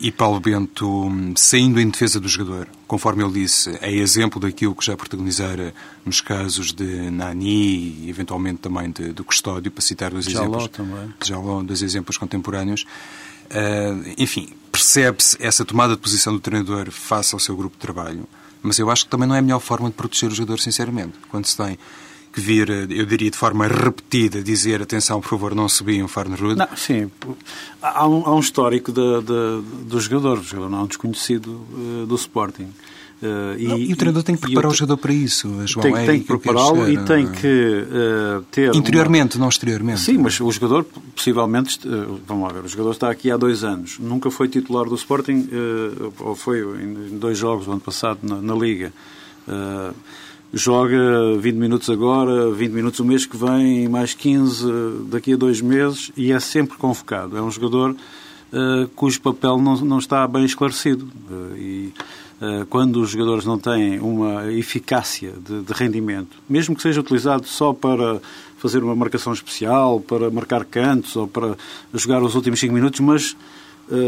E 0.03 0.11
Paulo 0.11 0.39
Bento, 0.39 0.89
hum, 0.89 1.35
saindo 1.37 1.79
em 1.79 1.87
defesa 1.87 2.19
do 2.19 2.27
jogador, 2.27 2.67
conforme 2.87 3.23
ele 3.23 3.33
disse, 3.33 3.77
é 3.81 3.91
exemplo 3.93 4.39
daquilo 4.39 4.73
que 4.73 4.83
já 4.83 4.97
protagonizara 4.97 5.75
nos 6.03 6.21
casos 6.21 6.73
de 6.73 7.11
Nani 7.11 7.99
e 8.01 8.09
eventualmente 8.09 8.61
também 8.61 8.89
de, 8.89 9.13
do 9.13 9.23
Custódio, 9.23 9.71
para 9.71 9.83
citar 9.83 10.09
dois 10.09 10.25
Jaló 10.25 10.57
exemplos. 10.57 10.67
Também. 10.69 11.13
Jaló, 11.23 11.61
dois 11.61 11.83
exemplos 11.83 12.17
contemporâneos. 12.17 12.87
Uh, 13.51 14.15
enfim, 14.17 14.49
percebe-se 14.71 15.37
essa 15.39 15.63
tomada 15.63 15.93
de 15.93 15.99
posição 15.99 16.33
do 16.33 16.39
treinador 16.39 16.89
face 16.89 17.35
ao 17.35 17.39
seu 17.39 17.55
grupo 17.55 17.75
de 17.75 17.81
trabalho, 17.81 18.27
mas 18.63 18.79
eu 18.79 18.89
acho 18.89 19.05
que 19.05 19.11
também 19.11 19.27
não 19.27 19.35
é 19.35 19.39
a 19.39 19.41
melhor 19.43 19.59
forma 19.59 19.87
de 19.87 19.95
proteger 19.95 20.31
o 20.31 20.33
jogador, 20.33 20.59
sinceramente. 20.59 21.13
Quando 21.29 21.45
se 21.45 21.55
tem 21.55 21.77
que 22.31 22.39
vir, 22.39 22.69
eu 22.69 23.05
diria 23.05 23.29
de 23.29 23.37
forma 23.37 23.67
repetida, 23.67 24.41
dizer 24.41 24.81
atenção, 24.81 25.19
por 25.19 25.29
favor, 25.29 25.53
não 25.53 25.67
subiam 25.67 26.07
Farnerud. 26.07 26.55
Não, 26.55 26.67
sim. 26.75 27.11
Há 27.81 28.07
um, 28.07 28.25
há 28.25 28.35
um 28.35 28.39
histórico 28.39 28.91
de, 28.91 29.21
de, 29.21 29.85
do 29.85 29.99
jogador. 29.99 30.39
O 30.39 30.43
jogador 30.43 30.69
não 30.69 30.79
é 30.79 30.83
um 30.83 30.87
desconhecido 30.87 31.47
uh, 31.47 32.05
do 32.05 32.15
Sporting. 32.15 32.69
Uh, 33.21 33.55
e, 33.55 33.67
não, 33.67 33.77
e, 33.77 33.93
o 33.93 33.95
treinador 33.95 34.23
tem 34.23 34.35
que 34.35 34.41
preparar 34.41 34.71
o, 34.71 34.73
o 34.73 34.75
jogador 34.75 34.97
para 34.97 35.13
isso, 35.13 35.47
João. 35.67 35.83
Tem, 35.83 35.95
é 35.95 36.05
tem 36.07 36.19
que 36.21 36.25
prepará-lo 36.25 36.89
e 36.89 36.97
tem 37.05 37.31
que 37.31 37.47
uh, 37.47 38.41
ter. 38.49 38.73
Interiormente, 38.73 39.35
uma... 39.35 39.41
não 39.41 39.49
exteriormente. 39.49 39.99
Sim, 39.99 40.17
mas 40.17 40.39
o 40.39 40.51
jogador, 40.51 40.85
possivelmente, 41.15 41.87
uh, 41.87 42.19
vamos 42.25 42.47
lá 42.47 42.53
ver, 42.53 42.65
o 42.65 42.67
jogador 42.67 42.91
está 42.91 43.11
aqui 43.11 43.29
há 43.29 43.37
dois 43.37 43.63
anos, 43.63 43.99
nunca 43.99 44.31
foi 44.31 44.47
titular 44.47 44.85
do 44.85 44.95
Sporting, 44.95 45.47
ou 46.19 46.35
foi 46.35 46.61
em 46.61 47.19
dois 47.19 47.37
jogos 47.37 47.67
o 47.67 47.71
ano 47.71 47.81
passado 47.81 48.19
na, 48.23 48.41
na 48.41 48.55
Liga. 48.55 48.91
Joga 50.53 51.37
20 51.39 51.55
minutos 51.55 51.89
agora, 51.89 52.51
20 52.51 52.71
minutos 52.71 52.99
o 52.99 53.05
mês 53.05 53.25
que 53.25 53.37
vem, 53.37 53.87
mais 53.87 54.13
15 54.13 54.65
daqui 55.09 55.33
a 55.33 55.37
dois 55.37 55.61
meses 55.61 56.11
e 56.17 56.31
é 56.31 56.39
sempre 56.39 56.77
convocado. 56.77 57.37
É 57.37 57.41
um 57.41 57.51
jogador 57.51 57.95
cujo 58.95 59.21
papel 59.21 59.57
não, 59.59 59.77
não 59.77 59.99
está 59.99 60.27
bem 60.27 60.43
esclarecido. 60.43 61.07
e 61.55 61.93
eh, 62.41 62.65
quando 62.71 62.99
os 62.99 63.11
jogadores 63.11 63.45
não 63.45 63.59
têm 63.59 63.99
uma 63.99 64.51
eficácia 64.51 65.31
de, 65.45 65.61
de, 65.61 65.73
rendimento, 65.73 66.37
mesmo 66.49 66.75
que 66.75 66.81
seja 66.81 66.99
utilizado 66.99 67.45
só 67.45 67.71
para 67.71 68.19
fazer 68.57 68.83
uma 68.83 68.95
marcação 68.95 69.31
especial, 69.31 69.99
para 69.99 70.27
marcar 70.31 70.65
cantos 70.65 71.15
ou 71.15 71.27
para 71.27 71.55
jogar 71.93 72.23
os 72.23 72.33
últimos 72.33 72.59
5 72.59 72.73
minutos, 72.73 72.99
mas, 72.99 73.37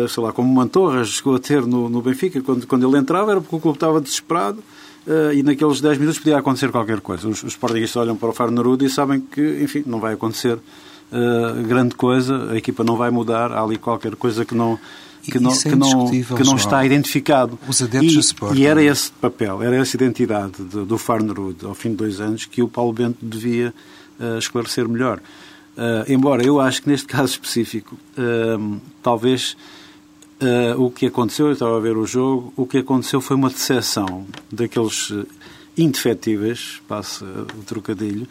sei 0.10 0.24
lá, 0.24 0.34
como 0.34 0.52
o 0.52 0.56
Mantorra 0.56 1.06
chegou 1.06 1.36
a 1.36 1.40
ter 1.40 1.64
no, 1.64 1.90
no 1.90 2.02
Benfica, 2.02 2.42
quando, 2.42 2.66
quando 2.66 2.88
ele 2.88 2.98
entrava 2.98 3.32
era 3.32 3.42
porque 3.42 3.56
o 3.56 3.60
clube 3.60 3.78
estava 3.78 4.02
desesperado 4.02 4.64
Uh, 5.06 5.34
e 5.34 5.44
naqueles 5.44 5.82
10 5.82 5.98
minutos 5.98 6.20
podia 6.20 6.38
acontecer 6.38 6.72
qualquer 6.72 7.02
coisa. 7.02 7.28
Os, 7.28 7.44
os 7.44 7.96
olham 7.96 8.16
para 8.16 8.30
o 8.30 8.34
Faro 8.34 8.52
Narudo 8.52 8.86
e 8.86 8.90
sabem 8.90 9.20
que, 9.20 9.62
enfim, 9.62 9.84
não 9.86 10.00
vai 10.00 10.14
acontecer 10.14 10.54
uh, 10.56 11.64
grande 11.68 11.96
coisa, 11.96 12.52
a 12.52 12.58
equipa 12.58 12.86
não 12.86 12.96
vai 12.96 13.12
mudar, 13.12 13.52
há 13.52 13.62
ali 13.62 13.78
qualquer 13.78 14.16
coisa 14.16 14.46
que 14.46 14.56
não, 14.56 14.80
que 15.22 15.40
não, 15.40 15.52
é 15.52 15.58
que 15.58 15.76
não, 15.76 16.10
que 16.10 16.44
não 16.46 16.56
está 16.56 16.86
identificado. 16.86 17.60
Os 17.68 17.82
adeptos 17.82 18.16
e, 18.16 18.20
Sport, 18.20 18.58
e 18.58 18.66
era 18.66 18.82
esse 18.82 19.12
papel, 19.12 19.62
era 19.62 19.76
essa 19.76 19.98
identidade 19.98 20.64
do, 20.64 20.86
do 20.86 20.98
Farnerud 20.98 21.66
ao 21.66 21.74
fim 21.74 21.90
de 21.90 21.98
dois 21.98 22.22
anos 22.22 22.46
que 22.46 22.62
o 22.62 22.70
Paulo 22.70 22.94
Bento 22.94 23.18
devia 23.22 23.74
uh, 24.20 24.38
esclarecer 24.38 24.88
melhor. 24.88 25.20
Embora 26.08 26.46
eu 26.46 26.62
acho 26.62 26.84
que 26.84 26.90
neste 26.90 27.08
caso 27.12 27.32
específico, 27.32 27.98
uh, 30.44 30.82
o 30.82 30.92
que 30.92 31.08
aconteceu, 31.08 31.48
eu 31.48 31.54
estava 31.54 31.78
a 31.78 31.80
ver 31.80 31.98
o 31.98 32.06
jogo, 32.06 32.54
o 32.56 32.66
que 32.66 32.80
aconteceu 32.80 33.22
foi 33.22 33.36
uma 33.36 33.50
decepção 33.50 34.26
daqueles 34.52 35.12
indefetíveis, 35.78 36.82
passa 36.88 37.26
o 37.26 37.64
trocadilho, 37.64 38.28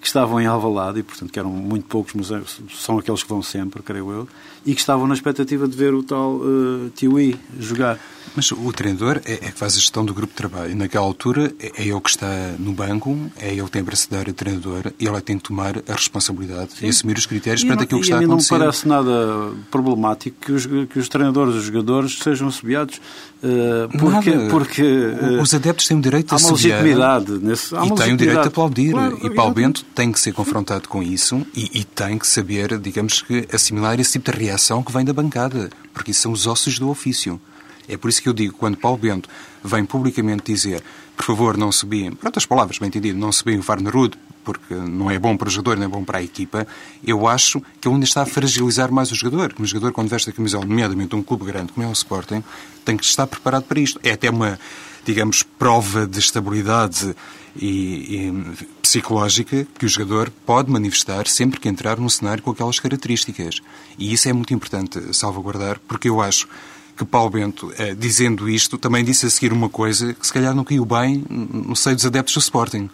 que 0.00 0.06
estavam 0.06 0.38
em 0.38 0.46
Alvalade, 0.46 1.00
e 1.00 1.02
portanto 1.02 1.32
que 1.32 1.38
eram 1.38 1.50
muito 1.50 1.86
poucos, 1.86 2.12
mas 2.12 2.60
são 2.78 2.98
aqueles 2.98 3.22
que 3.22 3.28
vão 3.28 3.42
sempre, 3.42 3.82
creio 3.82 4.10
eu, 4.10 4.28
e 4.64 4.74
que 4.74 4.80
estavam 4.80 5.06
na 5.06 5.14
expectativa 5.14 5.66
de 5.66 5.76
ver 5.76 5.94
o 5.94 6.02
tal 6.02 6.36
uh, 6.36 6.90
Tiwi 6.94 7.36
jogar. 7.58 7.98
Mas 8.36 8.50
o 8.50 8.72
treinador 8.72 9.20
é, 9.24 9.34
é, 9.34 9.36
que 9.36 9.58
faz 9.58 9.74
a 9.74 9.76
gestão 9.76 10.04
do 10.04 10.12
grupo 10.12 10.32
de 10.32 10.36
trabalho. 10.36 10.74
Naquela 10.76 11.04
altura 11.04 11.54
é, 11.60 11.72
é 11.76 11.88
ele 11.88 12.00
que 12.00 12.10
está 12.10 12.54
no 12.58 12.72
banco, 12.72 13.30
é 13.38 13.52
ele 13.52 13.62
que 13.62 13.70
tem 13.70 13.84
para 13.84 13.96
se 13.96 14.10
dar 14.10 14.28
a 14.28 14.32
treinador 14.32 14.92
e 14.98 15.06
ele 15.06 15.20
tem 15.20 15.38
que 15.38 15.44
tomar 15.44 15.78
a 15.88 15.92
responsabilidade 15.92 16.72
Sim. 16.78 16.86
e 16.86 16.88
assumir 16.88 17.16
os 17.16 17.26
critérios 17.26 17.64
para 17.64 17.82
aquilo 17.82 18.00
que 18.00 18.06
está 18.06 18.18
a 18.18 18.24
acontecer. 18.24 18.52
não 18.54 18.60
parece 18.60 18.88
nada 18.88 19.52
problemático 19.70 20.36
que 20.40 20.52
os, 20.52 20.66
que 20.66 20.98
os 20.98 21.08
treinadores, 21.08 21.54
os 21.54 21.64
jogadores 21.64 22.18
sejam 22.18 22.48
assobiados 22.48 23.00
uh, 23.42 23.98
porque, 23.98 24.30
nada. 24.30 24.50
porque 24.50 24.82
uh, 24.82 25.40
os 25.40 25.54
adeptos 25.54 25.86
têm 25.86 25.96
o 25.96 26.00
direito 26.00 26.34
a 26.34 26.38
uma 26.38 26.50
legitimidade 26.50 27.32
nesse, 27.38 27.74
há 27.74 27.86
e 27.86 27.94
têm 27.94 28.14
o 28.14 28.16
direito 28.16 28.38
a 28.40 28.46
aplaudir 28.46 28.92
claro, 28.92 29.18
e 29.22 29.30
Paulo 29.30 29.54
Bento 29.54 29.84
tem 29.94 30.10
que 30.10 30.18
ser 30.18 30.32
confrontado 30.32 30.88
com 30.88 31.02
isso 31.02 31.46
e, 31.54 31.70
e 31.80 31.84
tem 31.84 32.18
que 32.18 32.26
saber, 32.26 32.78
digamos 32.78 33.22
que, 33.22 33.46
assimilar 33.52 33.98
esse 34.00 34.12
tipo 34.12 34.32
de 34.32 34.44
reação 34.44 34.82
que 34.82 34.92
vem 34.92 35.04
da 35.04 35.12
bancada, 35.12 35.70
porque 35.92 36.10
isso 36.10 36.22
são 36.22 36.32
os 36.32 36.46
ossos 36.46 36.78
do 36.78 36.88
ofício. 36.88 37.40
É 37.88 37.96
por 37.96 38.08
isso 38.08 38.22
que 38.22 38.28
eu 38.28 38.32
digo, 38.32 38.54
quando 38.54 38.76
Paulo 38.76 38.98
Bento 38.98 39.28
vem 39.62 39.84
publicamente 39.84 40.52
dizer 40.52 40.82
por 41.16 41.24
favor, 41.24 41.56
não 41.56 41.70
subiem, 41.70 42.12
por 42.12 42.26
outras 42.26 42.44
palavras, 42.44 42.78
bem 42.78 42.88
entendido, 42.88 43.18
não 43.18 43.30
subiem 43.30 43.58
o 43.58 43.62
Farnerud, 43.62 44.18
porque 44.42 44.74
não 44.74 45.10
é 45.10 45.18
bom 45.18 45.36
para 45.36 45.48
o 45.48 45.50
jogador, 45.50 45.76
não 45.76 45.84
é 45.84 45.88
bom 45.88 46.04
para 46.04 46.18
a 46.18 46.22
equipa, 46.22 46.66
eu 47.06 47.26
acho 47.26 47.60
que 47.80 47.88
ele 47.88 47.94
ainda 47.94 48.04
está 48.04 48.22
a 48.22 48.26
fragilizar 48.26 48.92
mais 48.92 49.10
o 49.10 49.14
jogador. 49.14 49.54
Um 49.58 49.64
jogador, 49.64 49.92
quando 49.92 50.08
veste 50.08 50.28
a 50.30 50.32
camisola, 50.32 50.66
nomeadamente 50.66 51.14
um 51.14 51.22
clube 51.22 51.46
grande 51.46 51.72
como 51.72 51.86
é 51.86 51.88
o 51.88 51.92
Sporting, 51.92 52.42
tem 52.84 52.96
que 52.96 53.04
estar 53.04 53.26
preparado 53.26 53.64
para 53.64 53.80
isto. 53.80 53.98
É 54.02 54.12
até 54.12 54.28
uma, 54.28 54.58
digamos, 55.04 55.42
prova 55.42 56.06
de 56.06 56.18
estabilidade 56.18 57.14
e, 57.56 57.66
e, 57.66 58.56
psicológica 58.82 59.66
que 59.78 59.86
o 59.86 59.88
jogador 59.88 60.30
pode 60.44 60.70
manifestar 60.70 61.26
sempre 61.26 61.60
que 61.60 61.68
entrar 61.68 61.98
num 61.98 62.08
cenário 62.08 62.42
com 62.42 62.50
aquelas 62.50 62.78
características. 62.78 63.60
E 63.96 64.12
isso 64.12 64.28
é 64.28 64.32
muito 64.32 64.52
importante 64.52 65.14
salvaguardar, 65.14 65.80
porque 65.86 66.08
eu 66.08 66.20
acho 66.20 66.48
que 66.96 67.04
Paulo 67.04 67.30
Bento, 67.30 67.72
eh, 67.76 67.94
dizendo 67.94 68.48
isto, 68.48 68.78
também 68.78 69.04
disse 69.04 69.26
a 69.26 69.30
seguir 69.30 69.52
uma 69.52 69.68
coisa 69.68 70.14
que 70.14 70.26
se 70.26 70.32
calhar 70.32 70.54
não 70.54 70.64
caiu 70.64 70.84
bem 70.84 71.24
no 71.28 71.74
seio 71.74 71.96
dos 71.96 72.06
adeptos 72.06 72.34
do 72.34 72.40
Sporting. 72.40 72.88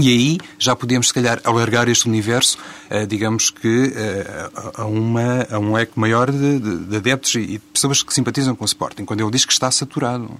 E 0.00 0.08
aí 0.08 0.38
já 0.58 0.74
podemos, 0.74 1.08
se 1.08 1.14
calhar, 1.14 1.40
alargar 1.44 1.88
este 1.88 2.08
universo, 2.08 2.56
eh, 2.88 3.04
digamos 3.04 3.50
que, 3.50 3.92
eh, 3.94 4.50
a, 4.74 4.86
uma, 4.86 5.46
a 5.50 5.58
um 5.58 5.72
leque 5.72 5.92
maior 6.00 6.30
de, 6.32 6.58
de, 6.58 6.78
de 6.78 6.96
adeptos 6.96 7.34
e 7.34 7.46
de 7.46 7.58
pessoas 7.58 8.02
que 8.02 8.12
simpatizam 8.12 8.56
com 8.56 8.64
o 8.64 8.66
Sporting, 8.66 9.04
quando 9.04 9.20
ele 9.20 9.30
diz 9.30 9.44
que 9.44 9.52
está 9.52 9.70
saturado. 9.70 10.30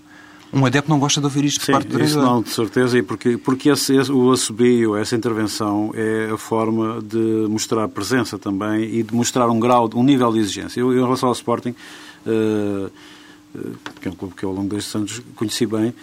Um 0.53 0.67
adepto 0.67 0.91
não 0.91 0.99
gosta 0.99 1.21
de 1.21 1.27
ouvir 1.27 1.45
isto 1.45 1.61
Sim, 1.61 1.73
por 1.73 1.81
parte 1.81 1.89
do 1.89 2.03
isso 2.03 2.21
não, 2.21 2.43
de 2.43 2.51
certeza, 2.51 2.99
e 2.99 3.03
porque, 3.03 3.39
porque 3.39 3.71
esse, 3.71 3.97
esse, 3.97 4.13
o 4.13 4.33
assobio, 4.33 4.97
essa 4.97 5.17
intervenção, 5.17 5.93
é 5.95 6.31
a 6.33 6.37
forma 6.37 7.01
de 7.03 7.47
mostrar 7.49 7.89
presença 7.89 8.39
também 8.39 8.85
e 8.85 9.03
de 9.03 9.15
mostrar 9.15 9.49
um 9.49 9.59
grau, 9.59 9.89
um 9.95 10.03
nível 10.03 10.31
de 10.31 10.41
exigência. 10.41 10.81
Eu, 10.81 10.93
em 10.93 11.03
relação 11.03 11.29
ao 11.29 11.35
Sporting, 11.35 11.75
que 12.25 14.09
é 14.09 14.11
um 14.11 14.15
clube 14.15 14.35
que 14.35 14.45
eu 14.45 14.51
ao 14.51 14.55
longo 14.55 14.75
destes 14.75 14.95
anos 14.95 15.23
conheci 15.37 15.67
bem, 15.67 15.95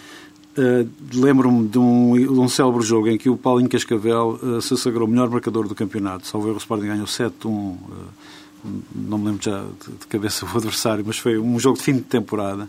Uh, 0.58 0.88
Lembro-me 1.14 1.68
de 1.68 1.78
um, 1.78 2.14
de 2.14 2.40
um 2.40 2.48
célebre 2.48 2.82
jogo 2.82 3.08
em 3.08 3.16
que 3.16 3.30
o 3.30 3.36
Paulinho 3.36 3.68
Cascavel 3.68 4.38
uh, 4.42 4.60
se 4.60 4.76
sagrou 4.76 5.06
o 5.06 5.10
melhor 5.10 5.30
marcador 5.30 5.68
do 5.68 5.74
campeonato. 5.74 6.26
Salvo 6.26 6.52
o 6.52 6.56
Sporting 6.56 6.86
ganhou 6.86 7.06
7-1. 7.06 7.46
Uh, 7.46 7.76
não 8.94 9.16
me 9.16 9.26
lembro 9.26 9.42
já 9.42 9.62
de, 9.62 9.92
de, 9.92 10.06
cabeça 10.08 10.44
o 10.44 10.48
adversário, 10.56 11.04
mas 11.06 11.18
foi 11.18 11.38
um 11.38 11.58
jogo 11.58 11.78
de 11.78 11.84
fim 11.84 11.94
de 11.94 12.02
temporada. 12.02 12.68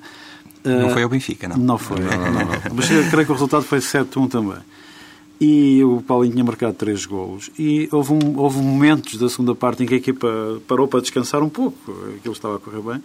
Não 0.64 0.92
foi 0.92 1.02
ao 1.02 1.10
Benfica, 1.10 1.48
não? 1.48 1.58
Não 1.58 1.78
foi, 1.78 2.00
não, 2.00 2.18
não, 2.18 2.32
não. 2.32 2.62
mas 2.76 2.88
creio 2.88 3.26
que 3.26 3.32
o 3.32 3.34
resultado 3.34 3.64
foi 3.64 3.80
7-1 3.80 4.30
também. 4.30 4.60
E 5.40 5.84
o 5.84 6.04
Paulinho 6.04 6.34
tinha 6.34 6.44
marcado 6.44 6.76
três 6.76 7.04
golos. 7.08 7.50
E 7.58 7.90
houve, 7.92 8.14
um, 8.14 8.38
houve 8.38 8.60
momentos 8.60 9.18
da 9.18 9.28
segunda 9.28 9.56
parte 9.56 9.82
em 9.82 9.88
que 9.88 9.96
a 9.96 9.98
equipa 9.98 10.62
parou 10.68 10.88
para 10.88 11.02
descansar 11.02 11.42
um 11.42 11.50
pouco. 11.50 11.78
Aquilo 12.16 12.36
estava 12.36 12.58
a 12.58 12.60
correr 12.60 12.80
bem. 12.80 13.02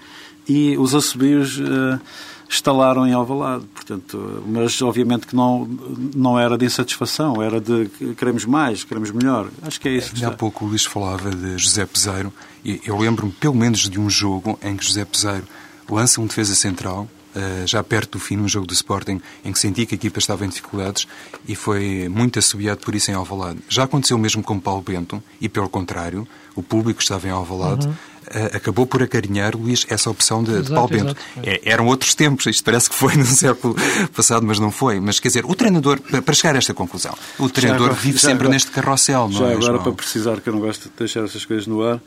E 0.48 0.76
os 0.78 0.94
assobios 0.94 1.58
uh, 1.58 2.00
estalaram 2.48 3.06
em 3.06 3.12
Alvalade. 3.12 3.64
Portanto, 3.74 4.42
mas 4.46 4.80
obviamente 4.82 5.26
que 5.26 5.34
não, 5.36 5.68
não 6.14 6.38
era 6.38 6.56
de 6.56 6.64
insatisfação, 6.64 7.42
era 7.42 7.60
de 7.60 7.88
queremos 8.16 8.44
mais, 8.44 8.84
queremos 8.84 9.10
melhor. 9.10 9.48
Acho 9.62 9.80
que 9.80 9.88
é 9.88 9.92
isso. 9.92 10.12
Que 10.12 10.24
Há 10.24 10.30
pouco 10.30 10.64
o 10.64 10.68
Luís 10.68 10.84
falava 10.84 11.30
de 11.30 11.58
José 11.58 11.86
Peseiro. 11.86 12.32
E 12.64 12.80
eu 12.84 12.98
lembro-me 12.98 13.32
pelo 13.32 13.54
menos 13.54 13.88
de 13.88 13.98
um 13.98 14.10
jogo 14.10 14.58
em 14.62 14.76
que 14.76 14.84
José 14.84 15.04
Peseiro 15.04 15.44
lança 15.88 16.20
um 16.20 16.26
defesa 16.26 16.54
central 16.54 17.08
eh, 17.36 17.66
já 17.66 17.84
perto 17.84 18.12
do 18.12 18.18
fim, 18.18 18.34
num 18.34 18.48
jogo 18.48 18.66
do 18.66 18.72
Sporting, 18.72 19.20
em 19.44 19.52
que 19.52 19.58
senti 19.58 19.84
que 19.84 19.94
a 19.94 19.96
equipa 19.96 20.18
estava 20.18 20.46
em 20.46 20.48
dificuldades 20.48 21.06
e 21.46 21.54
foi 21.54 22.08
muito 22.08 22.38
assobiado 22.38 22.80
por 22.80 22.94
isso 22.94 23.10
em 23.10 23.14
Alvalade. 23.14 23.58
Já 23.68 23.84
aconteceu 23.84 24.16
mesmo 24.16 24.42
com 24.42 24.58
Paulo 24.58 24.80
Bento 24.80 25.22
e, 25.38 25.46
pelo 25.46 25.68
contrário, 25.68 26.26
o 26.54 26.62
público 26.62 27.02
estava 27.02 27.28
em 27.28 27.30
Alvalade. 27.30 27.88
Uhum. 27.88 27.94
Uh, 28.26 28.56
acabou 28.56 28.86
por 28.86 29.02
acarinhar, 29.02 29.56
Luís, 29.56 29.86
essa 29.88 30.10
opção 30.10 30.42
de, 30.42 30.50
exato, 30.50 30.68
de 30.68 30.74
Paulo 30.74 30.88
Bento. 30.88 31.16
É, 31.42 31.60
eram 31.64 31.86
outros 31.86 32.14
tempos, 32.14 32.46
isto 32.46 32.64
parece 32.64 32.90
que 32.90 32.96
foi 32.96 33.14
no 33.14 33.24
século 33.26 33.76
passado, 34.14 34.44
mas 34.44 34.58
não 34.58 34.70
foi. 34.70 34.98
Mas 34.98 35.20
quer 35.20 35.28
dizer, 35.28 35.44
o 35.44 35.54
treinador, 35.54 36.00
para 36.00 36.34
chegar 36.34 36.54
a 36.54 36.58
esta 36.58 36.74
conclusão, 36.74 37.14
o 37.38 37.48
treinador 37.48 37.86
agora, 37.86 38.00
vive 38.00 38.18
sempre 38.18 38.34
agora, 38.34 38.50
neste 38.50 38.70
carrossel, 38.72 39.28
não 39.28 39.38
já 39.38 39.46
é? 39.46 39.50
Já 39.50 39.56
agora, 39.56 39.78
para 39.78 39.92
precisar, 39.92 40.40
que 40.40 40.48
eu 40.48 40.52
não 40.52 40.60
gosto 40.60 40.88
de 40.88 40.94
deixar 40.98 41.24
essas 41.24 41.44
coisas 41.44 41.66
no 41.66 41.82
ar, 41.82 42.00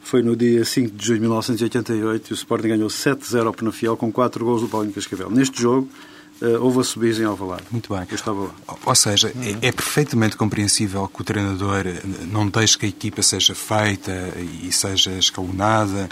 foi 0.00 0.22
no 0.22 0.36
dia 0.36 0.64
5 0.64 0.96
de 0.96 1.06
junho 1.06 1.18
de 1.18 1.22
1988 1.22 2.30
e 2.30 2.32
o 2.32 2.34
Sporting 2.34 2.68
ganhou 2.68 2.88
7-0 2.88 3.46
ao 3.46 3.52
Penafiel 3.52 3.96
com 3.96 4.12
4 4.12 4.44
gols 4.44 4.60
do 4.60 4.68
Paulinho 4.68 4.92
Cascavel. 4.92 5.30
Neste 5.30 5.60
jogo, 5.60 5.88
houve 6.60 6.80
a 6.80 6.84
subir 6.84 7.18
em 7.20 7.24
Alvalade. 7.24 7.64
Muito 7.70 7.94
bem. 7.94 8.06
Eu 8.10 8.14
estava 8.14 8.42
lá. 8.42 8.54
Ou 8.84 8.94
seja, 8.94 9.32
uhum. 9.34 9.58
é, 9.62 9.68
é, 9.68 9.72
perfeitamente 9.72 10.36
compreensível 10.36 11.06
que 11.08 11.20
o 11.20 11.24
treinador 11.24 11.84
não 12.30 12.48
deixe 12.48 12.76
que 12.76 12.86
a 12.86 12.88
equipa 12.88 13.22
seja 13.22 13.54
feita 13.54 14.12
e 14.62 14.70
seja 14.72 15.12
escalonada 15.12 16.08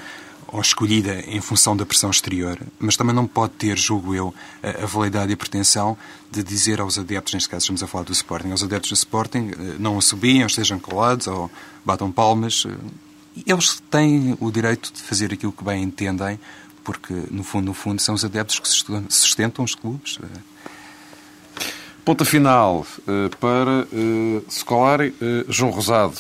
ou 0.53 0.61
escolhida 0.61 1.21
em 1.27 1.41
função 1.41 1.75
da 1.75 1.87
pressão 1.87 2.11
exterior, 2.11 2.59
mas 2.79 2.95
também 2.95 3.15
não 3.15 3.27
pode 3.27 3.55
ter, 3.55 3.79
julgo 3.79 4.15
eu, 4.15 4.35
a, 4.63 4.85
a 4.85 4.87
validade 4.87 5.33
e 5.33 5.35
a 5.35 5.37
pretensão 5.37 5.97
de 6.31 6.43
dizer 6.43 6.79
aos 6.79 6.99
adeptos, 6.99 7.33
neste 7.33 7.49
caso 7.49 7.63
estamos 7.63 7.83
a 7.83 7.87
falar 7.87 8.05
do 8.05 8.13
Sporting, 8.13 8.51
aos 8.51 8.63
adeptos 8.63 8.91
do 8.91 8.95
Sporting, 8.95 9.51
eh, 9.51 9.77
não 9.79 9.97
a 9.97 10.03
subiem, 10.03 10.43
ou 10.43 10.47
estejam 10.47 10.79
calados, 10.79 11.27
ou 11.27 11.51
batam 11.87 12.13
palmas, 12.13 12.67
eh, 12.67 13.43
eles 13.47 13.83
têm 13.91 14.37
o 14.41 14.51
direito 14.51 14.93
de 14.93 15.01
fazer 15.01 15.33
aquilo 15.33 15.53
que 15.53 15.65
bem 15.65 15.83
entendem, 15.83 16.39
porque, 16.85 17.15
no 17.31 17.43
fundo, 17.43 17.67
no 17.67 17.75
fundo, 17.75 18.01
são 18.01 18.15
os 18.15 18.25
adeptos 18.25 18.59
que 18.59 18.69
sustentam 19.09 19.65
os 19.65 19.75
clubes. 19.75 20.19
Ponta 22.05 22.25
final 22.25 22.85
uh, 23.07 23.37
para 23.37 23.87
uh, 23.93 24.45
Scolari, 24.51 25.15
João 25.49 25.71
Rosado, 25.71 26.17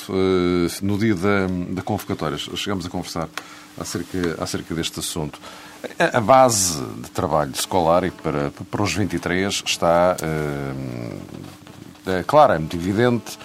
no 0.80 0.96
dia 0.96 1.14
da, 1.14 1.48
da 1.70 1.82
convocatória. 1.82 2.38
Chegamos 2.38 2.86
a 2.86 2.88
conversar 2.88 3.28
acerca, 3.76 4.36
acerca 4.40 4.74
deste 4.76 5.00
assunto. 5.00 5.40
A, 5.98 6.18
a 6.18 6.20
base 6.20 6.80
de 6.98 7.10
trabalho 7.10 7.50
de 7.50 7.60
Scolari 7.60 8.12
para, 8.12 8.52
para 8.70 8.82
os 8.82 8.94
23 8.94 9.64
está 9.66 10.16
é 12.06 12.22
clara, 12.22 12.54
é 12.54 12.58
muito 12.60 12.76
evidente. 12.76 13.36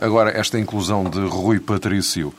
agora, 0.00 0.30
esta 0.30 0.56
inclusão 0.56 1.02
de 1.02 1.18
Rui 1.18 1.58
Patrício 1.58 2.32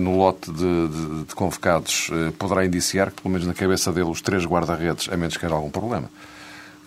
no 0.00 0.16
lote 0.16 0.50
de, 0.50 0.88
de, 0.88 1.24
de 1.24 1.34
convocados 1.34 2.10
poderá 2.38 2.66
indiciar 2.66 3.10
que, 3.12 3.22
pelo 3.22 3.32
menos 3.32 3.46
na 3.46 3.54
cabeça 3.54 3.92
dele, 3.92 4.10
os 4.10 4.20
três 4.20 4.44
guarda-redes, 4.44 5.08
a 5.08 5.16
menos 5.16 5.36
que 5.36 5.46
haja 5.46 5.54
algum 5.54 5.70
problema 5.70 6.10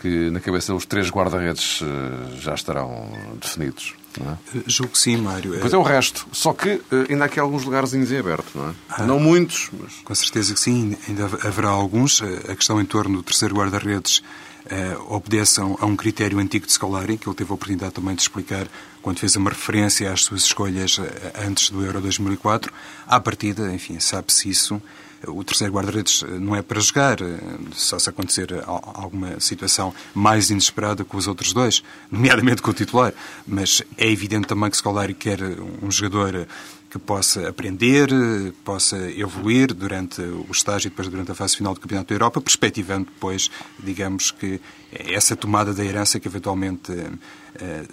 que 0.01 0.31
na 0.31 0.39
cabeça 0.39 0.73
os 0.73 0.85
três 0.85 1.11
guarda-redes 1.11 1.81
eh, 1.83 2.39
já 2.39 2.55
estarão 2.55 3.07
definidos. 3.39 3.93
Não 4.19 4.31
é? 4.31 4.57
Eh, 4.57 4.63
julgo 4.65 4.93
que 4.93 4.99
sim, 4.99 5.15
Mário. 5.17 5.59
Pois 5.59 5.71
é 5.71 5.77
o 5.77 5.83
resto. 5.83 6.27
Só 6.31 6.53
que 6.53 6.69
eh, 6.69 7.05
ainda 7.07 7.25
há 7.25 7.27
aqui 7.27 7.39
alguns 7.39 7.63
lugares 7.63 7.93
em 7.93 8.01
aberto, 8.17 8.49
não 8.55 8.69
é? 8.69 8.73
Ah, 8.89 9.03
não 9.03 9.19
muitos, 9.19 9.69
mas... 9.79 9.93
Com 10.03 10.15
certeza 10.15 10.55
que 10.55 10.59
sim, 10.59 10.97
ainda 11.07 11.25
haverá 11.25 11.69
alguns. 11.69 12.21
A 12.49 12.55
questão 12.55 12.81
em 12.81 12.85
torno 12.85 13.17
do 13.17 13.23
terceiro 13.23 13.55
guarda-redes 13.55 14.23
uh, 14.71 15.13
obedece 15.13 15.59
a 15.59 15.65
um, 15.65 15.95
critério 15.95 16.39
antigo 16.39 16.65
de 16.65 16.73
Scolari, 16.73 17.17
que 17.17 17.27
ele 17.27 17.35
teve 17.35 17.51
a 17.51 17.53
oportunidade 17.53 17.93
também 17.93 18.15
de 18.15 18.21
explicar 18.21 18.67
quando 19.01 19.19
fez 19.19 19.35
uma 19.35 19.49
referência 19.49 20.11
às 20.11 20.23
suas 20.23 20.43
escolhas 20.43 20.99
antes 21.45 21.69
do 21.69 21.83
Euro 21.83 21.99
2004. 22.01 22.71
À 23.07 23.19
partida, 23.19 23.73
enfim, 23.73 23.99
sabe-se 23.99 24.49
isso 24.49 24.81
o 25.27 25.43
terceiro 25.43 25.73
guarda-redes 25.73 26.23
eh, 26.23 26.39
não 26.39 26.55
é 26.55 26.61
para 26.61 26.79
jogar, 26.79 27.21
eh, 27.21 27.39
só 27.73 27.99
se 27.99 28.09
acontecer 28.09 28.49
alguma 28.65 29.39
situação 29.39 29.93
mais 30.13 30.49
inesperada 30.49 31.03
com 31.03 31.17
os 31.17 31.27
outros 31.27 31.53
dois, 31.53 31.83
nomeadamente 32.11 32.61
com 32.61 32.71
o 32.71 32.73
titular. 32.73 33.13
Mas 33.45 33.81
é 33.97 34.09
evidente 34.09 34.47
também 34.47 34.69
que 34.69 34.77
Scolari 34.77 35.13
quer 35.13 35.39
um 35.81 35.91
jogador 35.91 36.47
que 36.91 36.99
possa 36.99 37.47
aprender, 37.47 38.09
que 38.09 38.51
possa 38.65 38.97
evoluir 39.11 39.73
durante 39.73 40.21
o 40.21 40.47
estágio 40.51 40.87
e 40.87 40.89
depois 40.89 41.07
durante 41.07 41.31
a 41.31 41.35
fase 41.35 41.55
final 41.55 41.73
do 41.73 41.79
Campeonato 41.79 42.09
da 42.09 42.15
Europa, 42.15 42.41
perspectivando 42.41 43.05
depois, 43.05 43.49
digamos 43.79 44.29
que 44.29 44.59
essa 44.91 45.35
tomada 45.37 45.73
da 45.73 45.85
herança 45.85 46.19
que 46.19 46.27
eventualmente 46.27 46.91
eh, 46.91 47.09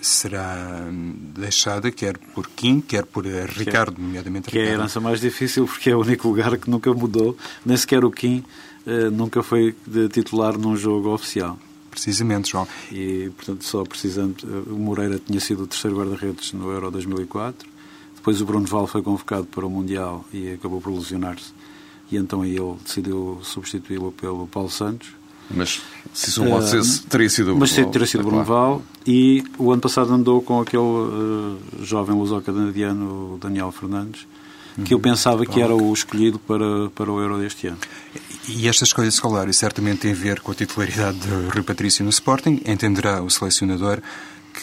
será 0.00 0.88
deixada, 1.34 1.90
quer 1.90 2.16
por 2.34 2.48
Kim, 2.48 2.80
quer 2.80 3.04
por 3.04 3.26
eh, 3.26 3.46
Ricardo, 3.46 4.00
nomeadamente 4.00 4.48
que 4.48 4.58
Ricardo. 4.58 4.66
Que 4.66 4.70
é 4.70 4.76
a 4.76 4.78
herança 4.78 5.00
mais 5.00 5.20
difícil, 5.20 5.66
porque 5.66 5.90
é 5.90 5.96
o 5.96 6.00
único 6.00 6.28
lugar 6.28 6.56
que 6.58 6.70
nunca 6.70 6.92
mudou, 6.92 7.36
nem 7.64 7.76
sequer 7.76 8.04
o 8.04 8.10
Kim 8.10 8.44
eh, 8.86 9.10
nunca 9.10 9.42
foi 9.42 9.74
de 9.86 10.08
titular 10.08 10.56
num 10.56 10.76
jogo 10.76 11.12
oficial. 11.12 11.58
Precisamente, 11.90 12.50
João. 12.50 12.66
E, 12.92 13.30
portanto, 13.36 13.64
só 13.64 13.84
precisando. 13.84 14.36
O 14.70 14.78
Moreira 14.78 15.18
tinha 15.18 15.40
sido 15.40 15.64
o 15.64 15.66
terceiro 15.66 15.96
guarda-redes 15.96 16.52
no 16.52 16.70
Euro 16.70 16.90
2004. 16.90 17.68
Depois 18.14 18.40
o 18.40 18.44
Bruno 18.44 18.66
Val 18.66 18.86
foi 18.86 19.02
convocado 19.02 19.46
para 19.46 19.66
o 19.66 19.70
Mundial 19.70 20.24
e 20.32 20.52
acabou 20.52 20.80
por 20.80 20.92
lesionar-se. 20.92 21.52
E 22.10 22.16
então 22.16 22.42
aí 22.42 22.56
ele 22.56 22.76
decidiu 22.84 23.40
substituí-lo 23.42 24.12
pelo 24.12 24.46
Paulo 24.46 24.70
Santos. 24.70 25.17
Mas 25.50 25.80
se 26.12 26.30
isso 26.30 26.44
pode 26.44 26.68
ser, 26.68 26.80
uh, 26.80 27.06
teria 27.08 27.30
sido 27.30 27.56
Mas 27.56 27.70
sim, 27.70 27.84
teria 27.90 28.06
sido 28.06 28.22
Bruno 28.22 28.44
Val. 28.44 28.82
E 29.06 29.42
o 29.56 29.72
ano 29.72 29.80
passado 29.80 30.12
andou 30.12 30.42
com 30.42 30.60
aquele 30.60 30.82
uh, 30.82 31.58
jovem 31.82 32.14
luso-canadiano, 32.14 33.38
Daniel 33.40 33.72
Fernandes, 33.72 34.26
que 34.84 34.94
eu 34.94 34.98
uhum. 34.98 35.02
pensava 35.02 35.46
que 35.46 35.60
era 35.60 35.74
o 35.74 35.92
escolhido 35.92 36.38
para, 36.38 36.90
para 36.94 37.10
o 37.10 37.20
Euro 37.20 37.38
deste 37.38 37.66
ano. 37.66 37.78
E 38.48 38.68
esta 38.68 38.84
escolha 38.84 39.08
de 39.08 39.14
Scolari 39.14 39.52
certamente 39.52 40.00
tem 40.00 40.12
a 40.12 40.14
ver 40.14 40.40
com 40.40 40.52
a 40.52 40.54
titularidade 40.54 41.18
de 41.18 41.28
Rui 41.28 41.62
Patrício 41.62 42.04
no 42.04 42.10
Sporting. 42.10 42.62
Entenderá 42.64 43.22
o 43.22 43.30
selecionador 43.30 44.00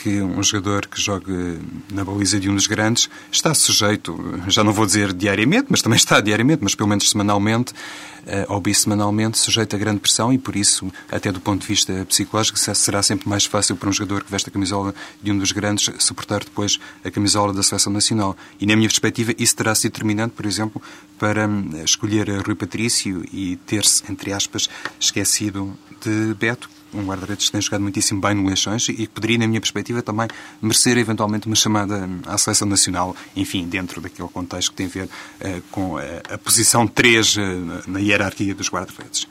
que 0.02 0.22
um 0.22 0.44
jogador 0.44 0.88
que 0.88 1.02
jogue 1.02 1.60
na 1.92 2.04
baliza 2.04 2.38
de 2.40 2.50
um 2.50 2.56
dos 2.56 2.68
grandes 2.68 3.10
está 3.32 3.54
sujeito, 3.54 4.14
já 4.48 4.64
não 4.64 4.74
vou 4.74 4.86
dizer 4.86 5.14
diariamente, 5.14 5.68
mas 5.70 5.82
também 5.82 5.96
está 5.96 6.20
diariamente, 6.20 6.62
mas 6.62 6.76
pelo 6.76 6.90
menos 6.90 7.10
semanalmente, 7.10 7.72
uh, 7.72 8.54
ou 8.54 8.60
bissemanalmente, 8.60 9.38
sujeito 9.38 9.76
a 9.76 9.80
grande 9.80 10.00
pressão 10.00 10.34
e 10.34 10.38
por 10.38 10.56
isso, 10.56 10.92
até 11.10 11.32
do 11.32 11.40
ponto 11.40 11.62
de 11.62 11.68
vista 11.68 12.06
psicológico, 12.08 12.60
será 12.60 13.02
sempre 13.02 13.30
mais 13.30 13.46
fácil 13.46 13.78
para 13.78 13.88
um 13.90 13.94
jogador 13.94 14.24
que 14.24 14.32
veste 14.32 14.50
a 14.50 14.52
camisola 14.52 14.94
de 15.24 15.32
um 15.32 15.38
dos 15.38 15.52
grandes 15.54 15.90
suportar 16.00 16.44
depois 16.44 16.78
a 17.04 17.10
camisola 17.10 17.54
da 17.54 17.64
Seleção 17.64 17.94
Nacional. 17.94 18.36
E 18.60 18.66
na 18.66 18.76
minha 18.76 18.90
perspectiva, 18.90 19.34
isso 19.38 19.56
terá 19.56 19.74
sido 19.74 19.94
determinante, 19.94 20.34
por 20.36 20.46
exemplo, 20.46 20.82
para 21.18 21.48
hum, 21.48 21.70
escolher 21.86 22.30
Rui 22.46 22.56
Patrício 22.56 23.24
e 23.32 23.56
ter-se, 23.66 24.04
entre 24.12 24.34
aspas, 24.34 24.70
esquecido 25.00 25.74
de 26.04 26.34
Beto, 26.34 26.70
um 26.96 27.06
guarda-redes 27.06 27.48
que 27.48 27.52
tem 27.52 27.62
jogado 27.62 27.82
muitíssimo 27.82 28.22
bem 28.22 28.36
no 28.36 28.48
Leixões 28.48 28.88
e 28.90 28.94
que 28.94 29.08
poderia, 29.08 29.38
na 29.38 29.48
minha 29.48 29.62
perspectiva, 29.62 30.02
também 30.02 30.28
merecer 30.62 30.98
eventualmente 30.98 31.48
uma 31.48 31.56
chamada 31.56 32.10
à 32.26 32.38
seleção 32.38 32.68
nacional, 32.68 33.16
enfim, 33.36 33.68
dentro 33.68 34.02
daquele 34.02 34.30
contexto 34.30 34.72
que 34.72 34.78
tem 34.78 34.86
a 34.86 34.90
ver 34.90 35.06
uh, 35.06 35.62
com 35.72 35.98
a, 35.98 36.34
a, 36.34 36.38
posição 36.38 36.88
3 36.88 37.36
uh, 37.36 37.42
na 37.88 38.00
hierarquia 38.00 38.54
dos 38.56 38.70
guarda-redes. 38.70 39.24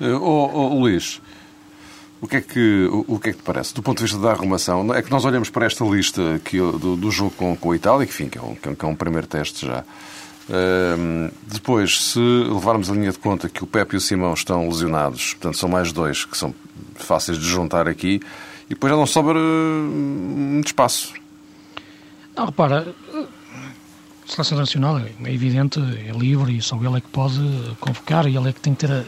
Uh, 0.00 0.14
oh, 0.20 0.50
oh, 0.52 0.78
Luís, 0.80 1.20
o 2.20 2.26
que, 2.26 2.36
é 2.36 2.40
que, 2.40 2.88
o, 2.90 3.04
o, 3.08 3.18
que 3.18 3.30
é 3.30 3.32
que 3.32 3.38
te 3.38 3.44
parece? 3.44 3.74
Do 3.74 3.82
ponto 3.82 3.98
de 3.98 4.04
vista 4.04 4.18
da 4.18 4.30
arrumação, 4.32 4.94
é 4.94 5.02
que 5.02 5.10
nós 5.10 5.24
olhamos 5.24 5.50
para 5.50 5.66
esta 5.66 5.84
lista 5.84 6.34
aqui 6.34 6.58
do, 6.58 6.96
do 6.96 7.10
jogo 7.10 7.30
com, 7.32 7.56
com 7.56 7.72
a 7.72 7.76
Itália, 7.76 8.06
que, 8.06 8.12
enfim, 8.12 8.28
que 8.28 8.38
é, 8.38 8.42
um, 8.42 8.54
que 8.54 8.84
é 8.84 8.88
um 8.88 8.94
primeiro 8.94 9.26
teste 9.26 9.66
já. 9.66 9.84
Depois, 11.46 12.12
se 12.12 12.18
levarmos 12.18 12.90
a 12.90 12.94
linha 12.94 13.10
de 13.10 13.18
conta 13.18 13.48
que 13.48 13.64
o 13.64 13.66
Pepe 13.66 13.94
e 13.94 13.98
o 13.98 14.00
Simão 14.00 14.32
estão 14.32 14.68
lesionados, 14.68 15.34
portanto 15.34 15.56
são 15.58 15.68
mais 15.68 15.92
dois 15.92 16.24
que 16.24 16.36
são 16.36 16.54
fáceis 16.94 17.38
de 17.38 17.44
juntar 17.44 17.88
aqui, 17.88 18.20
e 18.66 18.70
depois 18.70 18.92
já 18.92 18.96
não 18.96 19.06
sobra 19.06 19.38
muito 19.38 20.66
espaço. 20.66 21.12
Não, 22.36 22.46
repara, 22.46 22.94
a 23.12 24.30
seleção 24.30 24.58
nacional 24.58 24.98
é 24.98 25.32
evidente, 25.32 25.80
é 25.80 26.12
livre 26.16 26.56
e 26.56 26.62
só 26.62 26.76
ele 26.76 26.96
é 26.96 27.00
que 27.00 27.08
pode 27.08 27.40
convocar 27.80 28.26
e 28.26 28.36
ele 28.36 28.48
é 28.48 28.52
que 28.52 28.60
tem 28.60 28.74
que 28.74 28.86
ter 28.86 29.06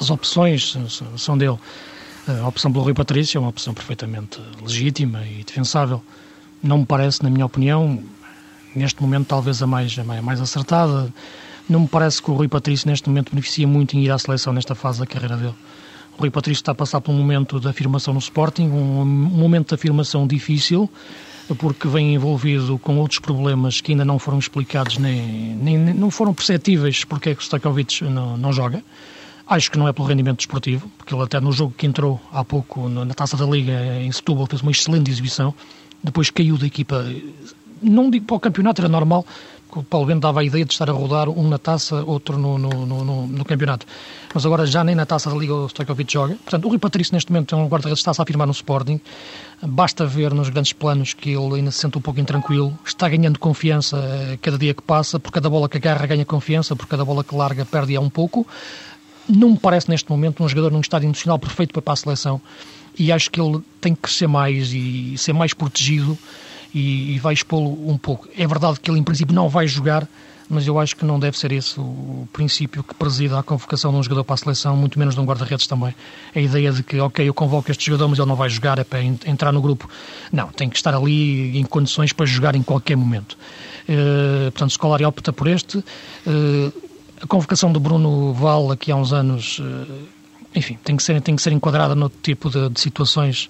as 0.00 0.10
opções, 0.10 0.76
são 1.16 1.36
dele. 1.36 1.58
A 2.26 2.46
opção 2.46 2.72
pelo 2.72 2.84
Rui 2.84 2.94
Patrício 2.94 3.38
é 3.38 3.40
uma 3.40 3.50
opção 3.50 3.74
perfeitamente 3.74 4.40
legítima 4.62 5.26
e 5.26 5.44
defensável. 5.44 6.02
Não 6.62 6.78
me 6.78 6.86
parece, 6.86 7.22
na 7.22 7.28
minha 7.28 7.44
opinião, 7.44 8.02
neste 8.74 9.00
momento 9.02 9.26
talvez 9.26 9.62
a 9.62 9.66
mais, 9.66 9.98
a 9.98 10.22
mais 10.22 10.40
acertada. 10.40 11.12
Não 11.68 11.80
me 11.80 11.88
parece 11.88 12.22
que 12.22 12.30
o 12.30 12.34
Rui 12.34 12.48
Patrício 12.48 12.88
neste 12.88 13.08
momento 13.08 13.30
beneficia 13.30 13.66
muito 13.66 13.96
em 13.96 14.00
ir 14.00 14.10
à 14.10 14.18
seleção 14.18 14.52
nesta 14.52 14.74
fase 14.74 14.98
da 15.00 15.06
carreira 15.06 15.36
dele. 15.36 15.54
O 16.16 16.20
Rui 16.20 16.30
Patrício 16.30 16.60
está 16.60 16.72
a 16.72 16.74
passar 16.74 17.00
por 17.00 17.12
um 17.12 17.16
momento 17.16 17.58
de 17.58 17.68
afirmação 17.68 18.12
no 18.12 18.20
Sporting, 18.20 18.64
um 18.64 19.04
momento 19.04 19.68
de 19.68 19.74
afirmação 19.74 20.26
difícil, 20.26 20.90
porque 21.58 21.88
vem 21.88 22.14
envolvido 22.14 22.78
com 22.78 22.98
outros 22.98 23.18
problemas 23.18 23.80
que 23.80 23.92
ainda 23.92 24.04
não 24.04 24.18
foram 24.18 24.38
explicados 24.38 24.98
nem, 24.98 25.54
nem 25.54 25.78
não 25.78 26.10
foram 26.10 26.32
perceptíveis 26.34 27.04
porque 27.04 27.30
é 27.30 27.34
que 27.34 27.40
o 27.40 27.44
Stakhovich 27.44 28.04
não, 28.04 28.36
não 28.36 28.52
joga. 28.52 28.82
Acho 29.46 29.70
que 29.70 29.78
não 29.78 29.88
é 29.88 29.92
pelo 29.92 30.06
rendimento 30.06 30.38
desportivo, 30.38 30.90
porque 30.96 31.14
ele 31.14 31.22
até 31.22 31.40
no 31.40 31.52
jogo 31.52 31.74
que 31.76 31.86
entrou 31.86 32.20
há 32.32 32.44
pouco 32.44 32.88
na 32.88 33.12
Taça 33.12 33.36
da 33.36 33.44
Liga 33.44 33.72
em 34.00 34.10
Setúbal 34.12 34.46
fez 34.46 34.62
uma 34.62 34.70
excelente 34.70 35.10
exibição, 35.10 35.54
depois 36.02 36.30
caiu 36.30 36.56
da 36.56 36.66
equipa 36.66 37.04
não 37.82 38.10
digo 38.10 38.26
para 38.26 38.36
o 38.36 38.40
campeonato, 38.40 38.80
era 38.80 38.88
normal, 38.88 39.26
o 39.74 39.82
Paulo 39.82 40.06
Bento 40.06 40.20
dava 40.20 40.40
a 40.40 40.44
ideia 40.44 40.64
de 40.64 40.72
estar 40.72 40.90
a 40.90 40.92
rodar 40.92 41.30
um 41.30 41.48
na 41.48 41.56
taça, 41.56 42.04
outro 42.04 42.36
no, 42.36 42.58
no, 42.58 42.84
no, 42.84 43.26
no 43.26 43.44
campeonato. 43.44 43.86
Mas 44.34 44.44
agora 44.44 44.66
já 44.66 44.84
nem 44.84 44.94
na 44.94 45.06
taça 45.06 45.30
da 45.30 45.36
Liga 45.36 45.54
o 45.54 45.66
Stojkovic 45.66 46.12
joga. 46.12 46.34
Portanto, 46.34 46.64
o 46.66 46.68
Rui 46.68 46.78
Patrício 46.78 47.14
neste 47.14 47.32
momento 47.32 47.54
é 47.54 47.58
um 47.58 47.66
guarda-redes 47.68 48.00
está-se 48.00 48.20
a 48.20 48.22
afirmar 48.22 48.46
no 48.46 48.52
Sporting. 48.52 49.00
Basta 49.62 50.04
ver 50.04 50.34
nos 50.34 50.50
grandes 50.50 50.74
planos 50.74 51.14
que 51.14 51.30
ele 51.30 51.54
ainda 51.54 51.70
se 51.70 51.78
sente 51.78 51.96
um 51.96 52.02
pouco 52.02 52.20
intranquilo. 52.20 52.78
Está 52.84 53.08
ganhando 53.08 53.38
confiança 53.38 53.96
eh, 53.96 54.38
cada 54.42 54.58
dia 54.58 54.74
que 54.74 54.82
passa. 54.82 55.18
Por 55.18 55.32
cada 55.32 55.48
bola 55.48 55.68
que 55.70 55.78
agarra 55.78 56.06
ganha 56.06 56.24
confiança. 56.24 56.76
Por 56.76 56.86
cada 56.86 57.04
bola 57.04 57.24
que 57.24 57.34
larga 57.34 57.64
perde-a 57.64 58.00
um 58.00 58.10
pouco. 58.10 58.46
Não 59.26 59.50
me 59.50 59.58
parece 59.58 59.88
neste 59.88 60.10
momento 60.10 60.44
um 60.44 60.48
jogador 60.48 60.70
num 60.70 60.80
estado 60.80 61.04
emocional 61.04 61.38
perfeito 61.38 61.80
para 61.80 61.92
a 61.94 61.96
seleção. 61.96 62.42
E 62.98 63.10
acho 63.10 63.30
que 63.30 63.40
ele 63.40 63.62
tem 63.80 63.94
que 63.94 64.02
crescer 64.02 64.26
mais 64.26 64.70
e 64.74 65.16
ser 65.16 65.32
mais 65.32 65.54
protegido 65.54 66.18
e, 66.74 67.14
e 67.14 67.18
vai 67.18 67.34
expô-lo 67.34 67.90
um 67.90 67.98
pouco. 67.98 68.28
É 68.36 68.46
verdade 68.46 68.80
que 68.80 68.90
ele, 68.90 68.98
em 68.98 69.02
princípio, 69.02 69.34
não 69.34 69.48
vai 69.48 69.66
jogar, 69.66 70.08
mas 70.48 70.66
eu 70.66 70.78
acho 70.78 70.96
que 70.96 71.04
não 71.04 71.18
deve 71.18 71.38
ser 71.38 71.50
esse 71.52 71.78
o 71.80 72.28
princípio 72.32 72.82
que 72.82 72.94
presida 72.94 73.38
a 73.38 73.42
convocação 73.42 73.90
de 73.90 73.96
um 73.98 74.02
jogador 74.02 74.24
para 74.24 74.34
a 74.34 74.36
seleção, 74.36 74.76
muito 74.76 74.98
menos 74.98 75.14
de 75.14 75.20
um 75.20 75.24
guarda-redes 75.24 75.66
também. 75.66 75.94
A 76.34 76.40
ideia 76.40 76.70
de 76.72 76.82
que, 76.82 77.00
ok, 77.00 77.26
eu 77.26 77.32
convoco 77.32 77.70
este 77.70 77.86
jogador, 77.86 78.08
mas 78.08 78.18
ele 78.18 78.28
não 78.28 78.36
vai 78.36 78.50
jogar, 78.50 78.78
é 78.78 78.84
para 78.84 79.02
entrar 79.02 79.52
no 79.52 79.62
grupo. 79.62 79.88
Não, 80.30 80.48
tem 80.48 80.68
que 80.68 80.76
estar 80.76 80.94
ali 80.94 81.58
em 81.58 81.64
condições 81.64 82.12
para 82.12 82.26
jogar 82.26 82.54
em 82.54 82.62
qualquer 82.62 82.96
momento. 82.96 83.36
Uh, 83.88 84.50
portanto, 84.50 84.72
Scolari 84.72 85.04
opta 85.04 85.32
por 85.32 85.48
este. 85.48 85.78
Uh, 85.78 86.72
a 87.22 87.26
convocação 87.26 87.72
do 87.72 87.80
Bruno 87.80 88.32
Val 88.34 88.72
aqui 88.72 88.92
há 88.92 88.96
uns 88.96 89.12
anos, 89.12 89.58
uh, 89.58 90.08
enfim, 90.54 90.78
tem 90.84 90.96
que 90.96 91.02
ser, 91.02 91.20
tem 91.22 91.34
que 91.34 91.40
ser 91.40 91.52
enquadrada 91.52 91.94
no 91.94 92.10
tipo 92.10 92.50
de, 92.50 92.68
de 92.68 92.80
situações 92.80 93.48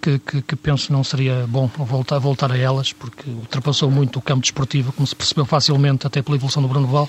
que, 0.00 0.18
que, 0.18 0.42
que, 0.42 0.56
penso 0.56 0.92
não 0.92 1.02
seria 1.04 1.46
bom 1.48 1.66
voltar, 1.66 2.18
voltar 2.18 2.52
a 2.52 2.56
elas, 2.56 2.92
porque 2.92 3.28
ultrapassou 3.28 3.90
muito 3.90 4.18
o 4.18 4.22
campo 4.22 4.42
desportivo, 4.42 4.92
como 4.92 5.06
se 5.06 5.14
percebeu 5.14 5.44
facilmente 5.44 6.06
até 6.06 6.22
pela 6.22 6.36
evolução 6.36 6.62
do 6.62 6.68
Bruno 6.68 6.86
Val. 6.86 7.08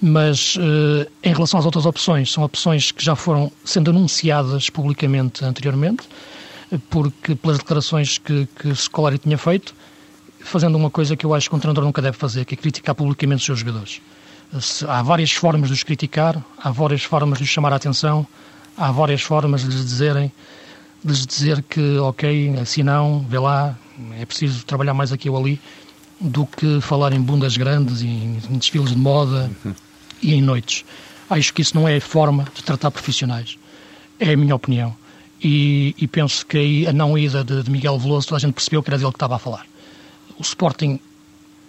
Mas 0.00 0.58
eh, 0.58 1.08
em 1.22 1.32
relação 1.32 1.58
às 1.58 1.64
outras 1.64 1.86
opções, 1.86 2.32
são 2.32 2.42
opções 2.42 2.90
que 2.90 3.04
já 3.04 3.14
foram 3.14 3.50
sendo 3.64 3.90
anunciadas 3.90 4.68
publicamente 4.68 5.44
anteriormente. 5.44 6.08
porque 6.90 7.34
pelas 7.34 7.58
declarações 7.58 8.18
que, 8.18 8.48
que 8.56 8.74
Scolari 8.74 9.18
tinha 9.18 9.38
feito, 9.38 9.74
fazendo 10.40 10.76
uma 10.76 10.90
coisa 10.90 11.16
que 11.16 11.24
eu 11.24 11.34
acho 11.34 11.48
que 11.48 11.56
um 11.56 11.58
treinador 11.58 11.84
nunca 11.84 12.02
deve 12.02 12.16
fazer, 12.16 12.44
que 12.44 12.54
é 12.54 12.56
criticar 12.56 12.94
publicamente 12.94 13.40
os 13.40 13.46
seus 13.46 13.58
jogadores. 13.60 14.00
Há 14.86 15.02
várias 15.02 15.32
formas 15.32 15.68
de 15.68 15.74
os 15.74 15.82
criticar, 15.82 16.42
há 16.58 16.70
várias 16.70 17.02
formas 17.02 17.38
de 17.38 17.44
os 17.44 17.50
chamar 17.50 17.72
a 17.72 17.76
atenção, 17.76 18.26
há 18.76 18.92
várias 18.92 19.22
formas 19.22 19.62
de 19.62 19.68
lhes 19.68 19.84
dizerem, 19.84 20.32
lhes 21.04 21.26
dizer 21.26 21.62
que, 21.62 21.98
ok, 21.98 22.56
assim 22.60 22.82
não, 22.82 23.20
vê 23.20 23.38
lá, 23.38 23.76
é 24.18 24.24
preciso 24.24 24.64
trabalhar 24.64 24.94
mais 24.94 25.12
aqui 25.12 25.28
ou 25.28 25.36
ali, 25.36 25.60
do 26.20 26.46
que 26.46 26.80
falar 26.80 27.12
em 27.12 27.20
bundas 27.20 27.56
grandes 27.56 28.00
e 28.00 28.06
em 28.06 28.38
desfiles 28.58 28.90
de 28.90 28.96
moda 28.96 29.50
uhum. 29.64 29.74
e 30.22 30.34
em 30.34 30.42
noites. 30.42 30.84
Acho 31.28 31.52
que 31.52 31.62
isso 31.62 31.74
não 31.76 31.88
é 31.88 32.00
forma 32.00 32.46
de 32.54 32.62
tratar 32.62 32.90
profissionais. 32.90 33.58
É 34.18 34.32
a 34.32 34.36
minha 34.36 34.54
opinião. 34.54 34.94
E, 35.42 35.94
e 35.98 36.06
penso 36.06 36.46
que 36.46 36.56
aí 36.56 36.86
a 36.86 36.92
não 36.92 37.18
ida 37.18 37.44
de, 37.44 37.62
de, 37.62 37.70
Miguel 37.70 37.98
Veloso, 37.98 38.28
toda 38.28 38.36
a 38.36 38.40
gente 38.40 38.54
percebeu 38.54 38.82
que 38.82 38.88
era 38.88 38.96
dele 38.96 39.10
que 39.10 39.16
estava 39.16 39.36
a 39.36 39.38
falar. 39.38 39.66
O 40.38 40.42
Sporting 40.42 40.98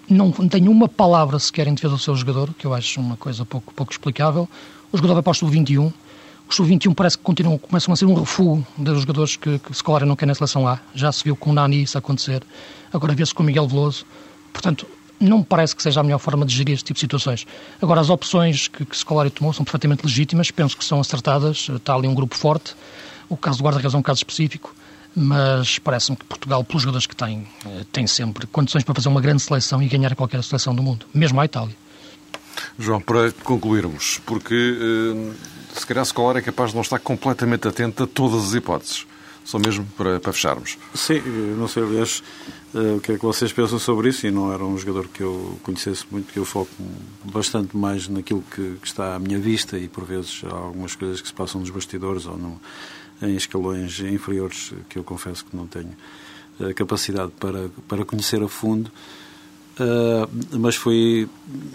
não 0.10 0.32
tem 0.32 0.68
uma 0.68 0.88
palavra 0.88 1.40
sequer 1.40 1.68
em 1.68 1.74
defesa 1.74 1.96
do 1.96 2.00
seu 2.00 2.16
jogador, 2.16 2.54
que 2.58 2.66
eu 2.66 2.74
acho 2.74 3.00
uma 3.02 3.18
coisa 3.18 3.44
pouco, 3.44 3.74
pouco 3.74 3.92
explicável. 3.92 4.48
O 4.92 4.98
jogador 4.98 5.16
vai 5.16 5.24
para 5.24 5.32
o 5.32 5.34
sub-21. 5.34 5.92
O 6.50 6.54
sub-21 6.54 6.94
parece 6.94 7.18
que 7.18 7.24
continuam, 7.24 7.58
começam 7.58 7.94
a 7.94 7.98
ser 7.98 8.06
um 8.06 8.14
refúgio 8.14 8.66
dos 8.78 9.02
jogadores 9.02 9.36
que, 9.36 9.58
que 9.58 9.74
Scolari 9.74 10.06
não 10.06 10.16
quer 10.16 10.26
na 10.28 10.36
seleção 10.36 10.68
A. 10.68 10.80
Já 10.94 11.12
se 11.12 11.24
viu 11.24 11.36
com 11.36 11.50
o 11.50 11.54
Nani 11.54 11.84
isso 11.84 11.98
acontecer. 11.98 12.44
Agora 12.94 13.14
vê-se 13.14 13.34
com 13.34 13.42
o 13.42 13.46
Miguel 13.46 13.68
Veloso. 13.68 14.06
Portanto, 14.54 14.88
não 15.20 15.40
me 15.40 15.44
parece 15.44 15.76
que 15.76 15.82
seja 15.82 16.00
a 16.00 16.04
melhor 16.04 16.20
forma 16.20 16.46
de 16.46 16.54
gerir 16.54 16.74
este 16.74 16.86
tipo 16.86 16.96
de 16.96 17.02
situações. 17.02 17.48
Agora, 17.82 18.02
as 18.02 18.10
opções 18.10 18.68
que, 18.68 18.86
que 18.86 18.96
Scolari 18.96 19.30
tomou 19.30 19.54
são 19.54 19.64
perfeitamente 19.66 20.06
legítimas, 20.06 20.52
penso 20.52 20.78
que 20.78 20.86
são 20.86 21.00
acertadas, 21.00 21.68
está 21.70 21.96
ali 21.96 22.08
um 22.08 22.14
grupo 22.14 22.36
forte. 22.36 22.76
O 23.28 23.36
caso 23.36 23.58
do 23.58 23.64
guarda-redes 23.64 23.96
é 23.96 23.98
um 23.98 24.04
caso 24.04 24.20
específico, 24.20 24.76
mas 25.16 25.80
parece-me 25.80 26.18
que 26.18 26.26
Portugal, 26.26 26.64
pelos 26.64 26.84
jogadores 26.84 27.08
que 27.08 27.16
tem, 27.16 27.48
eh, 27.66 27.86
tem 27.92 28.06
sempre 28.06 28.46
condições 28.46 28.84
para 28.84 28.94
fazer 28.94 29.10
uma 29.10 29.22
grande 29.22 29.42
seleção 29.42 29.82
e 29.82 29.88
ganhar 29.88 30.14
qualquer 30.16 30.44
seleção 30.44 30.76
do 30.76 30.84
mundo, 30.84 31.08
mesmo 31.14 31.40
a 31.42 31.46
Itália. 31.46 31.76
João, 32.78 33.02
para 33.02 33.32
concluirmos, 33.32 34.22
porque 34.26 34.54
eh, 34.54 35.34
se 35.80 35.86
calhar 35.86 36.06
Scolari 36.06 36.40
é 36.40 36.42
capaz 36.42 36.72
de 36.72 36.76
não 36.76 36.82
estar 36.82 37.00
completamente 37.00 37.68
atento 37.68 38.04
a 38.04 38.08
todas 38.08 38.46
as 38.46 38.54
hipóteses. 38.54 39.06
Só 39.46 39.60
mesmo 39.60 39.86
para, 39.96 40.20
para 40.20 40.34
fecharmos. 40.34 40.76
Sim, 40.96 41.22
não 41.56 41.68
sei, 41.68 41.84
aliás, 41.84 42.24
uh, 42.74 42.96
o 42.96 43.00
que 43.00 43.12
é 43.12 43.16
que 43.16 43.24
vocês 43.24 43.54
pensam 43.54 43.78
sobre 43.78 44.10
isso, 44.10 44.26
e 44.26 44.32
não 44.32 44.52
era 44.52 44.66
um 44.66 44.76
jogador 44.76 45.08
que 45.08 45.22
eu 45.22 45.60
conhecesse 45.62 46.04
muito, 46.10 46.26
porque 46.26 46.40
eu 46.40 46.46
foco 46.46 46.72
bastante 47.24 47.78
mais 47.78 48.08
naquilo 48.08 48.44
que, 48.50 48.78
que 48.82 48.88
está 48.88 49.14
à 49.14 49.20
minha 49.20 49.38
vista 49.38 49.78
e, 49.78 49.88
por 49.88 50.04
vezes, 50.04 50.42
há 50.46 50.56
algumas 50.56 50.96
coisas 50.96 51.22
que 51.22 51.28
se 51.28 51.34
passam 51.34 51.62
nos 51.62 51.70
bastidores 51.70 52.26
ou 52.26 52.36
no, 52.36 52.60
em 53.22 53.36
escalões 53.36 54.00
inferiores 54.00 54.74
que 54.90 54.98
eu 54.98 55.04
confesso 55.04 55.46
que 55.46 55.56
não 55.56 55.68
tenho 55.68 55.96
uh, 56.60 56.74
capacidade 56.74 57.32
para, 57.40 57.70
para 57.88 58.04
conhecer 58.04 58.42
a 58.42 58.48
fundo. 58.48 58.92
Uh, 59.78 60.58
mas 60.58 60.76
foi 60.76 61.28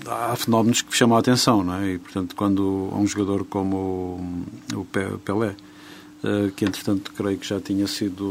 há 0.06 0.34
fenómenos 0.34 0.80
que 0.80 0.96
chamam 0.96 1.16
a 1.16 1.20
atenção, 1.20 1.62
não 1.62 1.74
é? 1.74 1.92
E, 1.92 1.98
portanto, 1.98 2.34
quando 2.34 2.88
um 2.94 3.06
jogador 3.06 3.44
como 3.44 3.76
o, 4.74 4.80
o 4.80 4.84
Pelé 4.84 5.54
eh, 6.22 6.50
que 6.54 6.66
entretanto 6.66 7.12
creio 7.16 7.38
que 7.38 7.46
já 7.46 7.58
tinha 7.58 7.86
sido 7.86 8.28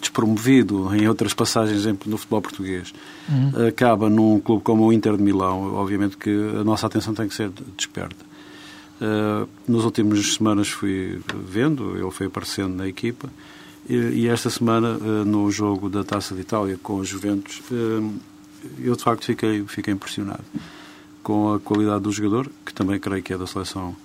despromovido 0.00 0.92
em 0.94 1.06
outras 1.06 1.32
passagens 1.32 1.84
no 2.06 2.18
futebol 2.18 2.42
português, 2.42 2.92
uhum. 3.28 3.68
acaba 3.68 4.10
num 4.10 4.40
clube 4.40 4.64
como 4.64 4.84
o 4.84 4.92
Inter 4.92 5.16
de 5.16 5.22
Milão, 5.22 5.74
obviamente 5.74 6.16
que 6.16 6.30
a 6.60 6.64
nossa 6.64 6.86
atenção 6.86 7.14
tem 7.14 7.28
que 7.28 7.34
ser 7.34 7.50
desperta. 7.76 8.32
Uh, 9.00 9.48
nos 9.66 9.84
últimos 9.84 10.34
semanas 10.34 10.68
fui 10.68 11.20
vendo, 11.48 11.96
ele 11.96 12.10
foi 12.10 12.26
aparecendo 12.26 12.74
na 12.74 12.88
equipa, 12.88 13.28
e, 13.88 13.94
e 13.94 14.28
esta 14.28 14.48
semana, 14.48 14.96
uh, 14.96 15.24
no 15.24 15.50
jogo 15.50 15.88
da 15.88 16.04
Taça 16.04 16.34
de 16.34 16.40
Itália 16.40 16.78
com 16.82 16.96
os 16.96 17.08
Juventus, 17.08 17.60
uh, 17.70 18.12
eu 18.78 18.94
de 18.94 19.02
facto 19.02 19.24
fiquei, 19.24 19.64
fiquei 19.66 19.92
impressionado 19.92 20.44
com 21.22 21.54
a 21.54 21.60
qualidade 21.60 22.02
do 22.02 22.12
jogador, 22.12 22.50
que 22.64 22.74
também 22.74 22.98
creio 22.98 23.22
que 23.22 23.32
é 23.32 23.38
da 23.38 23.46
seleção 23.46 23.96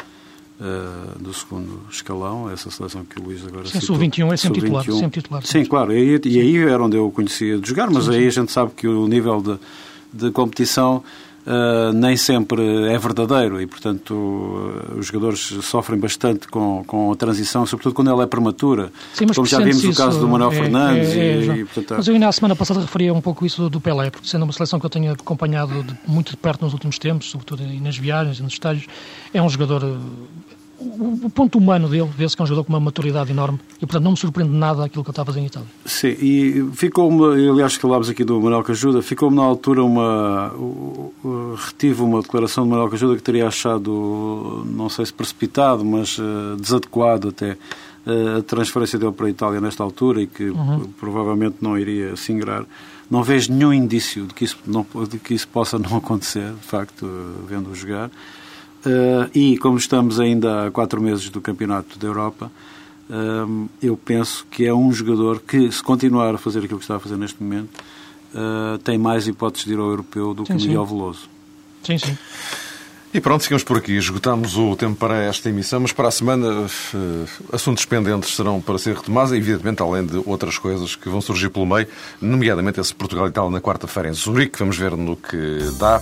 uh, 0.60 1.20
do 1.20 1.34
segundo 1.34 1.82
escalão, 1.90 2.50
essa 2.50 2.70
seleção 2.70 3.04
que 3.06 3.20
o 3.20 3.24
Luís 3.24 3.46
agora 3.46 3.66
Sim, 3.66 3.80
citou. 3.80 3.96
Sub-21 3.96 4.34
é 4.34 4.38
sempre 4.38 4.62
titular, 4.62 4.84
sempre 4.86 5.22
titular. 5.22 5.46
Sim, 5.46 5.66
claro, 5.66 5.94
e, 5.94 6.20
e, 6.26 6.40
aí 6.40 6.58
era 6.58 6.84
onde 6.84 6.98
eu 6.98 7.10
conhecia 7.12 7.58
de 7.58 7.68
jogar, 7.68 7.90
mas 7.90 8.06
sim, 8.06 8.12
aí 8.12 8.22
sim. 8.22 8.28
a 8.28 8.42
gente 8.42 8.52
sabe 8.52 8.72
que 8.76 8.88
o 8.88 9.08
nível 9.08 9.42
de, 9.42 9.58
de 10.14 10.32
competição 10.32 11.04
Uh, 11.48 11.94
nem 11.94 12.18
sempre 12.18 12.62
é 12.92 12.98
verdadeiro 12.98 13.62
e, 13.62 13.66
portanto, 13.66 14.12
uh, 14.14 15.00
os 15.00 15.06
jogadores 15.06 15.40
sofrem 15.62 15.98
bastante 15.98 16.46
com, 16.50 16.84
com 16.86 17.10
a 17.10 17.16
transição, 17.16 17.66
sobretudo 17.66 17.96
quando 17.96 18.10
ela 18.10 18.24
é 18.24 18.28
prematura. 18.28 18.92
Sim, 19.14 19.28
Como 19.28 19.48
já 19.48 19.60
vimos 19.60 19.82
o 19.82 19.96
caso 19.96 20.20
do 20.20 20.28
Manuel 20.28 20.52
é, 20.52 20.56
Fernandes. 20.56 21.10
É, 21.12 21.20
é, 21.20 21.38
e, 21.38 21.50
e, 21.62 21.66
portanto, 21.66 21.96
mas 22.00 22.08
eu 22.10 22.16
ainda 22.16 22.28
a 22.28 22.32
semana 22.34 22.54
passada 22.54 22.82
referia 22.82 23.14
um 23.14 23.22
pouco 23.22 23.46
isso 23.46 23.70
do 23.70 23.80
Pelé, 23.80 24.10
porque 24.10 24.28
sendo 24.28 24.44
uma 24.44 24.52
seleção 24.52 24.78
que 24.78 24.86
eu 24.86 24.90
tenho 24.90 25.14
acompanhado 25.14 25.84
de, 25.84 25.98
muito 26.06 26.32
de 26.32 26.38
perto 26.38 26.66
nos 26.66 26.74
últimos 26.74 27.00
tempos, 27.00 27.30
sobretudo 27.30 27.64
nas 27.82 27.98
viagens, 27.98 28.42
nos 28.42 28.52
estádios, 28.52 28.86
é 29.34 29.42
um 29.42 29.48
jogador 29.48 29.98
o, 30.80 31.30
ponto 31.30 31.58
humano 31.58 31.90
dele 31.90 32.10
vê-se 32.16 32.36
que 32.36 32.42
é 32.42 32.44
um 32.44 32.46
jogador 32.46 32.64
com 32.66 32.74
uma 32.74 32.80
maturidade 32.80 33.32
enorme 33.32 33.60
e, 33.78 33.80
portanto, 33.80 34.04
não 34.04 34.12
me 34.12 34.18
surpreende 34.18 34.54
nada 34.54 34.86
aquilo 34.86 35.04
que 35.04 35.10
ele 35.10 35.14
está 35.14 35.24
a 35.24 35.26
fazer 35.26 35.40
em 35.40 35.46
Itália. 35.48 35.68
Sim, 35.86 36.16
e 36.20 36.70
ficou-me, 36.74 37.50
aliás, 37.50 37.76
falámos 37.76 38.10
aqui 38.10 38.24
do 38.24 38.40
Manuel 38.40 38.64
Cajuda, 38.64 39.02
ficou-me 39.02 39.36
na 39.36 39.44
altura 39.44 39.84
uma. 39.84 40.54
retive 41.66 42.02
uma 42.02 42.22
declaração 42.22 42.64
do 42.64 42.70
Manuel 42.70 42.90
Cajuda 42.90 43.16
que 43.16 43.24
teria 43.24 43.48
achado, 43.48 44.64
não 44.68 44.90
sei 44.90 45.06
se 45.06 45.14
precipitado, 45.14 45.84
mas 45.84 46.18
uh, 46.20 46.56
desadequado 46.60 47.30
até 47.30 47.54
uh, 47.54 48.38
a 48.40 48.42
transferência 48.44 49.00
dele 49.00 49.14
para 49.14 49.28
a 49.28 49.30
Itália 49.30 49.60
nesta 49.60 49.84
altura 49.84 50.22
e 50.22 50.28
que 50.28 50.50
uhum. 50.50 50.90
provavelmente 51.00 51.58
não 51.60 51.78
iria 51.78 52.16
se 52.16 52.32
ingrar. 52.32 52.66
Não 53.10 53.24
vejo 53.24 53.52
nenhum 53.52 53.74
indício 53.74 54.26
de 54.26 54.34
que 54.34 54.44
isso, 54.44 54.58
não, 54.68 54.86
de 55.10 55.18
que 55.18 55.34
isso 55.34 55.48
possa 55.48 55.80
não 55.80 55.96
acontecer, 55.98 56.52
de 56.52 56.68
facto, 56.68 57.06
uh, 57.06 57.46
vendo-o 57.48 57.74
jogar. 57.74 58.12
Uh, 58.88 59.30
e 59.34 59.58
como 59.58 59.78
estamos 59.78 60.18
ainda 60.18 60.68
a 60.68 60.72
quatro 60.72 61.02
meses 61.02 61.30
do 61.30 61.42
Campeonato 61.42 62.00
da 62.00 62.08
Europa, 62.08 62.50
uh, 63.10 63.70
eu 63.82 63.98
penso 63.98 64.48
que 64.50 64.66
é 64.66 64.74
um 64.74 64.94
jogador 64.94 65.42
que, 65.42 65.70
se 65.70 65.84
continuar 65.84 66.34
a 66.34 66.38
fazer 66.38 66.60
aquilo 66.60 66.80
que 66.80 66.86
está 66.86 66.96
a 66.96 67.00
fazer 67.00 67.18
neste 67.18 67.44
momento, 67.44 67.70
uh, 68.34 68.78
tem 68.80 68.98
mais 68.98 69.28
hipóteses 69.28 69.66
de 69.66 69.74
ir 69.74 69.80
ao 69.80 69.90
europeu 69.90 70.34
do 70.34 70.46
sim, 70.46 70.56
que 70.56 70.64
o 70.64 70.68
Miguel 70.68 70.86
Veloso. 70.86 71.30
Sim, 71.84 71.98
sim. 71.98 72.18
E 73.14 73.22
pronto, 73.22 73.42
ficamos 73.44 73.64
por 73.64 73.78
aqui. 73.78 73.94
Esgotamos 73.94 74.58
o 74.58 74.76
tempo 74.76 74.96
para 74.96 75.24
esta 75.24 75.50
emissão, 75.50 75.80
mas 75.80 75.92
para 75.92 76.10
a 76.10 76.12
semana 76.12 76.48
uh, 76.48 77.28
assuntos 77.54 77.86
pendentes 77.86 78.36
serão 78.36 78.60
para 78.60 78.78
ser 78.78 78.96
retomados, 78.96 79.32
evidentemente, 79.32 79.82
além 79.82 80.06
de 80.06 80.22
outras 80.26 80.58
coisas 80.58 80.96
que 80.96 81.08
vão 81.08 81.22
surgir 81.22 81.50
pelo 81.50 81.66
meio, 81.66 81.88
nomeadamente 82.22 82.80
esse 82.80 82.94
Portugal 82.94 83.28
e 83.28 83.32
tal 83.32 83.50
na 83.50 83.62
quarta-feira 83.62 84.10
em 84.10 84.14
Zurique. 84.14 84.60
Vamos 84.60 84.78
ver 84.78 84.96
no 84.96 85.16
que 85.16 85.60
dá. 85.80 86.02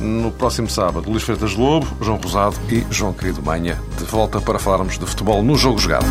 No 0.00 0.32
próximo 0.32 0.68
sábado, 0.68 1.10
Luís 1.10 1.22
Freitas 1.22 1.54
Lobo, 1.54 1.86
João 2.00 2.16
Rosado 2.16 2.56
e 2.70 2.86
João 2.90 3.12
Querido 3.12 3.42
Manha, 3.42 3.78
de 3.98 4.04
volta 4.04 4.40
para 4.40 4.58
falarmos 4.58 4.98
de 4.98 5.04
futebol 5.04 5.42
no 5.42 5.58
jogo 5.58 5.78
jogado. 5.78 6.06